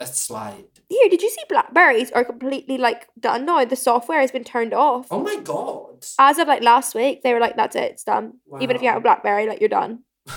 a 0.00 0.06
slide. 0.06 0.64
Here, 0.88 1.08
did 1.08 1.22
you 1.22 1.30
see 1.30 1.42
Blackberries 1.48 2.10
are 2.10 2.24
completely 2.24 2.76
like 2.76 3.06
done 3.18 3.46
now? 3.46 3.64
The 3.64 3.76
software 3.76 4.20
has 4.20 4.32
been 4.32 4.44
turned 4.44 4.74
off. 4.74 5.06
Oh 5.10 5.22
my 5.22 5.36
god. 5.36 6.04
As 6.18 6.38
of 6.38 6.48
like 6.48 6.62
last 6.62 6.94
week, 6.94 7.22
they 7.22 7.32
were 7.32 7.40
like, 7.40 7.56
"That's 7.56 7.76
it, 7.76 7.92
it's 7.92 8.04
done." 8.04 8.34
Even 8.60 8.76
if 8.76 8.82
you 8.82 8.88
have 8.88 8.98
a 8.98 9.00
BlackBerry, 9.00 9.46
like 9.46 9.60
you're 9.60 9.68
done. 9.68 10.00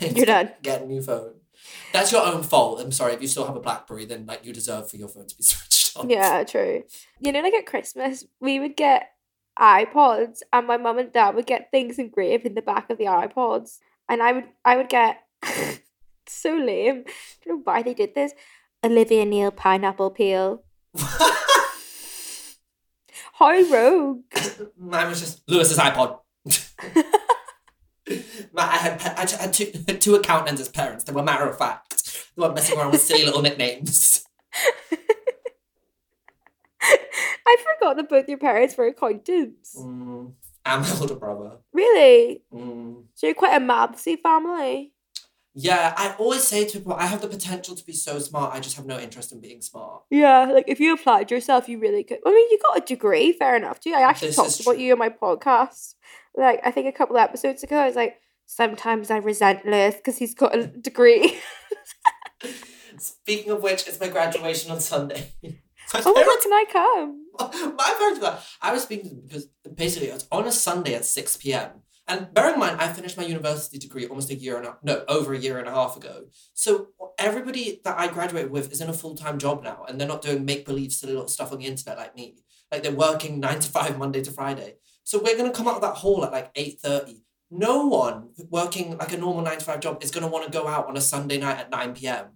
You're 0.00 0.26
done. 0.26 0.50
Get 0.62 0.82
a 0.82 0.86
new 0.86 1.02
phone. 1.02 1.34
That's 1.92 2.12
your 2.12 2.24
own 2.24 2.42
fault. 2.42 2.80
I'm 2.80 2.92
sorry. 2.92 3.14
If 3.14 3.20
you 3.20 3.28
still 3.28 3.46
have 3.46 3.56
a 3.56 3.60
Blackberry, 3.60 4.06
then 4.06 4.26
like 4.26 4.44
you 4.44 4.52
deserve 4.52 4.88
for 4.88 4.96
your 4.96 5.08
phone 5.08 5.26
to 5.26 5.36
be 5.36 5.42
switched 5.42 5.96
on. 5.96 6.08
Yeah, 6.08 6.44
true. 6.44 6.84
You 7.20 7.32
know, 7.32 7.40
like 7.40 7.54
at 7.54 7.66
Christmas, 7.66 8.24
we 8.40 8.60
would 8.60 8.76
get 8.76 9.08
iPods, 9.58 10.40
and 10.52 10.66
my 10.66 10.76
mum 10.76 10.98
and 10.98 11.12
dad 11.12 11.34
would 11.34 11.46
get 11.46 11.70
things 11.70 11.98
engraved 11.98 12.46
in 12.46 12.54
the 12.54 12.62
back 12.62 12.90
of 12.90 12.98
the 12.98 13.04
iPods, 13.04 13.78
and 14.08 14.22
I 14.22 14.32
would, 14.32 14.44
I 14.64 14.76
would 14.76 14.88
get 14.88 15.22
so 16.26 16.54
lame. 16.54 17.04
I 17.06 17.12
don't 17.44 17.58
know 17.58 17.62
why 17.64 17.82
they 17.82 17.94
did 17.94 18.14
this. 18.14 18.32
Olivia 18.84 19.24
Neal 19.24 19.50
pineapple 19.50 20.10
peel. 20.10 20.64
How 23.34 23.60
rogue. 23.70 24.22
Mine 24.78 25.08
was 25.08 25.20
just 25.20 25.42
Lewys's 25.48 25.78
iPod. 25.78 26.18
Ma- 28.52 28.62
I 28.62 28.76
had, 28.76 29.00
I 29.16 29.42
had 29.42 29.52
two, 29.52 29.66
two 29.66 30.14
accountants 30.14 30.60
as 30.60 30.68
parents. 30.68 31.04
They 31.04 31.12
were 31.12 31.22
matter 31.22 31.48
of 31.48 31.56
fact. 31.56 32.26
They 32.36 32.42
weren't 32.42 32.54
messing 32.54 32.78
around 32.78 32.92
with 32.92 33.00
silly 33.00 33.24
little 33.24 33.42
nicknames. 33.42 34.24
I 37.46 37.56
forgot 37.74 37.96
that 37.96 38.08
both 38.08 38.28
your 38.28 38.38
parents 38.38 38.76
were 38.76 38.86
accountants. 38.86 39.76
Mm, 39.78 40.32
I'm 40.64 40.82
my 40.82 40.90
older 41.00 41.14
brother. 41.14 41.58
Really? 41.72 42.42
Mm. 42.52 43.04
So 43.14 43.26
you're 43.26 43.34
quite 43.34 43.60
a 43.60 43.64
mathsy 43.64 44.18
family. 44.18 44.92
Yeah, 45.54 45.92
I 45.96 46.14
always 46.18 46.44
say 46.44 46.64
to 46.64 46.78
people, 46.78 46.94
I 46.94 47.04
have 47.06 47.20
the 47.20 47.28
potential 47.28 47.74
to 47.74 47.84
be 47.84 47.92
so 47.92 48.18
smart. 48.18 48.54
I 48.54 48.60
just 48.60 48.76
have 48.76 48.86
no 48.86 48.98
interest 48.98 49.32
in 49.32 49.40
being 49.40 49.60
smart. 49.60 50.02
Yeah, 50.08 50.44
like 50.46 50.64
if 50.66 50.80
you 50.80 50.94
applied 50.94 51.30
yourself, 51.30 51.68
you 51.68 51.78
really 51.78 52.04
could. 52.04 52.20
I 52.24 52.30
mean, 52.30 52.50
you 52.50 52.58
got 52.62 52.78
a 52.78 52.86
degree, 52.86 53.32
fair 53.32 53.54
enough 53.56 53.78
too. 53.78 53.92
I 53.94 54.00
actually 54.00 54.28
This 54.28 54.36
talked 54.36 54.60
about 54.60 54.78
you 54.78 54.92
on 54.92 54.98
my 54.98 55.10
podcast. 55.10 55.94
Like, 56.34 56.60
I 56.64 56.70
think 56.70 56.86
a 56.86 56.96
couple 56.96 57.16
of 57.16 57.22
episodes 57.22 57.62
ago, 57.62 57.76
I 57.76 57.86
was 57.86 57.96
like, 57.96 58.18
sometimes 58.46 59.10
I 59.10 59.18
resent 59.18 59.66
Lewys 59.66 59.96
because 59.96 60.16
he's 60.16 60.34
got 60.34 60.56
a 60.56 60.66
degree. 60.88 61.38
Speaking 62.98 63.52
of 63.52 63.62
which, 63.62 63.86
it's 63.86 64.00
my 64.00 64.08
graduation 64.08 64.70
on 64.70 64.80
Sunday. 64.80 65.32
Oh 65.94 66.14
god, 66.14 66.42
can 66.42 66.52
I 66.52 66.64
come? 66.72 67.22
my 67.76 67.94
parents 67.98 68.20
were 68.20 68.38
I 68.60 68.72
was 68.72 68.82
speaking 68.82 69.10
to 69.10 69.14
them 69.16 69.24
because 69.26 69.48
basically 69.74 70.08
it 70.08 70.14
was 70.14 70.28
on 70.30 70.46
a 70.46 70.52
Sunday 70.52 70.94
at 70.94 71.04
6 71.04 71.36
p.m. 71.38 71.82
And 72.08 72.34
bear 72.34 72.52
in 72.52 72.58
mind, 72.58 72.80
I 72.80 72.92
finished 72.92 73.16
my 73.16 73.24
university 73.24 73.78
degree 73.78 74.06
almost 74.06 74.30
a 74.30 74.34
year 74.34 74.56
and 74.56 74.66
a 74.66 74.76
no, 74.82 75.04
over 75.08 75.32
a 75.32 75.38
year 75.38 75.58
and 75.58 75.68
a 75.68 75.72
half 75.72 75.96
ago. 75.96 76.24
So 76.52 76.88
everybody 77.18 77.80
that 77.84 77.98
I 77.98 78.08
graduated 78.08 78.50
with 78.50 78.72
is 78.72 78.80
in 78.80 78.90
a 78.90 78.92
full-time 78.92 79.38
job 79.38 79.62
now, 79.62 79.84
and 79.88 80.00
they're 80.00 80.08
not 80.08 80.22
doing 80.22 80.44
make-believe 80.44 80.92
silly 80.92 81.12
little 81.12 81.28
stuff 81.28 81.52
on 81.52 81.58
the 81.58 81.66
internet 81.66 81.96
like 81.96 82.16
me. 82.16 82.38
Like 82.72 82.82
they're 82.82 82.92
working 82.92 83.38
nine 83.38 83.60
to 83.60 83.70
five 83.70 83.98
Monday 83.98 84.22
to 84.22 84.32
Friday. 84.32 84.76
So 85.04 85.22
we're 85.22 85.36
gonna 85.36 85.52
come 85.52 85.68
out 85.68 85.76
of 85.76 85.82
that 85.82 85.96
hall 85.96 86.24
at 86.24 86.32
like 86.32 86.52
8:30. 86.54 87.22
No 87.50 87.86
one 87.86 88.30
working 88.50 88.96
like 88.96 89.12
a 89.12 89.18
normal 89.18 89.42
nine 89.42 89.58
to 89.58 89.64
five 89.64 89.80
job 89.80 90.02
is 90.02 90.10
gonna 90.10 90.28
want 90.28 90.44
to 90.44 90.58
go 90.58 90.66
out 90.66 90.88
on 90.88 90.96
a 90.96 91.00
Sunday 91.00 91.38
night 91.38 91.58
at 91.58 91.70
9 91.70 91.94
p.m. 91.94 92.26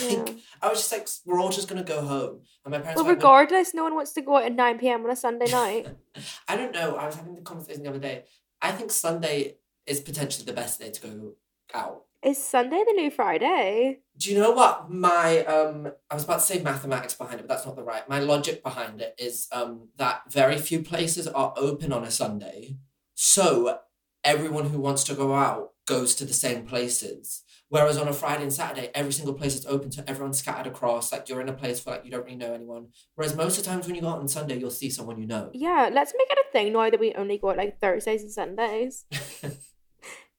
Yeah. 0.00 0.24
I 0.60 0.68
was 0.68 0.78
just 0.78 0.92
like, 0.92 1.08
we're 1.24 1.40
all 1.40 1.50
just 1.50 1.68
gonna 1.68 1.84
go 1.84 2.02
home. 2.02 2.40
And 2.64 2.72
my 2.72 2.78
parents 2.78 2.96
Well, 2.96 3.04
were 3.04 3.12
like, 3.12 3.18
regardless, 3.18 3.74
no 3.74 3.84
one 3.84 3.94
wants 3.94 4.12
to 4.14 4.22
go 4.22 4.36
out 4.36 4.44
at 4.44 4.54
9 4.54 4.78
p.m. 4.78 5.04
on 5.04 5.10
a 5.10 5.16
Sunday 5.16 5.50
night. 5.50 5.86
I 6.48 6.56
don't 6.56 6.72
know. 6.72 6.96
I 6.96 7.06
was 7.06 7.14
having 7.14 7.34
the 7.34 7.40
conversation 7.42 7.82
the 7.82 7.90
other 7.90 7.98
day. 7.98 8.24
I 8.60 8.72
think 8.72 8.90
Sunday 8.90 9.56
is 9.86 10.00
potentially 10.00 10.44
the 10.44 10.52
best 10.52 10.80
day 10.80 10.90
to 10.90 11.00
go 11.00 11.32
out. 11.74 12.02
Is 12.22 12.42
Sunday 12.42 12.82
the 12.84 12.92
new 12.94 13.10
Friday? 13.10 14.00
Do 14.18 14.32
you 14.32 14.40
know 14.40 14.50
what 14.50 14.90
my 14.90 15.44
um 15.44 15.92
I 16.10 16.14
was 16.14 16.24
about 16.24 16.40
to 16.40 16.46
say 16.46 16.60
mathematics 16.60 17.14
behind 17.14 17.38
it, 17.38 17.46
but 17.46 17.54
that's 17.54 17.66
not 17.66 17.76
the 17.76 17.84
right. 17.84 18.08
My 18.08 18.18
logic 18.18 18.62
behind 18.64 19.00
it 19.00 19.14
is 19.18 19.46
um 19.52 19.90
that 19.98 20.22
very 20.32 20.56
few 20.58 20.82
places 20.82 21.28
are 21.28 21.54
open 21.56 21.92
on 21.92 22.02
a 22.02 22.10
Sunday. 22.10 22.78
So 23.14 23.78
everyone 24.24 24.70
who 24.70 24.80
wants 24.80 25.04
to 25.04 25.14
go 25.14 25.34
out 25.34 25.70
goes 25.86 26.14
to 26.16 26.24
the 26.24 26.32
same 26.32 26.66
places. 26.66 27.42
Whereas 27.68 27.98
on 27.98 28.06
a 28.06 28.12
Friday 28.12 28.44
and 28.44 28.52
Saturday, 28.52 28.90
every 28.94 29.12
single 29.12 29.34
place 29.34 29.56
is 29.56 29.66
open 29.66 29.90
to 29.90 30.08
everyone 30.08 30.32
scattered 30.32 30.68
across. 30.68 31.10
Like 31.10 31.28
you're 31.28 31.40
in 31.40 31.48
a 31.48 31.52
place 31.52 31.84
where 31.84 31.96
like 31.96 32.04
you 32.04 32.10
don't 32.10 32.24
really 32.24 32.36
know 32.36 32.54
anyone. 32.54 32.88
Whereas 33.16 33.34
most 33.34 33.58
of 33.58 33.64
the 33.64 33.70
times 33.70 33.86
when 33.86 33.96
you 33.96 34.02
go 34.02 34.08
out 34.08 34.20
on 34.20 34.28
Sunday, 34.28 34.58
you'll 34.58 34.70
see 34.70 34.90
someone 34.90 35.20
you 35.20 35.26
know. 35.26 35.50
Yeah, 35.52 35.90
let's 35.92 36.12
make 36.16 36.28
it 36.30 36.38
a 36.48 36.52
thing 36.52 36.72
now 36.72 36.90
that 36.90 37.00
we 37.00 37.12
only 37.14 37.38
go 37.38 37.50
out 37.50 37.56
like 37.56 37.80
Thursdays 37.80 38.22
and 38.22 38.30
Sundays. 38.30 39.04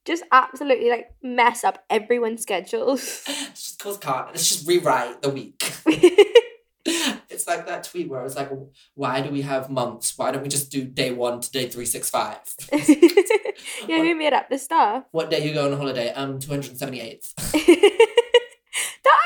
Just 0.06 0.24
absolutely 0.32 0.90
like 0.90 1.08
mess 1.22 1.66
up 1.66 1.84
everyone's 1.90 2.42
schedules. 2.42 3.24
It's 3.58 3.72
just 3.72 3.80
cause 3.80 3.98
can't. 3.98 4.28
Let's 4.28 4.48
just 4.48 4.68
rewrite 4.68 5.22
the 5.22 5.30
week. 5.30 5.74
it's 7.48 7.58
like 7.58 7.68
that 7.68 7.84
tweet 7.84 8.10
where 8.10 8.20
I 8.20 8.24
was 8.24 8.36
like, 8.36 8.50
why 8.96 9.22
do 9.22 9.30
we 9.30 9.42
have 9.42 9.70
months? 9.70 10.18
Why 10.18 10.32
don't 10.32 10.44
we 10.44 10.50
just 10.50 10.72
do 10.72 10.84
day 10.84 11.12
one 11.12 11.40
to 11.40 11.52
day 11.52 11.70
three 11.70 11.86
six 11.86 12.10
five? 12.10 12.40
yeah, 12.72 14.00
who 14.00 14.16
made 14.16 14.34
up 14.34 14.50
the 14.50 14.58
stuff? 14.58 15.06
What 15.12 15.30
day 15.30 15.48
you 15.48 15.54
go 15.54 15.72
on 15.72 15.78
holiday? 15.78 16.12
Um, 16.14 16.40
two 16.40 16.52
hundred 16.52 16.78
seventy 16.78 17.00
eighth. 17.00 17.34
that 17.38 17.54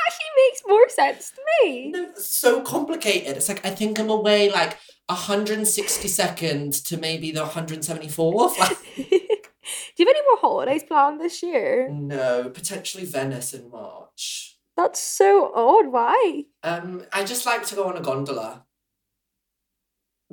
actually 0.06 0.32
makes 0.36 0.62
more 0.66 0.88
sense 0.88 1.30
to 1.30 1.42
me. 1.64 1.90
No, 1.90 2.04
it's 2.04 2.26
so 2.26 2.62
complicated. 2.62 3.36
It's 3.36 3.48
like 3.48 3.64
I 3.66 3.70
think 3.70 3.98
I'm 3.98 4.10
away 4.10 4.50
like 4.50 4.78
hundred 5.10 5.58
and 5.58 5.68
sixty 5.68 6.08
seconds 6.08 6.80
to 6.80 6.96
maybe 6.96 7.32
the 7.32 7.44
hundred 7.44 7.74
and 7.74 7.84
seventy 7.84 8.08
fourth. 8.08 8.58
Like, 8.58 8.78
Do 8.96 10.02
you 10.02 10.06
have 10.06 10.16
any 10.16 10.22
more 10.22 10.38
holidays 10.38 10.82
planned 10.84 11.20
this 11.20 11.42
year? 11.42 11.88
no, 11.90 12.48
potentially 12.48 13.04
Venice 13.04 13.52
in 13.52 13.70
March. 13.70 14.51
That's 14.76 15.00
so 15.00 15.52
odd. 15.54 15.88
Why? 15.92 16.44
Um, 16.62 17.04
I 17.12 17.24
just 17.24 17.44
like 17.46 17.66
to 17.66 17.74
go 17.74 17.84
on 17.84 17.96
a 17.96 18.00
gondola. 18.00 18.64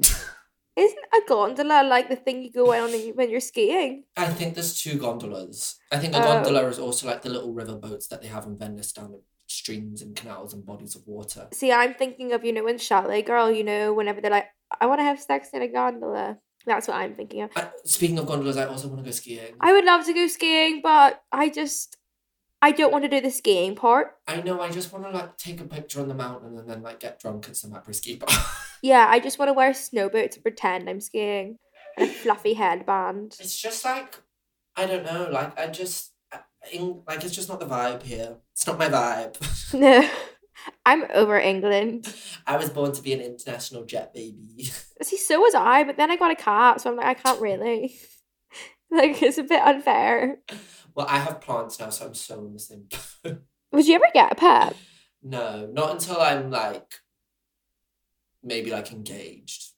Isn't 0.75 0.97
a 1.13 1.27
gondola 1.27 1.83
like 1.83 2.07
the 2.07 2.15
thing 2.15 2.41
you 2.43 2.51
go 2.51 2.73
on 2.73 2.89
when 2.91 3.01
you- 3.07 3.13
when 3.13 3.29
you're 3.29 3.41
skiing? 3.41 4.05
I 4.15 4.27
think 4.27 4.53
there's 4.55 4.81
two 4.81 4.97
gondolas. 4.97 5.75
I 5.91 5.97
think 5.99 6.13
a 6.15 6.19
Oh. 6.19 6.23
gondola 6.23 6.67
is 6.69 6.79
also 6.79 7.05
like 7.07 7.21
the 7.21 7.29
little 7.29 7.51
river 7.53 7.75
boats 7.75 8.07
that 8.07 8.21
they 8.21 8.29
have 8.29 8.45
in 8.45 8.57
Venice 8.57 8.93
down 8.93 9.11
the 9.11 9.21
streams 9.47 10.01
and 10.01 10.15
canals 10.15 10.53
and 10.53 10.65
bodies 10.65 10.95
of 10.95 11.05
water. 11.05 11.49
See, 11.53 11.73
I'm 11.73 11.95
thinking 11.95 12.31
of, 12.31 12.45
you 12.45 12.53
know, 12.53 12.65
in 12.67 12.77
Chalet 12.77 13.23
Girl, 13.23 13.51
you 13.51 13.63
know, 13.65 13.93
whenever 13.93 14.21
they're 14.21 14.31
like, 14.31 14.47
I 14.79 14.85
want 14.85 14.99
to 14.99 15.03
have 15.03 15.19
sex 15.19 15.49
in 15.53 15.61
a 15.61 15.67
gondola. 15.67 16.37
That's 16.65 16.87
what 16.87 16.95
I'm 16.97 17.15
thinking 17.15 17.41
of. 17.41 17.49
I, 17.57 17.71
speaking 17.83 18.19
of 18.19 18.27
gondolas, 18.27 18.55
I 18.55 18.65
also 18.65 18.87
want 18.87 18.99
to 18.99 19.03
go 19.05 19.11
skiing. 19.11 19.55
I 19.59 19.73
would 19.73 19.83
love 19.85 20.05
to 20.05 20.13
go 20.13 20.27
skiing, 20.27 20.79
but 20.81 21.21
I 21.31 21.49
just, 21.49 21.97
I 22.61 22.71
don't 22.71 22.91
want 22.91 23.03
to 23.05 23.09
do 23.09 23.21
the 23.21 23.31
skiing 23.31 23.75
part. 23.75 24.17
I 24.27 24.41
know. 24.41 24.59
I 24.59 24.69
just 24.69 24.91
want 24.91 25.05
to 25.05 25.11
like 25.11 25.37
take 25.37 25.61
a 25.61 25.63
picture 25.63 26.01
on 26.01 26.07
the 26.07 26.13
mountain 26.13 26.57
and 26.57 26.69
then 26.69 26.81
like 26.81 26.99
get 26.99 27.19
drunk 27.19 27.47
at 27.47 27.55
some 27.55 27.71
après 27.71 27.95
ski 27.95 28.15
bar. 28.17 28.29
Yeah, 28.81 29.07
I 29.09 29.19
just 29.19 29.37
want 29.37 29.49
to 29.49 29.53
wear 29.53 29.73
snow 29.73 30.07
boots 30.07 30.37
and 30.37 30.43
pretend 30.43 30.89
I'm 30.89 31.01
skiing 31.01 31.57
and 31.97 32.09
a 32.09 32.13
fluffy 32.13 32.53
headband. 32.53 33.35
it's 33.37 33.59
just 33.59 33.83
like 33.83 34.21
I 34.77 34.85
don't 34.85 35.03
know. 35.05 35.29
Like 35.29 35.59
I 35.59 35.67
just 35.67 36.13
uh, 36.31 36.37
in, 36.71 37.01
like 37.05 37.23
it's 37.25 37.35
just 37.35 37.49
not 37.49 37.59
the 37.59 37.65
vibe 37.65 38.03
here. 38.03 38.37
It's 38.53 38.65
not 38.65 38.79
my 38.79 38.87
vibe. 38.87 39.35
No, 39.73 40.09
I'm 40.85 41.05
over 41.13 41.37
England. 41.37 42.13
I 42.47 42.57
was 42.57 42.69
born 42.69 42.91
to 42.93 43.01
be 43.01 43.13
an 43.13 43.21
international 43.21 43.83
jet 43.85 44.13
baby. 44.13 44.71
See, 45.01 45.17
so 45.17 45.39
was 45.39 45.55
I, 45.55 45.83
but 45.83 45.97
then 45.97 46.11
I 46.11 46.15
got 46.15 46.31
a 46.31 46.35
cat, 46.35 46.81
so 46.81 46.89
I'm 46.89 46.95
like, 46.97 47.05
I 47.05 47.13
can't 47.13 47.41
really. 47.41 47.95
Like, 48.91 49.21
it's 49.21 49.37
a 49.37 49.43
bit 49.43 49.61
unfair. 49.61 50.37
Well, 50.99 51.07
I 51.09 51.19
have 51.19 51.39
plants 51.39 51.79
now, 51.79 51.91
so 51.91 52.07
I'm 52.07 52.13
so 52.13 52.39
in 52.43 52.51
the 52.51 52.59
same. 52.59 52.83
boat. 53.23 53.37
Would 53.71 53.87
you 53.87 53.95
ever 53.95 54.09
get 54.13 54.33
a 54.33 54.35
pet? 54.35 54.75
no, 55.23 55.65
not 55.71 55.91
until 55.91 56.19
I'm 56.19 56.51
like 56.51 56.95
maybe 58.43 58.69
like 58.69 58.91
engaged. 58.91 59.75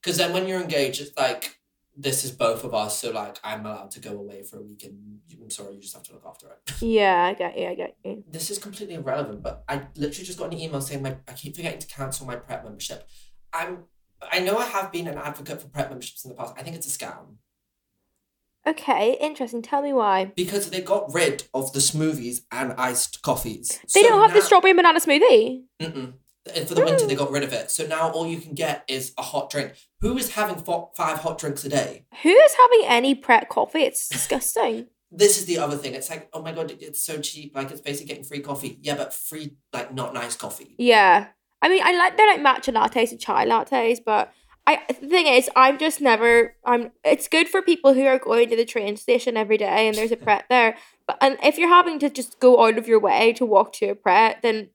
Because 0.00 0.16
then 0.16 0.32
when 0.32 0.46
you're 0.46 0.60
engaged, 0.60 1.00
it's 1.00 1.16
like 1.16 1.58
this 1.96 2.24
is 2.24 2.30
both 2.30 2.62
of 2.62 2.72
us, 2.72 3.00
so 3.00 3.10
like 3.10 3.40
I'm 3.42 3.66
allowed 3.66 3.90
to 3.92 4.00
go 4.00 4.12
away 4.12 4.44
for 4.44 4.60
a 4.60 4.62
week, 4.62 4.84
and 4.84 5.18
I'm 5.42 5.50
sorry, 5.50 5.74
you 5.74 5.80
just 5.80 5.94
have 5.94 6.04
to 6.04 6.12
look 6.12 6.24
after 6.24 6.50
it. 6.50 6.72
Yeah, 6.80 7.24
I 7.24 7.34
get 7.34 7.58
you, 7.58 7.66
I 7.66 7.74
get 7.74 7.96
you. 8.04 8.22
this 8.30 8.48
is 8.48 8.58
completely 8.58 8.94
irrelevant, 8.94 9.42
but 9.42 9.64
I 9.68 9.88
literally 9.96 10.24
just 10.24 10.38
got 10.38 10.52
an 10.52 10.60
email 10.60 10.80
saying 10.82 11.02
my 11.02 11.16
I 11.26 11.32
keep 11.32 11.56
forgetting 11.56 11.80
to 11.80 11.86
cancel 11.88 12.28
my 12.28 12.36
Pret 12.36 12.62
membership. 12.62 13.08
I'm 13.52 13.86
I 14.22 14.38
know 14.38 14.56
I 14.56 14.66
have 14.66 14.92
been 14.92 15.08
an 15.08 15.18
advocate 15.18 15.60
for 15.60 15.66
Pret 15.66 15.90
memberships 15.90 16.24
in 16.24 16.28
the 16.28 16.36
past. 16.36 16.54
I 16.56 16.62
think 16.62 16.76
it's 16.76 16.86
a 16.86 16.96
scam 16.96 17.38
Okay, 18.66 19.16
interesting. 19.20 19.62
Tell 19.62 19.82
me 19.82 19.92
why. 19.92 20.32
because 20.36 20.70
they 20.70 20.80
got 20.80 21.12
rid 21.14 21.44
of 21.54 21.72
the 21.72 21.78
smoothies 21.78 22.40
and 22.50 22.72
iced 22.72 23.22
coffees. 23.22 23.78
They 23.94 24.02
So 24.02 24.08
don't 24.08 24.22
have 24.22 24.34
the 24.34 24.42
strawberry 24.42 24.70
and 24.72 24.78
banana 24.78 25.00
smoothie. 25.00 25.62
Mm-mm. 25.80 26.14
And 26.54 26.68
For 26.68 26.74
the 26.74 26.84
winter, 26.84 27.06
they 27.06 27.14
oh. 27.16 27.18
got 27.18 27.30
rid 27.32 27.42
of 27.42 27.52
it. 27.52 27.70
So 27.70 27.86
now 27.86 28.10
all 28.10 28.26
you 28.26 28.38
can 28.40 28.54
get 28.54 28.84
is 28.88 29.12
a 29.18 29.22
hot 29.22 29.50
drink. 29.50 29.74
Who 30.00 30.16
is 30.16 30.34
having 30.34 30.56
fo- 30.62 30.90
five 30.96 31.18
hot 31.18 31.38
drinks 31.38 31.64
a 31.64 31.68
day? 31.68 32.06
Who 32.22 32.28
is 32.30 32.54
having 32.54 32.82
any 32.86 33.14
Pret 33.14 33.48
coffee? 33.48 33.80
It's 33.82 34.08
disgusting. 34.08 34.86
This 35.12 35.38
is 35.38 35.44
the 35.44 35.58
other 35.58 35.76
thing. 35.76 35.94
It's 35.94 36.10
like, 36.10 36.28
oh 36.32 36.42
my 36.42 36.50
god, 36.50 36.72
it's 36.80 37.00
so 37.00 37.20
cheap. 37.20 37.54
Like 37.54 37.70
it's 37.70 37.80
basically 37.80 38.08
getting 38.08 38.24
free 38.24 38.40
coffee. 38.40 38.76
Yeah, 38.82 38.96
but 38.96 39.14
free 39.14 39.56
like 39.72 39.94
not 39.94 40.12
nice 40.12 40.34
coffee. 40.36 40.74
yeah. 40.78 41.28
I 41.62 41.68
mean, 41.68 41.80
I 41.82 41.96
like 41.96 42.16
they're 42.16 42.26
like 42.26 42.40
matcha 42.40 42.74
lattes 42.74 43.12
and 43.12 43.20
chai 43.20 43.46
lattes, 43.46 43.98
but 44.04 44.32
I 44.66 44.80
the 44.88 45.08
thing 45.08 45.26
is, 45.26 45.48
I'm 45.54 45.78
just 45.78 46.00
never. 46.00 46.56
I'm. 46.64 46.90
It's 47.04 47.28
good 47.28 47.48
for 47.48 47.62
people 47.62 47.94
who 47.94 48.04
are 48.06 48.18
going 48.18 48.50
to 48.50 48.56
the 48.56 48.64
train 48.64 48.96
station 48.96 49.36
every 49.36 49.56
day 49.56 49.86
and 49.86 49.96
there's 49.96 50.12
a 50.12 50.16
Pret 50.16 50.46
there. 50.50 50.76
But 51.06 51.18
and 51.20 51.38
if 51.42 51.56
you're 51.56 51.68
having 51.68 51.98
to 52.00 52.10
just 52.10 52.40
go 52.40 52.64
out 52.66 52.78
of 52.78 52.88
your 52.88 52.98
way 53.00 53.32
to 53.34 53.46
walk 53.46 53.72
to 53.74 53.86
a 53.90 53.94
Pret, 53.94 54.38
then 54.42 54.70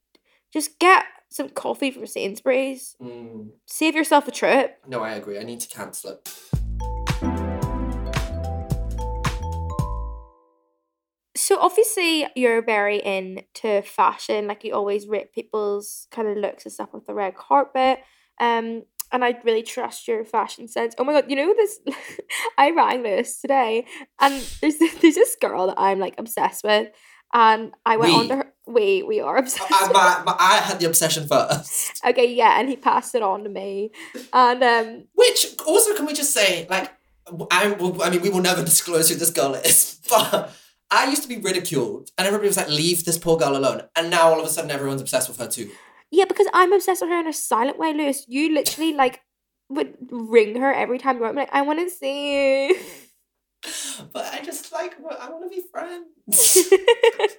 just 0.53 0.79
get 0.79 1.05
some 1.29 1.49
coffee 1.49 1.91
from 1.91 2.07
Sainsbury's. 2.07 2.95
Mm, 3.01 3.49
Save 3.65 3.95
yourself 3.95 4.27
a 4.27 4.31
trip. 4.31 4.79
no, 4.87 5.01
I 5.01 5.11
agree. 5.13 5.39
I 5.39 5.43
need 5.43 5.59
to 5.61 5.67
cancel 5.67 6.11
it. 6.11 6.29
So 11.35 11.57
obviously 11.59 12.27
you're 12.35 12.61
very 12.61 12.97
into 12.97 13.81
fashion, 13.81 14.47
like 14.47 14.63
you 14.63 14.73
always 14.73 15.07
rip 15.07 15.33
people's 15.33 16.07
kind 16.11 16.27
of 16.27 16.37
looks 16.37 16.65
and 16.65 16.71
stuff 16.73 16.89
off 16.93 17.05
the 17.07 17.13
red 17.13 17.35
carpet. 17.35 17.99
Um, 18.39 18.83
and 19.11 19.23
I 19.23 19.37
really 19.43 19.63
trust 19.63 20.07
your 20.07 20.23
fashion 20.25 20.67
sense. 20.67 20.93
Oh 20.97 21.03
my 21.03 21.13
god, 21.13 21.29
you 21.29 21.35
know 21.35 21.53
this? 21.53 21.79
I 22.57 22.71
rang 22.71 23.03
this 23.03 23.39
today, 23.41 23.85
and 24.19 24.33
there's 24.61 24.77
this, 24.77 24.93
there's 25.01 25.15
this 25.15 25.35
girl 25.39 25.67
that 25.67 25.79
I'm 25.79 25.99
like 25.99 26.15
obsessed 26.17 26.63
with, 26.63 26.87
and 27.33 27.73
I 27.85 27.97
went 27.97 28.13
on 28.13 28.21
We? 28.21 28.27
to 28.29 28.35
her. 28.37 28.53
We 28.67 29.03
we 29.03 29.19
are 29.19 29.37
obsessed. 29.43 29.71
I, 29.71 29.83
with- 29.87 29.93
my, 29.93 30.23
my, 30.25 30.35
I 30.39 30.57
had 30.57 30.79
the 30.79 30.85
obsession 30.87 31.27
first. 31.27 32.01
okay, 32.05 32.31
yeah, 32.33 32.59
and 32.59 32.69
he 32.69 32.75
passed 32.77 33.15
it 33.15 33.21
on 33.23 33.43
to 33.43 33.49
me, 33.49 33.91
and 34.33 34.63
um, 34.63 35.05
Which 35.15 35.47
also, 35.67 35.95
can 35.95 36.05
we 36.05 36.13
just 36.13 36.31
say, 36.33 36.67
like, 36.69 36.91
I, 37.51 37.75
I 38.03 38.09
mean, 38.09 38.21
we 38.21 38.29
will 38.29 38.41
never 38.41 38.63
disclose 38.63 39.09
who 39.09 39.15
this 39.15 39.31
girl 39.31 39.55
is, 39.55 39.99
but 40.09 40.51
I 40.91 41.09
used 41.09 41.23
to 41.23 41.27
be 41.29 41.37
ridiculed, 41.37 42.11
and 42.17 42.27
everybody 42.27 42.47
was 42.49 42.57
like, 42.57 42.69
"Leave 42.69 43.03
this 43.05 43.17
poor 43.17 43.35
girl 43.37 43.57
alone." 43.57 43.81
And 43.95 44.09
now 44.09 44.29
all 44.31 44.39
of 44.39 44.45
a 44.45 44.49
sudden, 44.49 44.71
everyone's 44.71 45.01
obsessed 45.01 45.27
with 45.29 45.39
her 45.39 45.47
too. 45.47 45.71
Yeah, 46.11 46.25
because 46.25 46.47
I'm 46.53 46.73
obsessed 46.73 47.01
with 47.01 47.09
her 47.09 47.19
in 47.19 47.27
a 47.27 47.33
silent 47.33 47.79
way, 47.79 47.93
Lewys. 47.93 48.23
You 48.27 48.53
literally 48.53 48.93
like 48.93 49.21
would 49.69 49.95
ring 50.11 50.59
her 50.59 50.73
every 50.73 50.97
time 50.97 51.15
you 51.17 51.23
were 51.23 51.33
like, 51.33 51.49
I 51.51 51.61
want 51.61 51.79
to 51.79 51.89
see 51.89 52.67
you. 52.67 52.77
But 54.11 54.25
I 54.25 54.41
just 54.41 54.71
like, 54.71 54.95
I 55.19 55.29
want 55.29 55.43
to 55.43 55.55
be 55.55 55.63
friends. 55.71 56.57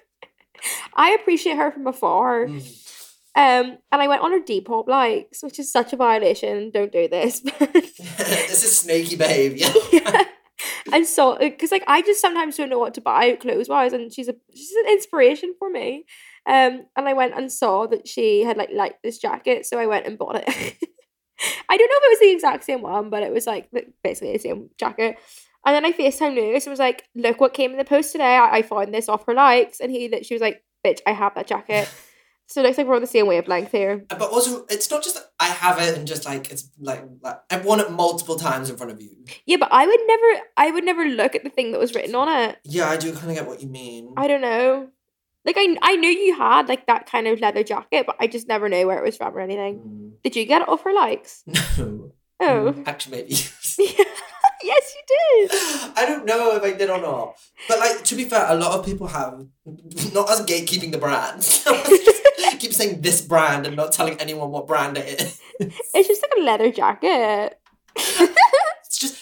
I 0.95 1.11
appreciate 1.11 1.57
her 1.57 1.69
from 1.69 1.85
afar. 1.85 2.45
Mm. 2.45 2.61
Um, 3.35 3.77
and 3.91 4.01
I 4.01 4.07
went 4.07 4.21
on 4.21 4.31
her 4.31 4.39
Depop 4.39 4.87
likes, 4.87 5.43
which 5.43 5.59
is 5.59 5.71
such 5.71 5.91
a 5.91 5.97
violation. 5.97 6.71
Don't 6.71 6.93
do 6.93 7.09
this. 7.09 7.41
this 7.59 8.63
is 8.63 8.77
snaky 8.79 9.17
behavior. 9.17 9.67
yeah. 9.91 10.23
And 10.93 11.05
so, 11.05 11.37
because 11.37 11.71
like 11.71 11.83
I 11.87 12.01
just 12.01 12.21
sometimes 12.21 12.55
don't 12.55 12.69
know 12.69 12.79
what 12.79 12.93
to 12.93 13.01
buy 13.01 13.33
clothes 13.33 13.67
wise, 13.67 13.91
and 13.91 14.13
she's 14.13 14.29
a 14.29 14.35
she's 14.53 14.71
an 14.71 14.91
inspiration 14.91 15.55
for 15.57 15.69
me. 15.69 16.05
Um, 16.45 16.85
and 16.95 17.07
I 17.07 17.13
went 17.13 17.35
and 17.35 17.51
saw 17.51 17.87
that 17.87 18.07
she 18.07 18.43
had 18.43 18.57
like 18.57 18.69
liked 18.73 19.01
this 19.03 19.17
jacket, 19.17 19.65
so 19.65 19.77
I 19.77 19.87
went 19.87 20.05
and 20.05 20.17
bought 20.17 20.35
it. 20.35 20.47
I 21.69 21.77
don't 21.77 21.89
know 21.89 21.97
if 21.97 22.03
it 22.03 22.11
was 22.11 22.19
the 22.19 22.31
exact 22.31 22.63
same 22.63 22.81
one, 22.81 23.09
but 23.09 23.23
it 23.23 23.31
was 23.31 23.47
like 23.47 23.69
basically 24.03 24.33
the 24.33 24.39
same 24.39 24.69
jacket. 24.77 25.17
And 25.65 25.75
then 25.75 25.85
I 25.85 25.93
FaceTime 25.93 26.35
Lewys 26.35 26.65
and 26.65 26.71
was 26.71 26.79
like, 26.79 27.05
"Look 27.15 27.39
what 27.39 27.53
came 27.53 27.71
in 27.71 27.77
the 27.77 27.85
post 27.85 28.11
today. 28.11 28.35
I, 28.35 28.57
I 28.57 28.61
found 28.61 28.93
this 28.93 29.07
off 29.07 29.25
her 29.25 29.33
likes." 29.33 29.79
And 29.79 29.91
he 29.91 30.09
that 30.09 30.25
she 30.25 30.33
was 30.33 30.41
like, 30.41 30.63
"Bitch, 30.85 30.99
I 31.07 31.11
have 31.11 31.35
that 31.35 31.47
jacket." 31.47 31.89
so 32.47 32.61
it 32.61 32.65
looks 32.65 32.77
like 32.77 32.87
we're 32.87 32.95
on 32.95 33.01
the 33.01 33.07
same 33.07 33.27
wavelength 33.27 33.71
here. 33.71 34.05
But 34.09 34.21
also, 34.21 34.65
it's 34.69 34.91
not 34.91 35.03
just 35.03 35.17
I 35.39 35.47
have 35.47 35.79
it 35.79 35.97
and 35.97 36.05
just 36.05 36.25
like 36.25 36.51
it's 36.51 36.69
like, 36.79 37.03
like 37.21 37.39
I've 37.49 37.65
worn 37.65 37.79
it 37.79 37.91
multiple 37.91 38.35
times 38.35 38.69
in 38.69 38.75
front 38.75 38.91
of 38.91 39.01
you. 39.01 39.15
Yeah, 39.45 39.57
but 39.57 39.69
I 39.71 39.85
would 39.85 39.99
never, 40.05 40.45
I 40.57 40.71
would 40.71 40.83
never 40.83 41.05
look 41.05 41.35
at 41.35 41.43
the 41.43 41.49
thing 41.49 41.71
that 41.71 41.79
was 41.79 41.95
written 41.95 42.15
on 42.15 42.27
it. 42.27 42.59
Yeah, 42.65 42.89
I 42.89 42.97
do 42.97 43.13
kind 43.13 43.29
of 43.29 43.37
get 43.37 43.47
what 43.47 43.61
you 43.61 43.69
mean. 43.69 44.13
I 44.17 44.27
don't 44.27 44.41
know. 44.41 44.89
Like 45.45 45.55
I 45.57 45.75
I 45.81 45.95
knew 45.97 46.09
you 46.09 46.35
had 46.37 46.69
like 46.69 46.87
that 46.87 47.05
kind 47.05 47.27
of 47.27 47.39
leather 47.41 47.63
jacket, 47.63 48.05
but 48.05 48.15
I 48.19 48.27
just 48.27 48.47
never 48.47 48.69
knew 48.69 48.87
where 48.87 48.97
it 48.97 49.03
was 49.03 49.17
from 49.17 49.35
or 49.35 49.39
anything. 49.41 49.79
Mm, 49.79 50.11
Did 50.23 50.35
you 50.35 50.45
get 50.45 50.61
it 50.61 50.69
off 50.69 50.83
her 50.83 50.93
likes? 50.93 51.43
no. 51.77 52.11
Oh. 52.39 52.73
Mm, 52.73 52.87
Actually, 52.87 53.17
maybe. 53.17 53.33
yes, 54.63 54.95
you 54.95 55.03
did. 55.07 55.51
I 55.97 56.05
don't 56.07 56.25
know 56.25 56.55
if 56.55 56.63
I 56.63 56.71
did 56.73 56.89
or 56.89 56.99
not. 57.01 57.35
But 57.67 57.79
like 57.79 58.03
to 58.05 58.15
be 58.15 58.25
fair, 58.25 58.45
a 58.47 58.55
lot 58.55 58.77
of 58.79 58.85
people 58.85 59.07
have 59.07 59.45
not 60.13 60.29
as 60.31 60.41
gatekeeping 60.45 60.91
the 60.91 60.97
brand. 60.97 61.41
Keep 62.59 62.73
saying 62.73 63.01
this 63.01 63.19
brand 63.21 63.67
and 63.67 63.75
not 63.75 63.91
telling 63.91 64.17
anyone 64.21 64.49
what 64.51 64.67
brand 64.67 64.97
it 64.97 65.21
is. 65.21 65.39
It's 65.59 66.07
just 66.07 66.21
like 66.21 66.31
a 66.37 66.41
leather 66.41 66.71
jacket. 66.71 67.59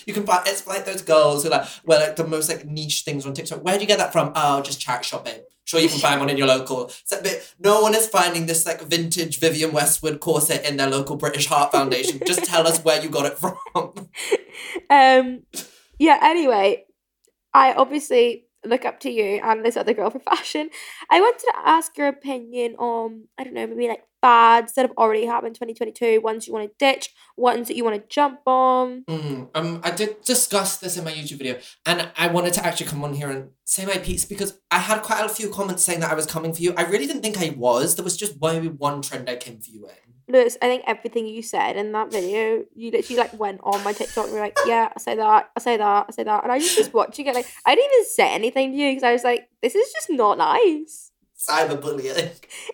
You 0.06 0.14
can 0.14 0.26
find 0.26 0.48
it's 0.48 0.66
like 0.68 0.86
those 0.86 1.02
girls 1.02 1.44
who 1.44 1.50
like 1.50 1.68
wear 1.86 2.00
like 2.00 2.16
the 2.16 2.28
most 2.28 2.50
like 2.50 2.66
niche 2.66 3.04
things 3.04 3.26
on 3.26 3.34
TikTok. 3.34 3.64
Where 3.64 3.76
do 3.76 3.82
you 3.82 3.88
get 3.88 4.00
that 4.00 4.12
from? 4.12 4.32
Oh, 4.36 4.62
just 4.62 4.80
charity 4.80 5.06
shopping. 5.06 5.42
Sure, 5.64 5.80
you 5.80 5.90
can 5.90 6.00
find 6.00 6.20
one 6.20 6.30
in 6.30 6.38
your 6.38 6.48
local. 6.48 6.92
Like, 7.12 7.24
but 7.24 7.54
no 7.60 7.82
one 7.82 7.96
is 7.96 8.08
finding 8.08 8.46
this 8.46 8.66
like 8.66 8.82
vintage 8.82 9.40
Vivienne 9.40 9.72
Westwood 9.72 10.20
corset 10.20 10.66
in 10.66 10.78
their 10.78 10.90
local 10.90 11.16
British 11.16 11.48
Heart 11.48 11.72
Foundation. 11.72 12.20
just 12.26 12.44
tell 12.44 12.68
us 12.68 12.84
where 12.84 13.02
you 13.02 13.10
got 13.10 13.26
it 13.26 13.38
from. 13.38 14.10
Um 14.90 15.44
yeah, 16.00 16.20
anyway, 16.22 16.86
I 17.54 17.74
obviously 17.74 18.46
look 18.66 18.86
up 18.86 19.00
to 19.02 19.10
you 19.10 19.40
and 19.44 19.64
this 19.66 19.78
other 19.78 19.94
girl 19.94 20.10
for 20.10 20.20
fashion. 20.20 20.70
I 21.10 21.20
wanted 21.22 21.40
to 21.40 21.54
ask 21.64 21.98
your 21.98 22.08
opinion 22.08 22.76
on, 22.76 23.28
I 23.38 23.44
don't 23.44 23.54
know, 23.54 23.68
maybe 23.68 23.88
like 23.88 24.04
fads 24.22 24.74
that 24.74 24.84
have 24.84 24.98
already 24.98 25.26
happened 25.26 25.56
2022, 25.56 26.22
ones 26.22 26.48
you 26.48 26.54
want 26.54 26.70
to 26.70 26.76
ditch, 26.78 27.10
ones 27.36 27.68
that 27.68 27.76
you 27.76 27.84
want 27.84 27.96
to 27.96 28.08
jump 28.08 28.40
on. 28.46 29.04
Mm, 29.10 29.50
um, 29.56 29.82
I 29.84 29.92
did 29.92 30.22
discuss 30.22 30.78
this 30.78 30.98
in 30.98 31.04
my 31.04 31.12
YouTube 31.12 31.40
video, 31.40 31.58
and 31.86 32.10
I 32.18 32.28
wanted 32.28 32.54
to 32.54 32.66
actually 32.66 32.88
come 32.88 33.04
on 33.04 33.14
here 33.14 33.30
and 33.30 33.50
say 33.66 33.86
my 33.86 33.98
piece 33.98 34.26
because 34.26 34.60
I 34.70 34.80
had 34.80 35.02
quite 35.02 35.26
a 35.26 35.30
few 35.30 35.50
comments 35.50 35.84
saying 35.84 36.02
that 36.02 36.12
I 36.12 36.16
was 36.16 36.26
coming 36.26 36.54
for 36.54 36.62
you. 36.62 36.74
I 36.78 36.84
really 36.84 37.08
didn't 37.08 37.24
think 37.24 37.40
I 37.40 37.56
was. 37.58 37.96
There 37.96 38.04
was 38.04 38.18
just 38.18 38.42
maybe 38.42 38.68
one 38.68 39.02
trend 39.02 39.30
I 39.30 39.36
came 39.36 39.60
for 39.60 39.72
you 39.72 39.88
in. 39.88 40.12
Lewys, 40.32 40.58
I 40.62 40.68
think 40.68 40.84
everything 40.88 41.28
you 41.28 41.42
said 41.42 41.76
in 41.76 41.92
that 41.92 42.12
video, 42.12 42.64
you 42.74 42.92
literally 42.92 43.18
like 43.18 43.38
went 43.38 43.60
on 43.64 43.84
my 43.84 43.92
TikTok 43.92 44.26
and 44.26 44.34
were 44.34 44.40
like, 44.40 44.58
yeah, 44.66 44.90
I 44.96 45.00
say 45.00 45.16
that, 45.16 45.52
I 45.56 45.60
say 45.60 45.78
that, 45.78 46.06
I 46.08 46.12
say 46.12 46.24
that. 46.24 46.44
And 46.44 46.52
I 46.52 46.56
was 46.56 46.76
just 46.76 46.94
watching 46.94 47.28
it, 47.28 47.36
like, 47.36 47.48
I 47.66 47.76
didn't 47.76 47.92
even 47.94 48.06
say 48.06 48.34
anything 48.34 48.72
to 48.72 48.78
you 48.78 48.92
because 48.92 49.04
I 49.04 49.14
was 49.14 49.24
like, 49.24 49.50
this 49.62 49.76
is 49.76 49.92
just 49.92 50.10
not 50.10 50.38
nice. 50.38 51.11
Cyberbullying. 51.48 52.32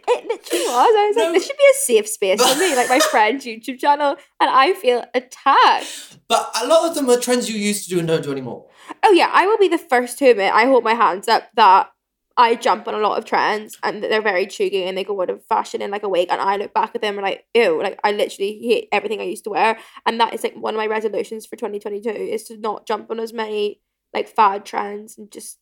It 0.09 0.25
literally 0.25 0.65
was. 0.65 0.93
I 0.95 1.07
was 1.07 1.15
like, 1.15 1.33
this 1.33 1.47
should 1.47 1.57
be 1.57 1.63
a 1.71 1.77
safe 1.77 2.07
space 2.09 2.41
for 2.41 2.59
me, 2.59 2.75
like 2.75 2.89
my 2.89 2.99
friend's 3.11 3.45
YouTube 3.45 3.79
channel, 3.79 4.17
and 4.39 4.49
I 4.49 4.73
feel 4.73 5.05
attacked. 5.13 6.17
But 6.27 6.51
a 6.61 6.67
lot 6.67 6.89
of 6.89 6.95
them 6.95 7.09
are 7.09 7.17
trends 7.17 7.49
you 7.49 7.57
used 7.57 7.85
to 7.85 7.89
do 7.89 7.99
and 7.99 8.07
don't 8.07 8.23
do 8.23 8.31
anymore. 8.31 8.65
Oh 9.03 9.11
yeah, 9.11 9.29
I 9.31 9.45
will 9.47 9.57
be 9.57 9.67
the 9.69 9.77
first 9.77 10.19
to 10.19 10.29
admit, 10.29 10.53
I 10.53 10.65
hold 10.65 10.83
my 10.83 10.93
hands 10.93 11.27
up 11.27 11.49
that 11.55 11.89
I 12.35 12.55
jump 12.55 12.87
on 12.87 12.93
a 12.93 12.99
lot 12.99 13.17
of 13.17 13.25
trends 13.25 13.77
and 13.81 14.03
they're 14.03 14.21
very 14.21 14.45
chuggy 14.45 14.87
and 14.87 14.95
they 14.95 15.03
go 15.03 15.19
out 15.21 15.31
of 15.31 15.43
fashion 15.45 15.81
in 15.81 15.89
like 15.89 16.03
a 16.03 16.09
week 16.09 16.31
and 16.31 16.39
I 16.39 16.57
look 16.57 16.73
back 16.73 16.91
at 16.93 17.01
them 17.01 17.17
and 17.17 17.25
like, 17.25 17.45
ew, 17.55 17.81
like 17.81 17.99
I 18.03 18.11
literally 18.11 18.59
hate 18.59 18.89
everything 18.91 19.19
I 19.19 19.23
used 19.23 19.43
to 19.45 19.49
wear. 19.49 19.79
And 20.05 20.19
that 20.19 20.33
is 20.35 20.43
like 20.43 20.55
one 20.55 20.75
of 20.75 20.77
my 20.77 20.85
resolutions 20.85 21.47
for 21.47 21.55
2022 21.55 22.09
is 22.09 22.43
to 22.45 22.57
not 22.57 22.85
jump 22.85 23.09
on 23.09 23.19
as 23.19 23.33
many 23.33 23.81
like 24.13 24.27
fad 24.27 24.65
trends 24.65 25.17
and 25.17 25.31
just 25.31 25.57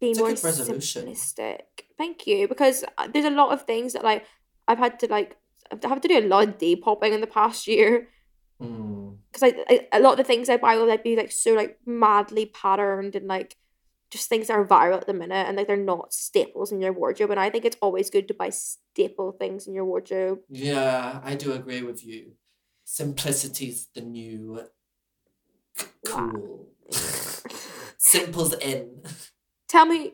be 0.00 0.10
It's 0.10 0.20
more 0.20 0.28
simplistic. 0.30 1.60
Thank 2.02 2.26
you. 2.26 2.48
Because 2.48 2.84
uh, 2.98 3.06
there's 3.12 3.24
a 3.24 3.30
lot 3.30 3.52
of 3.52 3.62
things 3.62 3.92
that 3.92 4.02
like 4.02 4.24
I've 4.66 4.78
had 4.78 4.98
to 5.00 5.06
like 5.06 5.36
I've 5.70 5.84
had 5.84 6.02
to 6.02 6.08
do 6.08 6.18
a 6.18 6.26
lot 6.26 6.48
of 6.48 6.58
depopping 6.58 7.12
in 7.12 7.20
the 7.20 7.26
past 7.40 7.66
year 7.66 8.08
Mm. 8.60 9.16
because 9.32 9.42
I, 9.42 9.64
I 9.68 9.88
a 9.98 10.00
lot 10.00 10.12
of 10.12 10.18
the 10.18 10.24
things 10.24 10.48
I 10.48 10.56
buy 10.56 10.76
will 10.76 10.86
like 10.86 11.02
be 11.02 11.16
like 11.16 11.32
so 11.32 11.52
like 11.54 11.78
madly 11.84 12.46
patterned 12.46 13.16
and 13.16 13.26
like 13.26 13.56
just 14.10 14.28
things 14.28 14.46
that 14.46 14.54
are 14.54 14.64
viral 14.64 14.98
at 15.00 15.06
the 15.08 15.14
minute 15.14 15.46
and 15.48 15.56
like 15.56 15.66
they're 15.66 15.76
not 15.94 16.12
staples 16.12 16.70
in 16.70 16.80
your 16.80 16.92
wardrobe 16.92 17.30
and 17.32 17.40
I 17.40 17.50
think 17.50 17.64
it's 17.64 17.78
always 17.82 18.08
good 18.10 18.28
to 18.28 18.34
buy 18.34 18.50
staple 18.50 19.32
things 19.32 19.66
in 19.66 19.74
your 19.74 19.84
wardrobe. 19.84 20.40
Yeah, 20.48 21.20
I 21.24 21.34
do 21.34 21.52
agree 21.52 21.82
with 21.82 22.04
you. 22.06 22.32
Simplicity's 22.84 23.88
the 23.94 24.02
new 24.02 24.60
c- 25.76 25.86
Wow. 26.12 26.30
cool. 26.32 26.68
Simple's 27.98 28.54
in. 28.54 29.02
Tell 29.68 29.86
me 29.86 30.12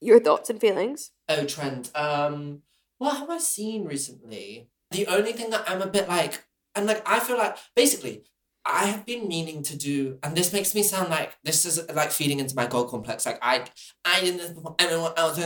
your 0.00 0.20
thoughts 0.20 0.50
and 0.50 0.60
feelings. 0.60 1.10
Oh, 1.28 1.44
trend. 1.44 1.90
Um, 1.94 2.62
what 2.98 3.16
have 3.16 3.30
I 3.30 3.38
seen 3.38 3.84
recently? 3.84 4.68
The 4.90 5.06
only 5.06 5.32
thing 5.32 5.50
that 5.50 5.68
I'm 5.68 5.82
a 5.82 5.86
bit 5.86 6.08
like, 6.08 6.44
and 6.74 6.86
like, 6.86 7.06
I 7.08 7.20
feel 7.20 7.36
like 7.36 7.56
basically, 7.76 8.24
I 8.64 8.86
have 8.86 9.06
been 9.06 9.28
meaning 9.28 9.62
to 9.64 9.76
do, 9.76 10.18
and 10.22 10.36
this 10.36 10.52
makes 10.52 10.74
me 10.74 10.82
sound 10.82 11.08
like 11.08 11.36
this 11.42 11.64
is 11.64 11.80
like 11.94 12.10
feeding 12.10 12.38
into 12.38 12.54
my 12.54 12.66
god 12.66 12.88
complex. 12.88 13.24
Like 13.24 13.38
I, 13.40 13.64
I 14.04 14.20
didn't, 14.20 14.58
everyone 14.78 15.12
else, 15.16 15.38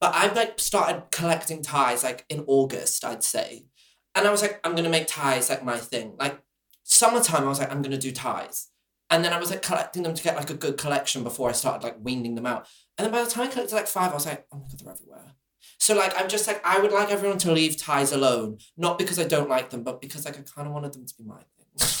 but 0.00 0.14
I've 0.14 0.34
like 0.34 0.58
started 0.58 1.04
collecting 1.10 1.62
ties 1.62 2.04
like 2.04 2.24
in 2.30 2.44
August, 2.46 3.04
I'd 3.04 3.22
say, 3.22 3.66
and 4.14 4.26
I 4.26 4.30
was 4.30 4.40
like, 4.40 4.60
I'm 4.64 4.74
gonna 4.74 4.88
make 4.88 5.08
ties 5.08 5.50
like 5.50 5.62
my 5.62 5.76
thing. 5.76 6.14
Like 6.18 6.40
summertime, 6.84 7.44
I 7.44 7.48
was 7.48 7.58
like, 7.58 7.70
I'm 7.70 7.82
gonna 7.82 7.98
do 7.98 8.12
ties, 8.12 8.68
and 9.10 9.22
then 9.22 9.34
I 9.34 9.38
was 9.38 9.50
like 9.50 9.62
collecting 9.62 10.02
them 10.02 10.14
to 10.14 10.22
get 10.22 10.36
like 10.36 10.48
a 10.50 10.54
good 10.54 10.78
collection 10.78 11.22
before 11.22 11.50
I 11.50 11.52
started 11.52 11.84
like 11.84 11.96
weaning 12.00 12.34
them 12.34 12.46
out. 12.46 12.66
And 12.98 13.04
then 13.04 13.12
by 13.12 13.22
the 13.22 13.30
time 13.30 13.44
I 13.44 13.50
collected 13.50 13.74
like 13.74 13.86
five, 13.86 14.10
I 14.10 14.14
was 14.14 14.26
like, 14.26 14.46
oh 14.52 14.56
my 14.58 14.62
god, 14.68 14.80
they're 14.82 14.92
everywhere. 14.92 15.34
So 15.78 15.94
like 15.94 16.14
I'm 16.18 16.28
just 16.28 16.46
like 16.46 16.64
I 16.64 16.78
would 16.80 16.92
like 16.92 17.10
everyone 17.10 17.38
to 17.38 17.52
leave 17.52 17.76
ties 17.76 18.12
alone, 18.12 18.58
not 18.76 18.98
because 18.98 19.18
I 19.18 19.24
don't 19.24 19.48
like 19.50 19.70
them, 19.70 19.82
but 19.82 20.00
because 20.00 20.24
like 20.24 20.38
I 20.38 20.42
kind 20.42 20.66
of 20.66 20.72
wanted 20.74 20.94
them 20.94 21.04
to 21.06 21.14
be 21.16 21.24
my 21.24 21.36
thing. 21.36 21.88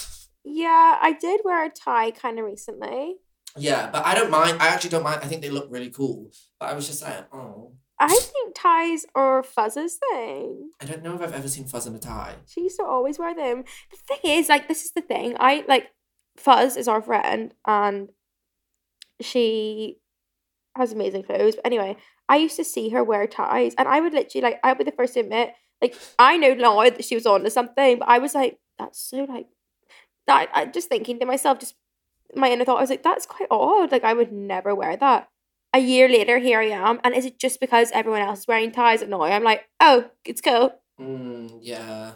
Yeah, 0.48 0.96
I 1.02 1.12
did 1.12 1.40
wear 1.44 1.66
a 1.66 1.68
tie 1.70 2.12
kind 2.12 2.38
of 2.38 2.44
recently. 2.44 3.16
yeah, 3.58 3.90
but 3.90 4.06
I 4.06 4.14
don't 4.14 4.30
mind. 4.30 4.58
I 4.60 4.68
actually 4.68 4.90
don't 4.90 5.02
mind. 5.02 5.20
I 5.22 5.26
think 5.26 5.42
they 5.42 5.50
look 5.50 5.66
really 5.70 5.90
cool. 5.90 6.30
But 6.60 6.70
I 6.70 6.74
was 6.74 6.86
just 6.86 7.02
like, 7.02 7.26
oh, 7.34 7.72
I 7.98 8.08
think 8.14 8.54
ties 8.54 9.06
are 9.16 9.42
Fuzz's 9.42 9.98
thing. 10.10 10.70
I 10.80 10.84
don't 10.84 11.02
know 11.02 11.14
if 11.16 11.20
I've 11.20 11.32
ever 11.34 11.48
seen 11.48 11.64
fuzz 11.66 11.86
in 11.86 11.96
a 11.96 11.98
tie. 11.98 12.36
She 12.46 12.60
used 12.62 12.78
to 12.78 12.84
always 12.84 13.18
wear 13.18 13.34
them. 13.34 13.64
The 13.90 13.96
thing 13.96 14.38
is, 14.38 14.48
like, 14.48 14.68
this 14.68 14.84
is 14.84 14.92
the 14.92 15.00
thing. 15.02 15.34
I 15.40 15.64
like 15.66 15.88
Fuzz 16.36 16.76
is 16.76 16.86
our 16.86 17.02
friend, 17.02 17.52
and 17.66 18.10
she 19.20 19.96
has 20.76 20.92
amazing 20.92 21.24
clothes. 21.24 21.56
But 21.56 21.66
anyway, 21.66 21.96
I 22.28 22.36
used 22.36 22.56
to 22.56 22.64
see 22.64 22.90
her 22.90 23.02
wear 23.04 23.26
ties, 23.26 23.74
and 23.78 23.88
I 23.88 24.00
would 24.00 24.12
literally 24.12 24.42
like 24.42 24.60
I 24.62 24.68
would 24.68 24.78
be 24.78 24.84
the 24.84 24.92
first 24.92 25.14
to 25.14 25.20
admit, 25.20 25.52
like, 25.82 25.96
I 26.18 26.36
know 26.36 26.54
now 26.54 26.82
that 26.82 27.04
she 27.04 27.14
was 27.14 27.26
on 27.26 27.44
to 27.44 27.50
something, 27.50 27.98
but 27.98 28.08
I 28.08 28.18
was 28.18 28.34
like, 28.34 28.58
that's 28.78 29.00
so 29.00 29.24
like 29.24 29.46
that. 30.26 30.48
I 30.54 30.66
just 30.66 30.88
thinking 30.88 31.18
to 31.20 31.26
myself, 31.26 31.58
just 31.58 31.74
my 32.34 32.50
inner 32.50 32.64
thought, 32.64 32.78
I 32.78 32.82
was 32.82 32.90
like, 32.90 33.02
that's 33.02 33.26
quite 33.26 33.48
odd. 33.50 33.92
Like, 33.92 34.04
I 34.04 34.14
would 34.14 34.32
never 34.32 34.74
wear 34.74 34.96
that. 34.96 35.28
A 35.74 35.78
year 35.78 36.08
later, 36.08 36.38
here 36.38 36.60
I 36.60 36.68
am, 36.68 37.00
and 37.04 37.14
is 37.14 37.26
it 37.26 37.38
just 37.38 37.60
because 37.60 37.90
everyone 37.92 38.22
else 38.22 38.40
is 38.40 38.46
wearing 38.48 38.72
ties 38.72 39.02
and 39.02 39.10
now 39.10 39.22
I'm 39.22 39.44
like, 39.44 39.64
oh, 39.80 40.10
it's 40.24 40.40
cool. 40.40 40.72
Mm, 40.98 41.58
yeah. 41.60 42.12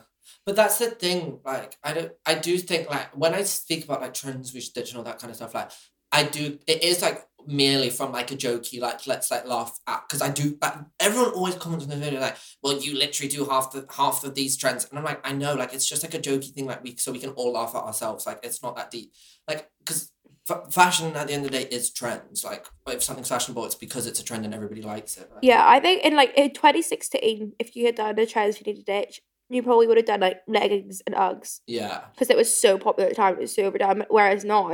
But 0.46 0.56
that's 0.56 0.78
the 0.78 0.86
thing, 0.86 1.40
like 1.44 1.76
I 1.82 1.92
don't 1.92 2.12
I 2.24 2.34
do 2.34 2.56
think 2.56 2.88
like 2.88 3.14
when 3.16 3.34
I 3.34 3.42
speak 3.42 3.84
about 3.84 4.00
like 4.00 4.14
trends 4.14 4.54
all 4.96 5.02
that 5.02 5.18
kind 5.18 5.30
of 5.30 5.36
stuff, 5.36 5.54
like 5.54 5.70
I 6.12 6.24
do 6.24 6.58
it 6.66 6.82
is 6.82 7.02
like 7.02 7.22
merely 7.46 7.90
from 7.90 8.12
like 8.12 8.30
a 8.30 8.36
jokey, 8.36 8.80
like 8.80 9.06
let's 9.06 9.30
like 9.30 9.46
laugh 9.46 9.78
at 9.86 10.02
because 10.08 10.22
I 10.22 10.30
do 10.30 10.56
like 10.60 10.74
everyone 10.98 11.32
always 11.32 11.54
comments 11.56 11.84
on 11.84 11.90
the 11.90 11.96
video 11.96 12.20
like, 12.20 12.36
well 12.62 12.78
you 12.80 12.96
literally 12.96 13.28
do 13.28 13.44
half 13.44 13.72
the 13.72 13.86
half 13.96 14.24
of 14.24 14.34
these 14.34 14.56
trends 14.56 14.86
and 14.88 14.98
I'm 14.98 15.04
like, 15.04 15.20
I 15.26 15.32
know, 15.32 15.54
like 15.54 15.72
it's 15.74 15.86
just 15.86 16.02
like 16.02 16.14
a 16.14 16.18
jokey 16.18 16.52
thing, 16.52 16.66
like 16.66 16.82
we 16.82 16.96
so 16.96 17.12
we 17.12 17.18
can 17.18 17.30
all 17.30 17.52
laugh 17.52 17.74
at 17.74 17.82
ourselves. 17.82 18.26
Like 18.26 18.40
it's 18.42 18.62
not 18.62 18.76
that 18.76 18.90
deep. 18.90 19.12
Like 19.48 19.70
because 19.78 20.12
f- 20.48 20.72
fashion 20.72 21.14
at 21.16 21.26
the 21.28 21.34
end 21.34 21.44
of 21.44 21.50
the 21.50 21.58
day 21.58 21.64
is 21.64 21.90
trends. 21.90 22.44
Like 22.44 22.66
if 22.88 23.02
something's 23.02 23.28
fashionable, 23.28 23.64
it's 23.64 23.74
because 23.74 24.06
it's 24.06 24.20
a 24.20 24.24
trend 24.24 24.44
and 24.44 24.54
everybody 24.54 24.82
likes 24.82 25.16
it. 25.16 25.28
Right? 25.32 25.42
Yeah, 25.42 25.64
I 25.66 25.80
think 25.80 26.04
in 26.04 26.16
like 26.16 26.32
in 26.36 26.52
2016, 26.52 27.52
if 27.58 27.76
you 27.76 27.86
had 27.86 27.94
done 27.94 28.18
a 28.18 28.26
trends 28.26 28.58
you 28.60 28.64
needed 28.66 28.86
to 28.86 28.92
ditch, 28.92 29.20
you 29.48 29.62
probably 29.62 29.86
would 29.88 29.96
have 29.96 30.06
done 30.06 30.20
like 30.20 30.40
leggings 30.46 31.02
and 31.06 31.16
Uggs 31.16 31.60
Yeah. 31.66 32.02
because 32.12 32.30
it 32.30 32.36
was 32.36 32.54
so 32.54 32.78
popular 32.78 33.08
at 33.08 33.16
the 33.16 33.20
time. 33.20 33.34
It 33.34 33.40
was 33.40 33.54
so 33.54 33.64
overdone. 33.64 34.04
Whereas 34.08 34.44
now, 34.44 34.70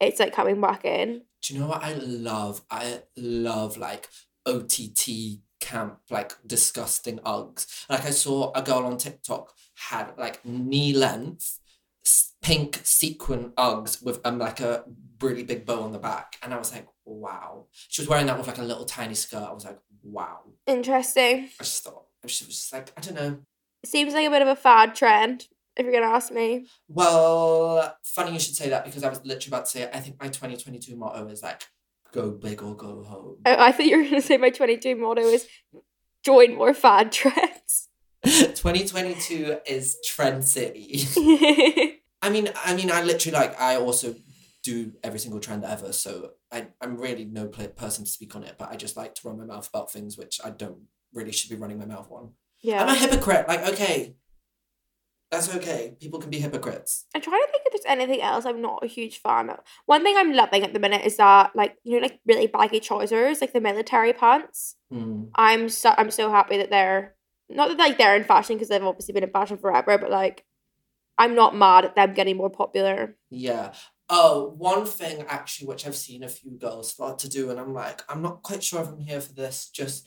it's 0.00 0.20
like 0.20 0.32
coming 0.32 0.60
back 0.60 0.84
in. 0.84 1.22
Do 1.42 1.54
you 1.54 1.60
know 1.60 1.66
what 1.66 1.82
I 1.82 1.94
love? 1.94 2.62
I 2.70 3.02
love 3.16 3.76
like 3.76 4.08
OTT 4.46 5.40
camp, 5.60 5.98
like 6.10 6.34
disgusting 6.46 7.18
Uggs. 7.18 7.86
Like 7.88 8.04
I 8.04 8.10
saw 8.10 8.52
a 8.54 8.62
girl 8.62 8.86
on 8.86 8.96
TikTok 8.96 9.52
had 9.74 10.12
like 10.16 10.44
knee 10.44 10.92
length 10.92 11.58
pink 12.42 12.80
sequin 12.82 13.50
Uggs 13.56 14.02
with 14.02 14.20
um 14.24 14.38
like 14.38 14.60
a 14.60 14.84
really 15.20 15.44
big 15.44 15.64
bow 15.64 15.82
on 15.82 15.92
the 15.92 15.98
back, 15.98 16.36
and 16.42 16.52
I 16.52 16.58
was 16.58 16.72
like, 16.72 16.86
wow. 17.04 17.66
She 17.88 18.02
was 18.02 18.08
wearing 18.08 18.26
that 18.26 18.36
with 18.36 18.48
like 18.48 18.58
a 18.58 18.62
little 18.62 18.84
tiny 18.84 19.14
skirt. 19.14 19.48
I 19.48 19.52
was 19.52 19.64
like, 19.64 19.78
wow. 20.02 20.40
Interesting. 20.66 21.48
I 21.60 21.64
just 21.64 21.84
thought 21.84 22.04
she 22.26 22.44
was 22.44 22.56
just 22.56 22.72
like 22.72 22.92
I 22.96 23.00
don't 23.00 23.14
know. 23.14 23.38
Seems 23.84 24.14
like 24.14 24.26
a 24.26 24.30
bit 24.30 24.42
of 24.42 24.48
a 24.48 24.56
fad 24.56 24.94
trend, 24.94 25.46
if 25.76 25.84
you're 25.84 25.92
gonna 25.92 26.12
ask 26.12 26.32
me. 26.32 26.66
Well, 26.88 27.96
funny 28.04 28.32
you 28.32 28.40
should 28.40 28.56
say 28.56 28.68
that 28.70 28.84
because 28.84 29.04
I 29.04 29.08
was 29.08 29.24
literally 29.24 29.48
about 29.48 29.64
to 29.66 29.70
say. 29.70 29.90
I 29.92 30.00
think 30.00 30.20
my 30.20 30.28
twenty 30.28 30.56
twenty 30.56 30.78
two 30.78 30.96
motto 30.96 31.26
is 31.28 31.42
like 31.42 31.62
go 32.12 32.30
big 32.30 32.62
or 32.62 32.76
go 32.76 33.02
home. 33.02 33.38
I, 33.44 33.68
I 33.68 33.72
thought 33.72 33.86
you 33.86 33.96
were 33.96 34.04
gonna 34.04 34.22
say 34.22 34.36
my 34.36 34.50
22 34.50 34.94
motto 34.96 35.22
is 35.22 35.48
join 36.24 36.54
more 36.54 36.74
fad 36.74 37.10
trends. 37.10 37.88
2022 38.24 39.58
is 39.66 39.98
trend 40.06 40.44
city. 40.44 41.04
I 42.22 42.30
mean, 42.30 42.50
I 42.64 42.76
mean, 42.76 42.90
I 42.90 43.02
literally 43.02 43.36
like. 43.36 43.60
I 43.60 43.76
also 43.76 44.14
do 44.62 44.92
every 45.02 45.18
single 45.18 45.40
trend 45.40 45.64
ever. 45.64 45.92
So 45.92 46.32
I 46.52 46.68
I'm 46.80 46.96
really 46.96 47.24
no 47.24 47.48
person 47.48 48.04
to 48.04 48.10
speak 48.10 48.36
on 48.36 48.44
it, 48.44 48.54
but 48.58 48.70
I 48.70 48.76
just 48.76 48.96
like 48.96 49.14
to 49.16 49.28
run 49.28 49.38
my 49.38 49.44
mouth 49.44 49.68
about 49.68 49.90
things 49.90 50.16
which 50.16 50.40
I 50.44 50.50
don't 50.50 50.82
really 51.12 51.32
should 51.32 51.50
be 51.50 51.56
running 51.56 51.80
my 51.80 51.86
mouth 51.86 52.08
on. 52.12 52.34
Yeah. 52.60 52.84
I'm 52.84 52.90
a 52.90 52.94
hypocrite. 52.94 53.48
Like 53.48 53.66
okay, 53.70 54.14
that's 55.32 55.56
okay. 55.56 55.96
People 55.98 56.20
can 56.20 56.28
be 56.28 56.38
hypocrites. 56.38 57.06
I'm 57.14 57.22
trying 57.22 57.40
to 57.40 57.48
think 57.50 57.62
if 57.64 57.72
there's 57.72 57.90
anything 57.90 58.20
else 58.20 58.44
I'm 58.44 58.60
not 58.60 58.84
a 58.84 58.86
huge 58.86 59.22
fan 59.22 59.48
of. 59.48 59.60
One 59.86 60.04
thing 60.04 60.14
I'm 60.18 60.34
loving 60.34 60.62
at 60.62 60.74
the 60.74 60.78
minute 60.78 61.06
is 61.06 61.16
that 61.16 61.56
like 61.56 61.74
you 61.84 61.94
know 61.94 62.02
like 62.02 62.20
really 62.26 62.46
baggy 62.46 62.80
trousers, 62.80 63.40
like 63.40 63.54
the 63.54 63.60
military 63.60 64.12
pants. 64.12 64.76
Hmm. 64.90 65.24
I'm 65.34 65.70
so 65.70 65.94
I'm 65.96 66.10
so 66.10 66.30
happy 66.30 66.58
that 66.58 66.68
they're 66.68 67.14
not 67.48 67.68
that 67.68 67.78
like 67.78 67.96
they're 67.96 68.14
in 68.14 68.24
fashion 68.24 68.56
because 68.56 68.68
they've 68.68 68.84
obviously 68.84 69.14
been 69.14 69.24
in 69.24 69.30
fashion 69.30 69.56
forever, 69.56 69.96
but 69.96 70.10
like 70.10 70.44
I'm 71.16 71.34
not 71.34 71.56
mad 71.56 71.86
at 71.86 71.96
them 71.96 72.12
getting 72.12 72.36
more 72.36 72.50
popular. 72.50 73.16
Yeah. 73.30 73.72
Oh, 74.10 74.54
one 74.58 74.84
thing 74.84 75.24
actually, 75.28 75.68
which 75.68 75.86
I've 75.86 75.96
seen 75.96 76.22
a 76.22 76.28
few 76.28 76.58
girls 76.58 76.90
start 76.90 77.18
to 77.20 77.30
do, 77.30 77.50
and 77.50 77.58
I'm 77.58 77.72
like, 77.72 78.02
I'm 78.06 78.20
not 78.20 78.42
quite 78.42 78.62
sure 78.62 78.82
if 78.82 78.88
I'm 78.88 79.00
here 79.00 79.22
for 79.22 79.32
this. 79.32 79.70
Just, 79.70 80.06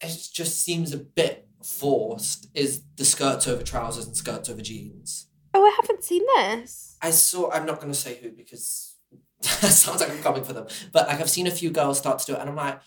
it 0.00 0.28
just 0.32 0.64
seems 0.64 0.92
a 0.92 0.98
bit 0.98 1.46
forced. 1.64 2.48
Is 2.54 2.82
the 2.96 3.04
skirts 3.04 3.46
over 3.48 3.62
trousers 3.62 4.06
and 4.06 4.16
skirts 4.16 4.48
over 4.48 4.60
jeans? 4.62 5.28
Oh, 5.52 5.64
I 5.64 5.74
haven't 5.80 6.04
seen 6.04 6.22
this. 6.36 6.96
I 7.00 7.10
saw. 7.10 7.50
I'm 7.50 7.66
not 7.66 7.80
gonna 7.80 7.94
say 7.94 8.18
who 8.20 8.30
because 8.30 8.96
that 9.40 9.50
sounds 9.72 10.00
like 10.00 10.10
I'm 10.10 10.22
coming 10.22 10.44
for 10.44 10.52
them. 10.52 10.66
But 10.92 11.08
like 11.08 11.20
I've 11.20 11.30
seen 11.30 11.46
a 11.46 11.50
few 11.52 11.70
girls 11.70 11.98
start 11.98 12.18
to 12.20 12.26
do 12.26 12.34
it, 12.34 12.40
and 12.40 12.48
I'm 12.50 12.56
like, 12.56 12.80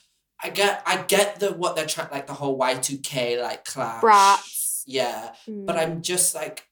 I 0.43 0.49
get, 0.49 0.84
I 0.86 0.97
get 1.03 1.39
the 1.39 1.53
what 1.53 1.75
they're 1.75 1.86
trying, 1.86 2.09
like 2.11 2.28
the 2.28 2.34
whole 2.34 2.57
Y 2.57 2.75
two 2.75 2.97
K 2.97 3.41
like 3.41 3.65
clash. 3.65 4.01
Brats. 4.01 4.84
Yeah, 4.86 5.34
but 5.47 5.75
Mm. 5.75 5.80
I'm 5.80 6.01
just 6.01 6.34
like, 6.36 6.66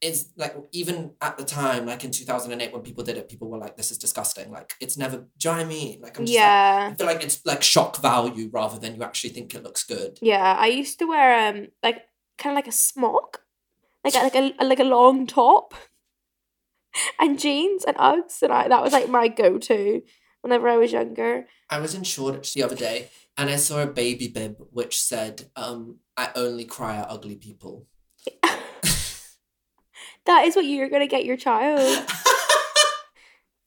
it's 0.00 0.26
like 0.36 0.54
even 0.72 1.12
at 1.22 1.38
the 1.38 1.44
time, 1.44 1.86
like 1.86 2.04
in 2.04 2.10
2008 2.10 2.72
when 2.72 2.82
people 2.82 3.02
did 3.02 3.16
it, 3.16 3.28
people 3.28 3.48
were 3.48 3.58
like, 3.58 3.76
this 3.76 3.90
is 3.90 3.98
disgusting. 3.98 4.50
Like 4.50 4.74
it's 4.80 4.96
never, 4.96 5.16
do 5.16 5.24
you 5.44 5.50
know 5.50 5.56
what 5.56 5.64
I 5.66 5.68
mean? 5.68 6.00
Like 6.02 6.18
I'm 6.18 6.26
just 6.26 6.36
like, 6.36 6.42
yeah. 6.42 6.90
I 6.92 6.94
feel 6.94 7.06
like 7.06 7.24
it's 7.24 7.44
like 7.46 7.62
shock 7.62 8.00
value 8.02 8.50
rather 8.52 8.78
than 8.78 8.94
you 8.96 9.02
actually 9.02 9.30
think 9.30 9.54
it 9.54 9.62
looks 9.62 9.84
good. 9.84 10.18
Yeah, 10.20 10.56
I 10.58 10.66
used 10.66 10.98
to 10.98 11.06
wear 11.06 11.48
um 11.48 11.68
like 11.82 12.02
kind 12.38 12.52
of 12.52 12.56
like 12.56 12.68
a 12.68 12.72
smock, 12.72 13.42
like 14.04 14.14
a, 14.14 14.18
like 14.18 14.34
a 14.34 14.54
a- 14.60 14.64
like 14.66 14.80
a 14.80 14.84
long 14.84 15.26
top, 15.26 15.74
and 17.18 17.38
jeans 17.38 17.84
and 17.84 17.96
Uggs, 17.96 18.42
and 18.42 18.52
I 18.52 18.68
that 18.68 18.82
was 18.82 18.92
like 18.92 19.08
my 19.08 19.28
go 19.28 19.58
to 19.58 20.02
whenever 20.42 20.68
I 20.68 20.76
was 20.76 20.92
younger. 20.92 21.46
I 21.70 21.80
was 21.80 21.94
in 21.94 22.04
Shoreditch 22.04 22.54
the 22.54 22.62
other 22.62 22.76
day 22.76 23.08
and 23.36 23.50
I 23.50 23.56
saw 23.56 23.82
a 23.82 23.86
baby 23.86 24.28
bib 24.28 24.56
which 24.70 25.00
said, 25.00 25.50
um, 25.56 25.96
I 26.16 26.30
only 26.36 26.64
cry 26.64 26.96
at 26.96 27.10
ugly 27.10 27.34
people. 27.36 27.86
That 30.26 30.44
is 30.46 30.56
what 30.56 30.64
you're 30.64 30.88
gonna 30.88 31.06
get 31.06 31.24
your 31.24 31.36
child. 31.36 31.78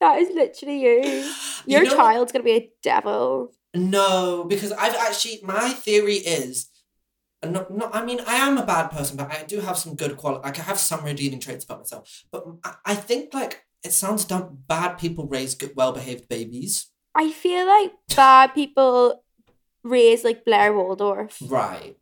That 0.01 0.19
is 0.19 0.29
literally 0.33 0.81
you. 0.81 1.31
You 1.65 1.75
Your 1.75 1.83
know 1.83 1.89
what- 1.89 1.97
child's 1.97 2.31
gonna 2.31 2.43
be 2.45 2.51
a 2.55 2.69
devil. 2.81 3.51
No, 3.75 4.45
because 4.45 4.71
I've 4.71 4.95
actually 4.95 5.41
my 5.43 5.69
theory 5.71 6.15
is 6.15 6.69
and 7.43 7.51
not, 7.51 7.69
not 7.75 7.93
I 7.93 8.03
mean 8.05 8.21
I 8.25 8.35
am 8.35 8.57
a 8.57 8.65
bad 8.65 8.87
person, 8.91 9.17
but 9.17 9.29
I 9.31 9.43
do 9.43 9.59
have 9.59 9.77
some 9.77 9.95
good 9.95 10.15
quality 10.17 10.41
like 10.45 10.57
I 10.57 10.63
have 10.63 10.79
some 10.79 11.03
redeeming 11.03 11.39
traits 11.41 11.65
about 11.65 11.79
myself. 11.79 12.23
But 12.31 12.45
I, 12.63 12.75
I 12.85 12.95
think 12.95 13.33
like 13.33 13.65
it 13.83 13.91
sounds 13.91 14.23
dumb. 14.25 14.59
Bad 14.67 14.97
people 14.97 15.27
raise 15.27 15.53
good 15.53 15.75
well 15.75 15.91
behaved 15.91 16.29
babies. 16.29 16.87
I 17.13 17.29
feel 17.31 17.67
like 17.67 17.91
bad 18.15 18.55
people 18.55 19.21
raise 19.83 20.23
like 20.23 20.45
Blair 20.45 20.73
Waldorf, 20.73 21.37
Right. 21.45 21.97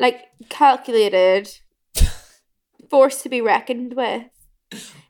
like 0.00 0.24
calculated, 0.48 1.50
forced 2.90 3.22
to 3.22 3.28
be 3.28 3.40
reckoned 3.40 3.94
with. 3.94 4.24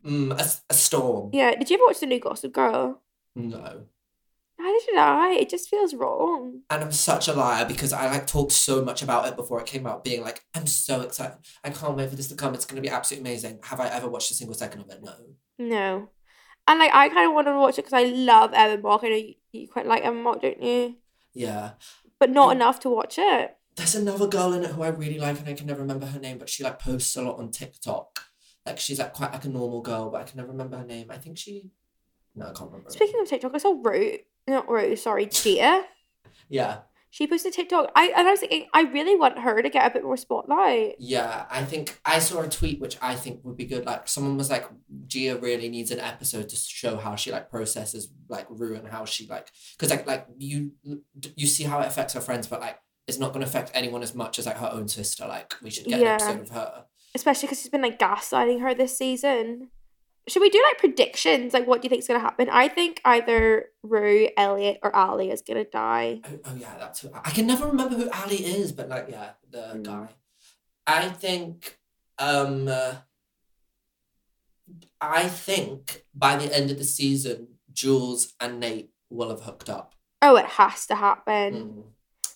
Mm, 0.04 0.32
a, 0.38 0.72
a 0.72 0.74
storm. 0.74 1.30
Yeah, 1.32 1.54
did 1.54 1.68
you 1.70 1.76
ever 1.76 1.84
watch 1.86 2.00
the 2.00 2.06
new 2.06 2.20
Gossip 2.20 2.52
Girl? 2.52 3.02
No. 3.34 3.82
Neither 4.58 4.78
did 4.86 4.98
I. 4.98 5.32
It 5.40 5.48
just 5.48 5.68
feels 5.70 5.94
wrong. 5.94 6.60
And 6.68 6.84
I'm 6.84 6.92
such 6.92 7.28
a 7.28 7.32
liar 7.32 7.64
because 7.64 7.92
I 7.92 8.10
like 8.10 8.26
talked 8.26 8.52
so 8.52 8.84
much 8.84 9.02
about 9.02 9.26
it 9.26 9.36
before 9.36 9.58
it 9.60 9.66
came 9.66 9.86
out, 9.86 10.04
being 10.04 10.22
like, 10.22 10.42
I'm 10.54 10.66
so 10.66 11.00
excited. 11.00 11.38
I 11.64 11.70
can't 11.70 11.96
wait 11.96 12.10
for 12.10 12.16
this 12.16 12.28
to 12.28 12.34
come. 12.34 12.52
It's 12.54 12.66
gonna 12.66 12.82
be 12.82 12.90
absolutely 12.90 13.30
amazing. 13.30 13.60
Have 13.64 13.80
I 13.80 13.88
ever 13.88 14.08
watched 14.08 14.30
a 14.30 14.34
single 14.34 14.54
second 14.54 14.82
of 14.82 14.90
it? 14.90 15.02
No. 15.02 15.14
No. 15.58 16.08
And 16.68 16.78
like 16.78 16.94
I 16.94 17.08
kind 17.08 17.26
of 17.26 17.34
want 17.34 17.46
to 17.46 17.58
watch 17.58 17.78
it 17.78 17.84
because 17.86 17.92
I 17.94 18.04
love 18.04 18.52
Evan 18.52 18.82
Mock. 18.82 19.02
I 19.02 19.08
know 19.08 19.16
you, 19.16 19.34
you 19.52 19.68
quite 19.68 19.86
like 19.86 20.02
Evan 20.02 20.22
Mock, 20.22 20.42
don't 20.42 20.62
you? 20.62 20.96
Yeah. 21.32 21.72
But 22.18 22.30
not 22.30 22.48
Yeah. 22.48 22.56
enough 22.56 22.80
to 22.80 22.90
watch 22.90 23.16
it. 23.18 23.56
There's 23.80 23.94
another 23.94 24.26
girl 24.26 24.52
in 24.52 24.62
it 24.62 24.72
who 24.72 24.82
I 24.82 24.88
really 24.88 25.18
like 25.18 25.38
and 25.38 25.48
I 25.48 25.54
can 25.54 25.66
never 25.66 25.80
remember 25.80 26.04
her 26.04 26.20
name, 26.20 26.36
but 26.36 26.50
she 26.50 26.62
like 26.62 26.78
posts 26.78 27.16
a 27.16 27.22
lot 27.22 27.38
on 27.38 27.50
TikTok. 27.50 28.20
Like 28.66 28.78
she's 28.78 28.98
like 28.98 29.14
quite 29.14 29.32
like 29.32 29.46
a 29.46 29.48
normal 29.48 29.80
girl, 29.80 30.10
but 30.10 30.20
I 30.20 30.24
can 30.24 30.36
never 30.36 30.50
remember 30.52 30.76
her 30.76 30.84
name. 30.84 31.06
I 31.08 31.16
think 31.16 31.38
she 31.38 31.70
No, 32.34 32.48
I 32.48 32.52
can't 32.52 32.70
remember. 32.70 32.90
Speaking 32.90 33.18
of 33.22 33.26
TikTok, 33.26 33.52
I 33.54 33.58
saw 33.58 33.74
Rue, 33.82 34.18
not 34.46 34.68
Rue, 34.68 34.96
sorry, 34.96 35.26
Gia. 35.26 35.84
Yeah. 36.50 36.80
She 37.08 37.26
posted 37.26 37.54
TikTok. 37.54 37.90
I 37.96 38.12
and 38.14 38.28
I 38.28 38.32
was 38.32 38.40
thinking, 38.40 38.66
I 38.74 38.82
really 38.82 39.16
want 39.16 39.38
her 39.38 39.62
to 39.62 39.70
get 39.70 39.90
a 39.90 39.94
bit 39.94 40.04
more 40.04 40.18
spotlight. 40.18 40.96
Yeah, 40.98 41.46
I 41.50 41.64
think 41.64 41.98
I 42.04 42.18
saw 42.18 42.42
a 42.42 42.48
tweet 42.48 42.82
which 42.82 42.98
I 43.00 43.14
think 43.14 43.40
would 43.44 43.56
be 43.56 43.64
good. 43.64 43.86
Like 43.86 44.08
someone 44.08 44.36
was 44.36 44.50
like, 44.50 44.68
Gia 45.06 45.38
really 45.38 45.70
needs 45.70 45.90
an 45.90 46.00
episode 46.00 46.50
to 46.50 46.56
show 46.56 46.98
how 46.98 47.16
she 47.16 47.32
like 47.32 47.48
processes 47.50 48.12
like 48.28 48.46
Rue 48.50 48.76
and 48.76 48.86
how 48.88 49.06
she 49.06 49.26
like 49.26 49.50
because 49.72 49.88
like 49.88 50.06
like 50.06 50.26
you 50.36 50.72
you 51.34 51.46
see 51.46 51.64
how 51.64 51.80
it 51.80 51.86
affects 51.86 52.12
her 52.12 52.20
friends, 52.20 52.46
but 52.46 52.60
like 52.60 52.78
it's 53.06 53.18
not 53.18 53.32
going 53.32 53.40
to 53.42 53.46
affect 53.48 53.70
anyone 53.74 54.02
as 54.02 54.14
much 54.14 54.38
as 54.38 54.46
like 54.46 54.58
her 54.58 54.70
own 54.72 54.88
sister. 54.88 55.26
Like 55.26 55.54
we 55.62 55.70
should 55.70 55.86
get 55.86 56.00
Yeah. 56.00 56.14
an 56.16 56.20
episode 56.22 56.40
of 56.40 56.48
her. 56.50 56.84
Especially 57.14 57.46
because 57.46 57.60
she's 57.60 57.70
been 57.70 57.82
like 57.82 57.98
gaslighting 57.98 58.60
her 58.60 58.74
this 58.74 58.96
season. 58.96 59.70
Should 60.28 60.42
we 60.42 60.50
do 60.50 60.62
like 60.68 60.78
predictions? 60.78 61.52
Like, 61.54 61.66
what 61.66 61.80
do 61.82 61.86
you 61.86 61.90
think's 61.90 62.06
gonna 62.06 62.20
happen? 62.20 62.48
I 62.50 62.68
think 62.68 63.00
either 63.04 63.66
Rue, 63.82 64.28
Elliot, 64.36 64.78
or 64.82 64.94
Ali 64.94 65.30
is 65.30 65.42
gonna 65.42 65.64
die. 65.64 66.20
Oh, 66.24 66.38
oh 66.44 66.54
yeah, 66.56 66.76
that's 66.78 67.00
who 67.00 67.10
I 67.14 67.30
can 67.30 67.46
never 67.46 67.66
remember 67.66 67.96
who 67.96 68.08
Ali 68.10 68.36
is, 68.36 68.70
but 68.70 68.88
like 68.88 69.06
yeah, 69.08 69.30
the 69.50 69.72
Mm. 69.74 69.82
guy. 69.82 70.08
I 70.86 71.08
think 71.08 71.78
um 72.18 72.68
uh, 72.68 72.96
I 75.00 75.28
think 75.28 76.04
by 76.14 76.36
the 76.36 76.54
end 76.56 76.70
of 76.70 76.78
the 76.78 76.84
season, 76.84 77.48
Jules 77.72 78.34
and 78.38 78.60
Nate 78.60 78.90
will 79.08 79.30
have 79.30 79.40
hooked 79.42 79.68
up. 79.70 79.94
Oh, 80.22 80.36
it 80.36 80.44
has 80.46 80.86
to 80.86 80.94
happen. 80.96 81.54
Mm. 81.54 81.82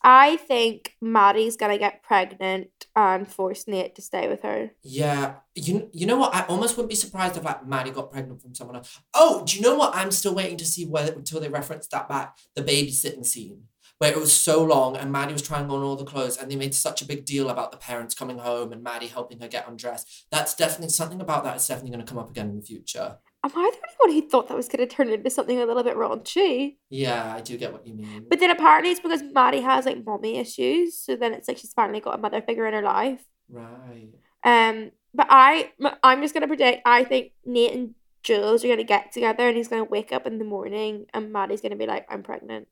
I 0.07 0.37
think 0.37 0.97
Maddie's 1.01 1.57
gonna 1.57 1.79
get 1.79 2.03
pregnant 2.03 2.69
and 2.95 3.27
force 3.27 3.67
Nate 3.67 3.95
to 3.95 4.03
stay 4.03 4.29
with 4.29 4.43
her. 4.43 4.71
Yeah, 4.83 5.37
you 5.55 5.89
you 5.93 6.07
know 6.07 6.19
what? 6.19 6.35
I 6.35 6.43
almost 6.43 6.77
wouldn't 6.77 6.91
be 6.91 6.95
surprised 6.95 7.39
if 7.39 7.45
like 7.45 7.67
Maddie 7.67 7.91
got 7.91 8.13
pregnant 8.13 8.43
from 8.43 8.55
someone 8.55 8.77
else. 8.77 9.01
Oh, 9.15 9.45
do 9.47 9.57
you 9.57 9.63
know 9.63 9.77
what? 9.77 9.97
I'm 9.97 10.11
still 10.11 10.35
waiting 10.35 10.59
to 10.59 10.67
see 10.67 10.85
whether 10.85 11.13
until 11.13 11.41
they 11.41 11.49
reference 11.49 11.87
that 11.89 12.09
back 12.09 12.37
the 12.55 12.63
babysitting 12.63 13.25
scene 13.25 13.63
where 13.99 14.13
it 14.13 14.19
was 14.19 14.33
so 14.33 14.63
long 14.63 14.97
and 14.97 15.11
Maddie 15.11 15.33
was 15.33 15.43
trying 15.43 15.71
on 15.71 15.83
all 15.83 15.97
the 15.97 16.05
clothes 16.05 16.37
and 16.37 16.51
they 16.51 16.57
made 16.57 16.75
such 16.75 17.01
a 17.01 17.07
big 17.07 17.25
deal 17.25 17.49
about 17.49 17.71
the 17.71 17.79
parents 17.79 18.15
coming 18.15 18.39
home 18.39 18.73
and 18.73 18.83
Maddie 18.83 19.07
helping 19.07 19.41
her 19.41 19.49
get 19.49 19.69
undressed. 19.69 20.27
That's 20.31 20.55
definitely 20.55 20.91
something 20.91 21.21
about 21.21 21.45
that 21.45 21.57
is 21.57 21.67
definitely 21.67 21.93
going 21.93 22.05
to 22.05 22.11
come 22.11 22.19
up 22.19 22.31
again 22.31 22.51
in 22.51 22.57
the 22.57 22.63
future. 22.63 23.19
Am 23.45 23.51
I 23.55 23.71
the 23.71 23.89
only 24.03 24.15
one 24.17 24.23
who 24.23 24.29
thought 24.31 24.49
that 24.49 24.57
was 24.57 24.69
gonna 24.69 24.87
turn 24.87 25.11
into 25.11 25.29
something 25.29 25.61
a 25.61 25.67
little 25.67 25.83
bit 25.83 25.97
raunchy? 25.97 26.77
Yeah, 26.89 27.35
I 27.37 27.43
do 27.43 27.59
get 27.59 27.75
what 27.75 27.87
you 27.87 27.93
mean. 27.95 28.27
But 28.31 28.41
then 28.41 28.51
apparently 28.51 28.91
it's 28.91 29.01
because 29.01 29.23
Maddie 29.23 29.61
has 29.61 29.85
like 29.85 30.03
mommy 30.03 30.39
issues, 30.39 30.97
so 30.97 31.15
then 31.15 31.35
it's 31.35 31.47
like 31.47 31.59
she's 31.59 31.75
finally 31.75 32.01
got 32.01 32.15
a 32.15 32.19
mother 32.19 32.41
figure 32.41 32.67
in 32.67 32.73
her 32.73 32.83
life. 32.83 33.23
right. 33.51 34.09
Um, 34.43 34.93
but 35.13 35.27
I, 35.31 35.73
I'm 36.03 36.23
just 36.23 36.33
gonna 36.35 36.49
predict. 36.49 36.83
I 36.87 37.05
think 37.05 37.33
Nate 37.45 37.73
and 37.75 37.95
Jules 38.23 38.65
are 38.65 38.69
gonna 38.69 38.85
get 38.85 39.13
together, 39.13 39.47
and 39.47 39.57
he's 39.57 39.69
gonna 39.69 39.85
wake 39.85 40.11
up 40.13 40.27
in 40.27 40.39
the 40.39 40.45
morning, 40.45 41.07
and 41.13 41.31
Maddie's 41.33 41.61
gonna 41.61 41.77
be 41.77 41.87
like, 41.87 42.07
"I'm 42.11 42.23
pregnant," 42.23 42.69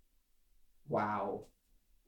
Wow. 0.88 1.46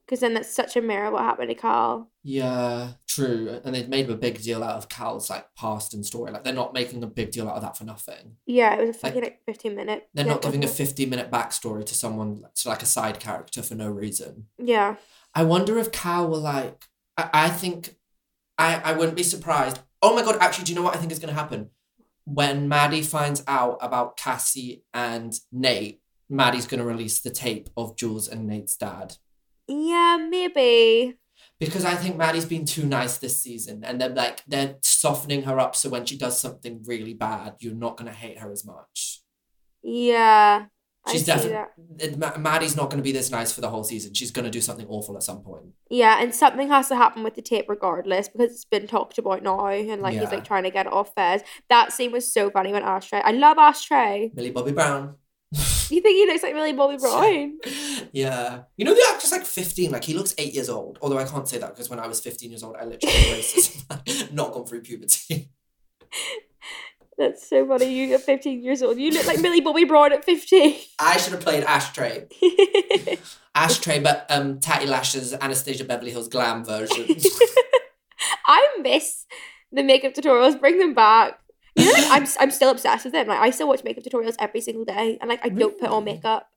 Because 0.06 0.20
then 0.20 0.34
that's 0.34 0.54
such 0.54 0.76
a 0.76 0.82
mirror 0.82 1.10
what 1.10 1.22
happened 1.22 1.48
to 1.48 1.54
Cal. 1.54 2.10
Yeah, 2.22 2.92
true. 3.08 3.60
And 3.64 3.74
they've 3.74 3.88
made 3.88 4.10
a 4.10 4.16
big 4.16 4.42
deal 4.42 4.62
out 4.62 4.76
of 4.76 4.88
Cal's 4.90 5.30
like 5.30 5.46
past 5.56 5.94
and 5.94 6.04
story. 6.04 6.30
Like 6.30 6.44
they're 6.44 6.52
not 6.52 6.74
making 6.74 7.02
a 7.02 7.06
big 7.06 7.30
deal 7.30 7.48
out 7.48 7.56
of 7.56 7.62
that 7.62 7.78
for 7.78 7.84
nothing. 7.84 8.36
Yeah, 8.44 8.74
it 8.74 8.86
was 8.86 8.96
a 8.96 8.98
fucking 8.98 9.22
like, 9.22 9.40
fifteen 9.46 9.74
minute. 9.74 10.08
They're 10.12 10.26
yeah, 10.26 10.32
not 10.32 10.42
giving 10.42 10.62
a 10.62 10.68
15 10.68 11.08
minute 11.08 11.30
backstory 11.30 11.86
to 11.86 11.94
someone, 11.94 12.44
to 12.54 12.68
like 12.68 12.82
a 12.82 12.86
side 12.86 13.18
character 13.18 13.62
for 13.62 13.74
no 13.74 13.88
reason. 13.88 14.46
Yeah, 14.58 14.96
I 15.34 15.44
wonder 15.44 15.78
if 15.78 15.90
Cal 15.90 16.28
will 16.28 16.40
like, 16.40 16.84
I, 17.16 17.30
I 17.32 17.48
think, 17.48 17.96
I, 18.58 18.76
I 18.76 18.92
wouldn't 18.92 19.16
be 19.16 19.22
surprised. 19.22 19.80
Oh 20.02 20.14
my 20.14 20.22
God, 20.22 20.36
actually, 20.40 20.64
do 20.64 20.72
you 20.72 20.76
know 20.76 20.84
what 20.84 20.94
I 20.94 20.98
think 20.98 21.12
is 21.12 21.18
going 21.18 21.34
to 21.34 21.40
happen? 21.40 21.70
When 22.24 22.68
Maddie 22.68 23.02
finds 23.02 23.42
out 23.48 23.78
about 23.80 24.16
Cassie 24.16 24.84
and 24.92 25.34
Nate, 25.50 26.00
Maddie's 26.28 26.66
going 26.66 26.80
to 26.80 26.86
release 26.86 27.20
the 27.20 27.30
tape 27.30 27.68
of 27.76 27.96
Jules 27.96 28.28
and 28.28 28.46
Nate's 28.46 28.76
dad. 28.76 29.16
Yeah, 29.68 30.18
maybe. 30.28 31.16
Because 31.58 31.84
I 31.84 31.94
think 31.94 32.16
Maddie's 32.16 32.44
been 32.44 32.64
too 32.64 32.84
nice 32.84 33.18
this 33.18 33.40
season 33.40 33.84
and 33.84 34.00
they're 34.00 34.08
like, 34.08 34.42
they're 34.46 34.76
softening 34.82 35.44
her 35.44 35.58
up 35.58 35.76
so 35.76 35.88
when 35.88 36.04
she 36.04 36.18
does 36.18 36.38
something 36.38 36.82
really 36.86 37.14
bad, 37.14 37.56
you're 37.60 37.74
not 37.74 37.96
going 37.96 38.10
to 38.10 38.16
hate 38.16 38.38
her 38.38 38.50
as 38.50 38.64
much. 38.64 39.22
Yeah, 39.82 40.66
She's 41.10 41.26
definitely. 41.26 42.16
Maddie's 42.38 42.76
not 42.76 42.88
going 42.88 42.96
to 42.96 43.02
be 43.02 43.12
this 43.12 43.30
nice 43.30 43.52
for 43.52 43.60
the 43.60 43.68
whole 43.68 43.84
season. 43.84 44.14
She's 44.14 44.30
going 44.30 44.46
to 44.46 44.50
do 44.50 44.62
something 44.62 44.86
awful 44.88 45.16
at 45.16 45.22
some 45.22 45.42
point. 45.42 45.66
Yeah, 45.90 46.22
and 46.22 46.34
something 46.34 46.68
has 46.68 46.88
to 46.88 46.96
happen 46.96 47.22
with 47.22 47.34
the 47.34 47.42
tape 47.42 47.66
regardless 47.68 48.28
because 48.28 48.52
it's 48.52 48.64
been 48.64 48.86
talked 48.86 49.18
about 49.18 49.42
now, 49.42 49.66
and 49.66 50.00
like 50.00 50.18
he's 50.18 50.32
like 50.32 50.44
trying 50.44 50.62
to 50.62 50.70
get 50.70 50.86
it 50.86 50.92
off 50.92 51.12
Fez. 51.14 51.42
That 51.68 51.92
scene 51.92 52.10
was 52.10 52.32
so 52.32 52.50
funny 52.50 52.72
when 52.72 52.82
Ashtray. 52.82 53.20
I 53.22 53.32
love 53.32 53.58
Ashtray. 53.58 54.30
Millie 54.34 54.50
Bobby 54.50 54.72
Brown. 54.72 55.16
You 55.90 56.00
think 56.00 56.16
he 56.16 56.26
looks 56.26 56.42
like 56.42 56.54
Millie 56.54 56.72
Bobby 56.72 56.96
Brown? 57.00 57.58
yeah. 58.12 58.62
You 58.76 58.84
know 58.86 58.94
the 58.94 59.04
actor's 59.12 59.30
like 59.32 59.44
15, 59.44 59.90
like 59.92 60.02
he 60.02 60.14
looks 60.14 60.34
eight 60.38 60.54
years 60.54 60.70
old. 60.70 60.98
Although 61.02 61.18
I 61.18 61.24
can't 61.24 61.46
say 61.46 61.58
that 61.58 61.70
because 61.74 61.90
when 61.90 62.00
I 62.00 62.06
was 62.06 62.20
15 62.20 62.50
years 62.50 62.62
old, 62.62 62.74
I 62.76 62.84
literally 62.84 63.14
was 63.36 63.84
racist. 63.88 64.32
Not 64.32 64.52
gone 64.52 64.64
through 64.64 64.80
puberty. 64.80 65.50
That's 67.18 67.48
so 67.48 67.66
funny. 67.68 67.92
You 67.94 68.14
are 68.14 68.18
15 68.18 68.62
years 68.64 68.82
old. 68.82 68.98
You 68.98 69.10
look 69.12 69.26
like 69.26 69.40
Millie 69.40 69.60
Bobby 69.60 69.84
Brown 69.84 70.12
at 70.12 70.24
15. 70.24 70.74
I 70.98 71.16
should 71.18 71.32
have 71.34 71.42
played 71.42 71.62
Ashtray. 71.64 72.26
Ashtray, 73.54 74.00
but 74.00 74.26
um 74.30 74.58
Tatty 74.60 74.86
Lashes, 74.86 75.32
Anastasia 75.34 75.84
Beverly 75.84 76.10
Hills 76.10 76.28
glam 76.28 76.64
version. 76.64 77.06
I 78.46 78.66
miss 78.80 79.26
the 79.70 79.82
makeup 79.84 80.14
tutorials. 80.14 80.58
Bring 80.58 80.78
them 80.78 80.94
back. 80.94 81.38
You 81.76 81.86
know, 81.86 81.92
like, 81.92 82.10
I'm 82.10 82.26
I'm 82.40 82.50
still 82.50 82.70
obsessed 82.70 83.04
with 83.04 83.12
them. 83.12 83.26
Like 83.26 83.40
I 83.40 83.50
still 83.50 83.68
watch 83.68 83.82
makeup 83.84 84.04
tutorials 84.04 84.36
every 84.38 84.60
single 84.60 84.84
day, 84.84 85.18
and 85.20 85.28
like 85.28 85.44
I 85.44 85.48
don't 85.48 85.78
put 85.78 85.88
on 85.88 86.04
makeup. 86.04 86.48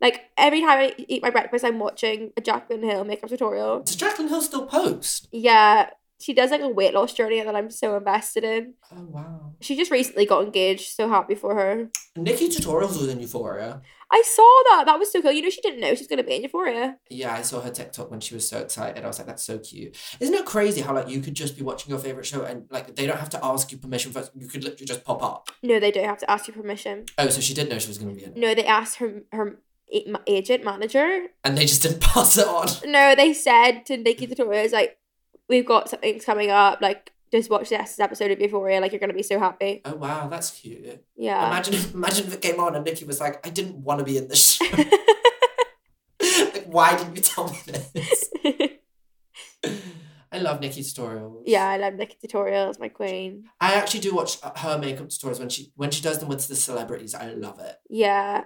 Like 0.00 0.24
every 0.36 0.60
time 0.60 0.78
I 0.78 0.94
eat 0.98 1.22
my 1.22 1.30
breakfast, 1.30 1.64
I'm 1.64 1.78
watching 1.78 2.32
a 2.36 2.42
Jaclyn 2.42 2.84
Hill 2.84 3.04
makeup 3.04 3.30
tutorial. 3.30 3.80
Does 3.80 3.96
Jaclyn 3.96 4.28
Hill 4.28 4.42
still 4.42 4.66
post? 4.66 5.28
Yeah, 5.32 5.90
she 6.20 6.34
does 6.34 6.50
like 6.50 6.60
a 6.60 6.68
weight 6.68 6.94
loss 6.94 7.14
journey 7.14 7.42
that 7.42 7.56
I'm 7.56 7.70
so 7.70 7.96
invested 7.96 8.44
in. 8.44 8.74
Oh 8.94 9.04
wow. 9.04 9.54
She 9.60 9.76
just 9.76 9.90
recently 9.90 10.26
got 10.26 10.44
engaged. 10.44 10.94
So 10.94 11.08
happy 11.08 11.34
for 11.34 11.54
her. 11.54 11.88
Nikki 12.14 12.48
Tutorials 12.48 12.98
was 12.98 13.08
in 13.08 13.20
Euphoria. 13.20 13.80
I 14.10 14.22
saw 14.24 14.62
that. 14.70 14.84
That 14.86 14.98
was 14.98 15.10
so 15.10 15.20
cool. 15.20 15.32
You 15.32 15.42
know, 15.42 15.50
she 15.50 15.60
didn't 15.60 15.80
know 15.80 15.88
she 15.94 16.02
was 16.02 16.06
gonna 16.06 16.22
be 16.22 16.36
in 16.36 16.42
Euphoria. 16.42 16.98
Yeah, 17.10 17.34
I 17.34 17.42
saw 17.42 17.60
her 17.60 17.70
TikTok 17.70 18.10
when 18.10 18.20
she 18.20 18.34
was 18.34 18.48
so 18.48 18.58
excited. 18.58 19.04
I 19.04 19.06
was 19.06 19.18
like, 19.18 19.26
that's 19.26 19.42
so 19.42 19.58
cute. 19.58 19.96
Isn't 20.20 20.34
it 20.34 20.44
crazy 20.44 20.80
how 20.80 20.94
like 20.94 21.08
you 21.08 21.20
could 21.20 21.34
just 21.34 21.56
be 21.56 21.62
watching 21.62 21.90
your 21.90 21.98
favorite 21.98 22.26
show 22.26 22.42
and 22.42 22.66
like 22.70 22.94
they 22.94 23.06
don't 23.06 23.18
have 23.18 23.30
to 23.30 23.44
ask 23.44 23.72
you 23.72 23.78
permission 23.78 24.12
first. 24.12 24.30
You 24.36 24.46
could 24.46 24.62
literally 24.62 24.86
just 24.86 25.04
pop 25.04 25.22
up. 25.22 25.50
No, 25.62 25.80
they 25.80 25.90
don't 25.90 26.04
have 26.06 26.18
to 26.18 26.30
ask 26.30 26.46
you 26.46 26.54
permission. 26.54 27.06
Oh, 27.18 27.28
so 27.28 27.40
she 27.40 27.54
did 27.54 27.68
know 27.68 27.78
she 27.78 27.88
was 27.88 27.98
going 27.98 28.14
to 28.14 28.16
be 28.16 28.24
in 28.24 28.32
it. 28.32 28.36
No, 28.36 28.54
they 28.54 28.64
asked 28.64 28.96
her 28.98 29.22
her 29.32 29.58
agent 30.26 30.64
manager. 30.64 31.26
And 31.44 31.56
they 31.56 31.66
just 31.66 31.82
didn't 31.82 32.00
pass 32.02 32.36
it 32.38 32.46
on. 32.46 32.68
No, 32.90 33.14
they 33.14 33.32
said 33.34 33.86
to 33.86 33.96
Nikki 33.96 34.26
the 34.26 34.36
Tutorials 34.36 34.72
like, 34.72 34.98
"We've 35.48 35.66
got 35.66 35.88
something's 35.90 36.24
coming 36.24 36.50
up. 36.50 36.80
Like, 36.80 37.12
just 37.32 37.50
watch 37.50 37.68
this 37.70 37.98
episode 38.00 38.30
of 38.30 38.40
Euphoria. 38.40 38.80
Like, 38.80 38.92
you're 38.92 39.00
gonna 39.00 39.12
be 39.12 39.22
so 39.22 39.38
happy." 39.38 39.82
Oh 39.84 39.94
wow, 39.96 40.28
that's 40.28 40.50
cute. 40.50 41.04
Yeah. 41.16 41.46
Imagine 41.48 41.74
if, 41.74 41.94
imagine 41.94 42.26
if 42.26 42.34
it 42.34 42.42
came 42.42 42.60
on 42.60 42.74
and 42.74 42.84
Nikki 42.84 43.04
was 43.04 43.20
like, 43.20 43.46
I 43.46 43.50
didn't 43.50 43.76
want 43.76 43.98
to 43.98 44.04
be 44.04 44.16
in 44.16 44.28
this 44.28 44.52
show. 44.56 44.64
like, 46.20 46.64
why 46.66 46.96
didn't 46.96 47.16
you 47.16 47.22
tell 47.22 47.48
me 47.50 47.58
this? 47.94 48.30
I 50.32 50.38
love 50.38 50.60
Nikki 50.60 50.82
tutorials. 50.82 51.42
yeah, 51.46 51.66
I 51.68 51.76
love 51.78 51.94
Nikki 51.94 52.16
Tutorials, 52.26 52.78
my 52.78 52.88
queen. 52.88 53.44
I 53.60 53.74
actually 53.74 54.00
do 54.00 54.14
watch 54.14 54.38
uh, 54.42 54.50
her 54.56 54.76
makeup 54.76 55.08
tutorials 55.08 55.38
when 55.38 55.48
she 55.48 55.72
when 55.76 55.90
she 55.90 56.02
does 56.02 56.18
them 56.18 56.28
with 56.28 56.46
the 56.46 56.56
celebrities. 56.56 57.14
I 57.14 57.30
love 57.30 57.58
it. 57.60 57.76
Yeah. 57.88 58.44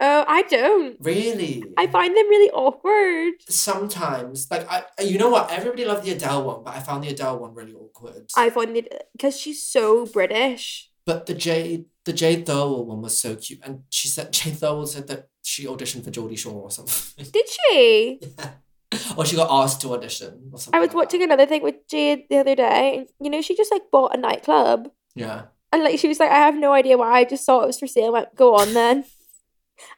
Oh, 0.00 0.24
I 0.26 0.42
don't. 0.42 0.96
Really. 1.00 1.62
I 1.76 1.86
find 1.86 2.16
them 2.16 2.28
really 2.28 2.50
awkward. 2.50 3.34
sometimes 3.48 4.50
like 4.50 4.68
I 4.70 4.84
uh, 4.98 5.02
you 5.04 5.18
know 5.18 5.30
what 5.30 5.50
everybody 5.50 5.84
loved 5.84 6.04
the 6.04 6.12
Adele 6.12 6.42
one, 6.44 6.64
but 6.64 6.74
I 6.74 6.80
found 6.80 7.04
the 7.04 7.08
Adele 7.08 7.38
one 7.38 7.54
really 7.54 7.74
awkward. 7.74 8.30
I 8.36 8.50
find 8.50 8.76
it 8.76 9.08
because 9.12 9.38
she's 9.38 9.62
so 9.62 10.06
British. 10.06 10.90
but 11.06 11.26
the 11.26 11.34
Jade 11.34 11.86
the 12.04 12.12
Jade 12.12 12.44
Thirlwell 12.46 12.84
one 12.86 13.00
was 13.02 13.18
so 13.18 13.34
cute, 13.36 13.60
and 13.62 13.82
she 13.90 14.08
said 14.08 14.32
Jade 14.36 14.54
Thirlwell 14.54 14.88
said 14.88 15.06
that 15.08 15.28
she 15.42 15.64
auditioned 15.66 16.04
for 16.04 16.10
Geordie 16.10 16.36
Shore 16.36 16.62
or 16.62 16.70
something, 16.70 17.24
Did 17.32 17.46
she? 17.48 18.20
yeah. 18.38 18.50
or 19.16 19.24
she 19.24 19.36
got 19.36 19.50
asked 19.50 19.80
to 19.82 19.92
audition 19.94 20.50
or 20.52 20.58
something. 20.58 20.76
I 20.76 20.80
was 20.80 20.88
like 20.88 20.96
watching 20.96 21.20
that. 21.20 21.26
another 21.26 21.46
thing 21.46 21.62
with 21.62 21.76
Jade 21.88 22.24
the 22.30 22.38
other 22.38 22.54
day. 22.54 22.98
and 22.98 23.08
You 23.20 23.30
know, 23.30 23.42
she 23.42 23.56
just 23.56 23.72
like 23.72 23.82
bought 23.90 24.14
a 24.14 24.18
nightclub. 24.20 24.88
Yeah. 25.14 25.42
And 25.72 25.82
like 25.82 25.98
she 25.98 26.08
was 26.08 26.20
like, 26.20 26.30
I 26.30 26.36
have 26.46 26.54
no 26.56 26.72
idea 26.72 26.96
why. 26.96 27.10
I 27.12 27.24
just 27.24 27.44
saw 27.44 27.62
it 27.62 27.66
was 27.66 27.78
for 27.78 27.86
sale. 27.88 28.06
I 28.06 28.10
went, 28.10 28.34
go 28.36 28.54
on 28.56 28.72
then. 28.74 29.04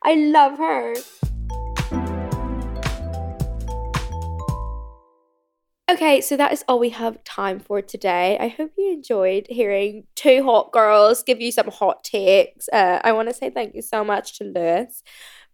I 0.03 0.15
love 0.15 0.59
her. 0.59 0.95
Okay, 5.89 6.21
so 6.21 6.37
that 6.37 6.53
is 6.53 6.65
all 6.67 6.81
we 6.81 6.91
have 6.91 7.23
time 7.23 7.61
for 7.61 7.81
today. 7.81 8.37
I 8.41 8.49
hope 8.49 8.73
you 8.77 8.93
enjoyed 8.93 9.47
hearing 9.49 10.05
two 10.17 10.43
hot 10.43 10.73
girls 10.73 11.23
give 11.23 11.41
you 11.41 11.53
some 11.53 11.69
hot 11.71 12.03
takes. 12.03 12.69
Uh, 12.73 13.01
I 13.05 13.13
want 13.13 13.29
to 13.29 13.35
say 13.35 13.51
thank 13.51 13.75
you 13.75 13.83
so 13.83 14.03
much 14.03 14.37
to 14.39 14.45
Lewys 14.45 15.03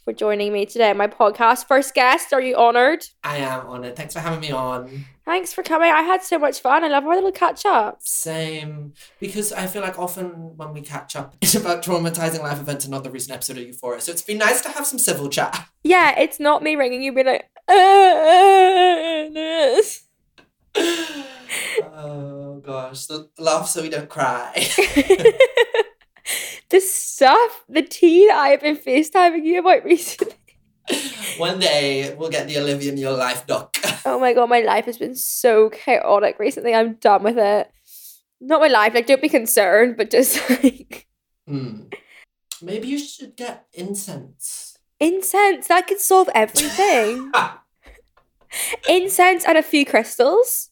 for 0.04 0.12
joining 0.12 0.52
me 0.52 0.66
today 0.66 0.90
on 0.90 0.96
my 0.96 1.06
podcast. 1.06 1.66
First 1.66 1.94
guest, 1.94 2.32
are 2.32 2.40
you 2.40 2.56
honored? 2.56 3.04
I 3.22 3.36
am 3.38 3.66
honoured. 3.66 3.94
Thanks 3.96 4.14
for 4.14 4.20
having 4.20 4.40
me 4.40 4.50
on. 4.50 5.04
Thanks 5.24 5.52
for 5.52 5.62
coming. 5.62 5.90
I 5.90 6.02
had 6.02 6.22
so 6.22 6.38
much 6.38 6.60
fun. 6.60 6.82
I 6.82 6.88
love 6.88 7.06
our 7.06 7.14
little 7.14 7.30
catch 7.30 7.64
ups. 7.64 8.12
Same. 8.12 8.94
Because 9.20 9.52
I 9.52 9.68
feel 9.68 9.82
like 9.82 9.98
often 9.98 10.56
when 10.56 10.72
we 10.72 10.80
catch 10.80 11.14
up, 11.14 11.36
it's 11.40 11.54
about 11.54 11.82
traumatizing 11.84 12.40
life 12.42 12.60
events 12.60 12.84
and 12.84 12.90
not 12.92 13.04
the 13.04 13.10
recent 13.10 13.34
episode 13.34 13.58
of 13.58 13.64
Euphoria. 13.64 14.00
So 14.00 14.10
it's 14.10 14.22
been 14.22 14.38
nice 14.38 14.60
to 14.62 14.70
have 14.70 14.86
some 14.86 14.98
civil 14.98 15.28
chat. 15.28 15.68
Yeah, 15.84 16.18
it's 16.18 16.40
not 16.40 16.62
me 16.62 16.74
ringing 16.74 17.02
you 17.02 17.12
being 17.12 17.26
like, 17.26 17.48
uh, 17.68 17.74
this. 19.32 20.04
oh 21.84 22.60
gosh. 22.64 23.06
The 23.06 23.28
laugh 23.38 23.68
so 23.68 23.82
we 23.82 23.88
don't 23.90 24.08
cry. 24.08 24.52
the 26.72 26.80
stuff, 26.80 27.64
the 27.68 27.82
tea 27.82 28.26
that 28.26 28.36
I 28.36 28.48
have 28.48 28.60
been 28.62 28.76
FaceTiming 28.76 29.44
you 29.44 29.60
about 29.60 29.84
recently. 29.92 30.34
One 31.38 31.60
day 31.60 32.12
we'll 32.14 32.28
get 32.30 32.48
the 32.48 32.58
Olivia 32.58 32.90
in 32.92 32.98
your 32.98 33.12
life 33.16 33.46
doc. 33.46 33.76
Oh 34.04 34.18
my 34.18 34.32
god, 34.32 34.48
my 34.50 34.58
life 34.62 34.86
has 34.86 34.98
been 34.98 35.14
so 35.14 35.70
chaotic 35.70 36.40
recently. 36.40 36.74
I'm 36.74 36.94
done 36.94 37.22
with 37.22 37.38
it. 37.38 37.70
Not 38.40 38.60
my 38.60 38.66
life, 38.66 38.94
like, 38.94 39.06
don't 39.06 39.22
be 39.22 39.28
concerned, 39.28 39.96
but 39.96 40.10
just 40.10 40.40
like 40.50 41.06
Hmm. 41.46 41.82
Maybe 42.60 42.88
you 42.88 42.98
should 42.98 43.36
get 43.36 43.66
incense. 43.72 44.76
incense. 44.98 45.68
That 45.68 45.86
could 45.86 46.00
solve 46.00 46.28
everything. 46.34 47.30
incense 48.88 49.44
and 49.44 49.56
a 49.58 49.62
few 49.62 49.84
crystals. 49.86 50.70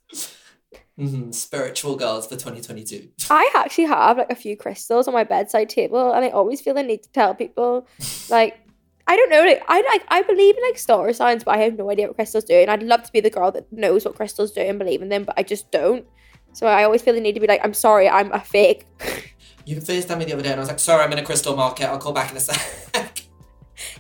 Mhm, 1.01 1.35
Spiritual 1.35 1.97
girls 1.97 2.27
for 2.27 2.35
2022. 2.37 3.09
I 3.31 3.51
actually 3.57 3.85
have 3.85 4.19
like 4.19 4.31
a 4.31 4.35
few 4.35 4.55
crystals 4.57 5.09
on 5.09 5.15
my 5.15 5.25
bedside 5.25 5.71
table, 5.71 6.13
and 6.13 6.25
I 6.25 6.29
always 6.29 6.61
feel 6.61 6.75
the 6.75 6.83
need 6.83 7.03
to 7.05 7.09
tell 7.13 7.35
people, 7.35 7.89
like, 8.29 8.59
I 9.07 9.17
don't 9.17 9.31
know, 9.31 9.43
like, 9.43 9.63
I 9.67 9.81
like 9.81 10.05
I 10.09 10.23
believe 10.23 10.57
in 10.57 10.63
like 10.65 10.79
star 10.79 11.11
signs, 11.15 11.43
but 11.43 11.57
I 11.57 11.59
have 11.63 11.79
no 11.79 11.91
idea 11.91 12.07
what 12.07 12.17
crystals 12.17 12.45
do, 12.45 12.55
and 12.55 12.71
I'd 12.71 12.83
love 12.83 13.03
to 13.05 13.13
be 13.13 13.21
the 13.21 13.31
girl 13.31 13.51
that 13.53 13.73
knows 13.73 14.05
what 14.05 14.15
crystals 14.15 14.53
do 14.53 14.61
and 14.61 14.79
believe 14.79 15.01
in 15.01 15.09
them, 15.09 15.25
but 15.25 15.35
I 15.39 15.43
just 15.43 15.71
don't. 15.71 16.05
So 16.53 16.67
I 16.67 16.85
always 16.85 17.01
feel 17.01 17.15
the 17.15 17.21
need 17.21 17.35
to 17.35 17.41
be 17.41 17.47
like, 17.47 17.61
I'm 17.65 17.75
sorry, 17.75 18.09
I'm 18.09 18.31
a 18.33 18.41
fake. 18.41 18.87
You 19.67 19.77
FaceTimed 19.77 20.19
me 20.19 20.25
the 20.25 20.33
other 20.33 20.43
day 20.43 20.49
and 20.49 20.59
I 20.59 20.63
was 20.63 20.69
like, 20.69 20.79
sorry, 20.81 21.05
I'm 21.05 21.13
in 21.13 21.19
a 21.19 21.23
crystal 21.23 21.55
market. 21.55 21.87
I'll 21.87 21.99
call 21.99 22.13
back 22.13 22.31
in 22.31 22.37
a 22.39 22.41
sec. 22.41 23.23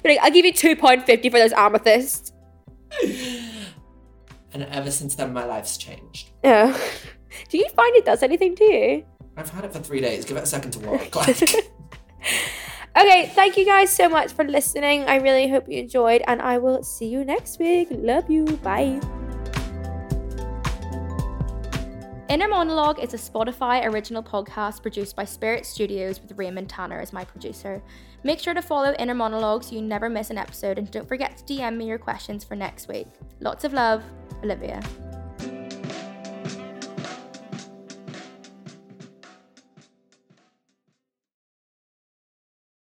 You're 0.02 0.14
like, 0.14 0.22
I'll 0.22 0.30
give 0.32 0.44
you 0.44 0.54
two 0.54 0.74
pound 0.74 1.04
fifty 1.04 1.28
for 1.28 1.38
those 1.38 1.52
amethysts. 1.52 2.32
and 4.52 4.64
ever 4.64 4.90
since 4.90 5.14
then, 5.14 5.32
my 5.32 5.44
life's 5.44 5.76
changed. 5.76 6.30
Yeah. 6.42 6.76
Do 7.48 7.58
you 7.58 7.68
find 7.70 7.94
it 7.96 8.04
does 8.04 8.22
anything 8.22 8.56
to 8.56 8.64
you? 8.64 9.04
I've 9.36 9.50
had 9.50 9.64
it 9.64 9.72
for 9.72 9.78
three 9.78 10.00
days. 10.00 10.24
Give 10.24 10.36
it 10.36 10.42
a 10.42 10.46
second 10.46 10.72
to 10.72 10.78
work. 10.80 11.14
Okay, 12.96 13.30
thank 13.34 13.56
you 13.56 13.64
guys 13.64 13.88
so 13.90 14.08
much 14.08 14.32
for 14.32 14.44
listening. 14.44 15.04
I 15.04 15.16
really 15.16 15.48
hope 15.48 15.68
you 15.68 15.78
enjoyed, 15.78 16.22
and 16.26 16.42
I 16.42 16.58
will 16.58 16.82
see 16.82 17.06
you 17.06 17.24
next 17.24 17.58
week. 17.60 17.88
Love 17.90 18.28
you. 18.28 18.44
Bye. 18.66 19.00
Inner 22.30 22.46
Monologue 22.46 23.00
is 23.00 23.12
a 23.12 23.16
Spotify 23.16 23.84
original 23.84 24.22
podcast 24.22 24.82
produced 24.82 25.16
by 25.16 25.24
Spirit 25.24 25.66
Studios 25.66 26.20
with 26.22 26.38
Raymond 26.38 26.68
Tannor 26.68 27.02
as 27.02 27.12
my 27.12 27.24
producer. 27.24 27.82
Make 28.22 28.38
sure 28.38 28.54
to 28.54 28.62
follow 28.62 28.94
Inner 29.00 29.16
Monologue 29.16 29.64
so 29.64 29.74
you 29.74 29.82
never 29.82 30.08
miss 30.08 30.30
an 30.30 30.38
episode, 30.38 30.78
and 30.78 30.88
don't 30.92 31.08
forget 31.08 31.38
to 31.38 31.44
DM 31.54 31.76
me 31.76 31.88
your 31.88 31.98
questions 31.98 32.44
for 32.44 32.54
next 32.54 32.86
week. 32.86 33.08
Lots 33.40 33.64
of 33.64 33.72
love, 33.72 34.04
Olivia. 34.44 34.80